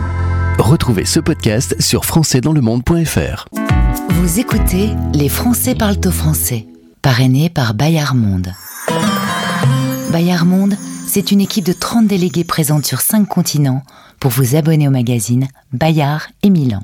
Retrouvez 0.57 1.05
ce 1.05 1.19
podcast 1.19 1.75
sur 1.81 2.05
françaisdanslemonde.fr. 2.05 3.45
Vous 4.09 4.39
écoutez 4.39 4.89
Les 5.13 5.29
Français 5.29 5.75
parlent 5.75 5.99
au 6.05 6.11
français, 6.11 6.67
parrainé 7.01 7.49
par 7.49 7.73
Bayard 7.73 8.15
Monde. 8.15 8.53
Bayard 10.11 10.45
Monde, 10.45 10.75
c'est 11.07 11.31
une 11.31 11.41
équipe 11.41 11.65
de 11.65 11.73
30 11.73 12.07
délégués 12.07 12.43
présente 12.43 12.85
sur 12.85 13.01
5 13.01 13.27
continents 13.27 13.83
pour 14.19 14.31
vous 14.31 14.55
abonner 14.55 14.87
au 14.87 14.91
magazine 14.91 15.47
Bayard 15.73 16.27
et 16.43 16.49
Milan. 16.49 16.83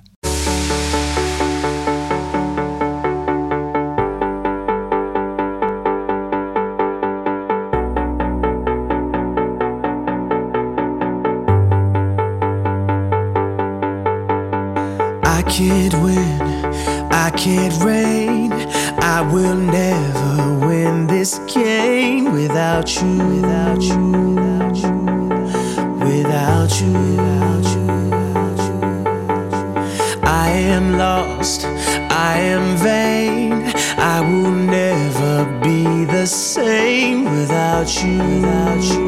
Can't 15.56 15.94
win, 16.04 16.42
I 17.14 17.30
can't 17.30 17.82
reign. 17.82 18.52
I 19.00 19.22
will 19.22 19.56
never 19.56 20.68
win 20.68 21.08
this 21.08 21.40
game 21.48 22.34
without 22.34 22.94
you, 23.02 23.18
without 23.20 23.82
you, 23.82 24.36
without 24.36 24.76
you, 24.76 24.92
without 26.04 26.82
you, 26.82 26.92
without 26.92 27.64
you, 27.72 27.86
without 27.88 28.60
you. 28.68 30.20
I 30.24 30.50
am 30.50 30.98
lost, 30.98 31.64
I 31.64 32.38
am 32.40 32.76
vain. 32.76 33.54
I 33.98 34.20
will 34.20 34.52
never 34.52 35.46
be 35.64 36.04
the 36.04 36.26
same 36.26 37.24
without 37.24 38.04
you, 38.04 38.18
without 38.18 38.84
you, 38.84 39.05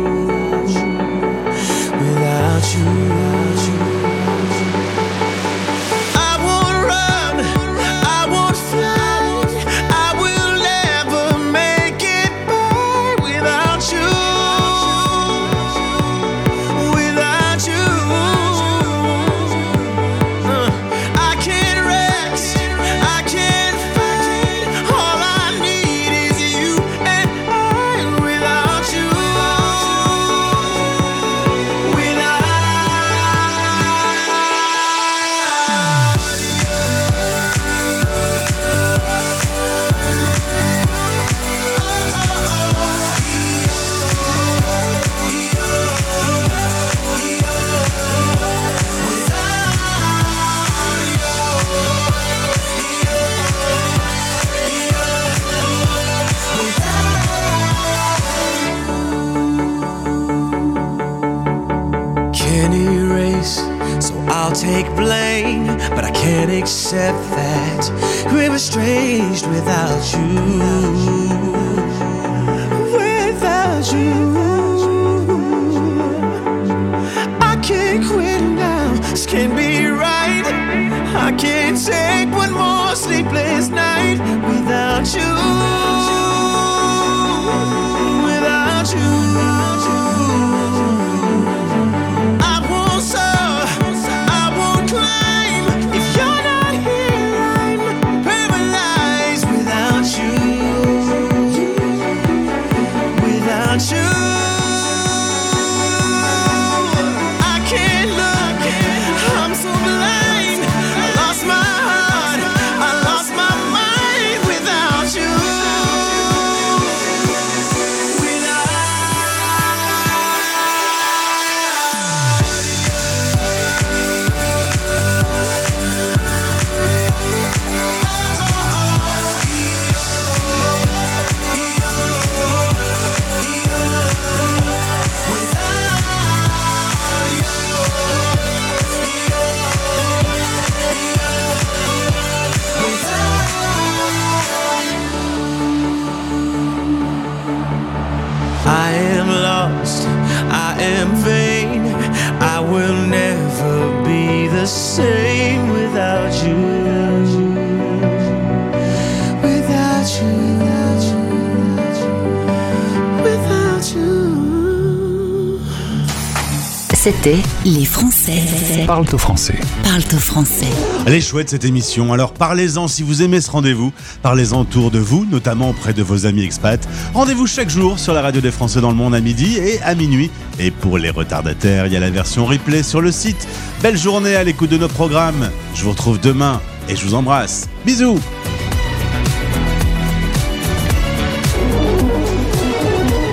C'était 167.27 167.43
Les 167.65 167.83
Français. 167.83 168.41
Parle 168.85 169.05
au 169.11 169.17
français. 169.17 169.55
Parle 169.83 170.01
au 170.13 170.17
français. 170.17 170.69
Elle 171.05 171.13
est 171.13 171.19
chouette 171.19 171.49
cette 171.49 171.65
émission, 171.65 172.13
alors 172.13 172.31
parlez-en 172.31 172.87
si 172.87 173.03
vous 173.03 173.21
aimez 173.21 173.41
ce 173.41 173.51
rendez-vous, 173.51 173.91
parlez-en 174.21 174.61
autour 174.61 174.91
de 174.91 174.99
vous, 174.99 175.25
notamment 175.29 175.71
auprès 175.71 175.91
de 175.91 176.01
vos 176.01 176.25
amis 176.25 176.43
expats. 176.43 176.87
Rendez-vous 177.13 177.45
chaque 177.45 177.69
jour 177.69 177.99
sur 177.99 178.13
la 178.13 178.21
radio 178.21 178.39
des 178.39 178.51
Français 178.51 178.79
dans 178.79 178.91
le 178.91 178.95
monde 178.95 179.13
à 179.13 179.19
midi 179.19 179.57
et 179.57 179.81
à 179.81 179.93
minuit. 179.93 180.31
Et 180.57 180.71
pour 180.71 180.97
les 180.97 181.09
retardataires, 181.09 181.87
il 181.87 181.91
y 181.91 181.97
a 181.97 181.99
la 181.99 182.11
version 182.11 182.45
replay 182.45 182.81
sur 182.81 183.01
le 183.01 183.11
site. 183.11 183.45
Belle 183.83 183.97
journée 183.97 184.35
à 184.37 184.45
l'écoute 184.45 184.69
de 184.69 184.77
nos 184.77 184.87
programmes. 184.87 185.49
Je 185.75 185.83
vous 185.83 185.91
retrouve 185.91 186.21
demain 186.21 186.61
et 186.87 186.95
je 186.95 187.05
vous 187.05 187.13
embrasse. 187.13 187.67
Bisous 187.85 188.21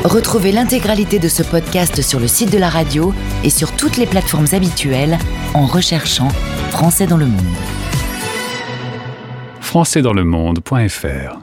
Retrouvez 0.05 0.53
l'intégralité 0.53 1.19
de 1.19 1.29
ce 1.29 1.43
podcast 1.43 2.03
sur 2.03 2.21
le 2.21 2.29
site 2.29 2.53
de 2.53 2.59
la 2.59 2.69
radio 2.69 3.15
et 3.45 3.51
sur 3.51 3.71
toutes 3.77 3.97
les 3.97 4.07
plateformes 4.07 4.49
habituelles 4.53 5.19
en 5.55 5.67
recherchant 5.67 6.29
Français 6.71 7.07
dans 7.07 7.19
le 7.19 7.27
monde. 7.27 7.41
françaisdanslemonde.fr 9.61 11.39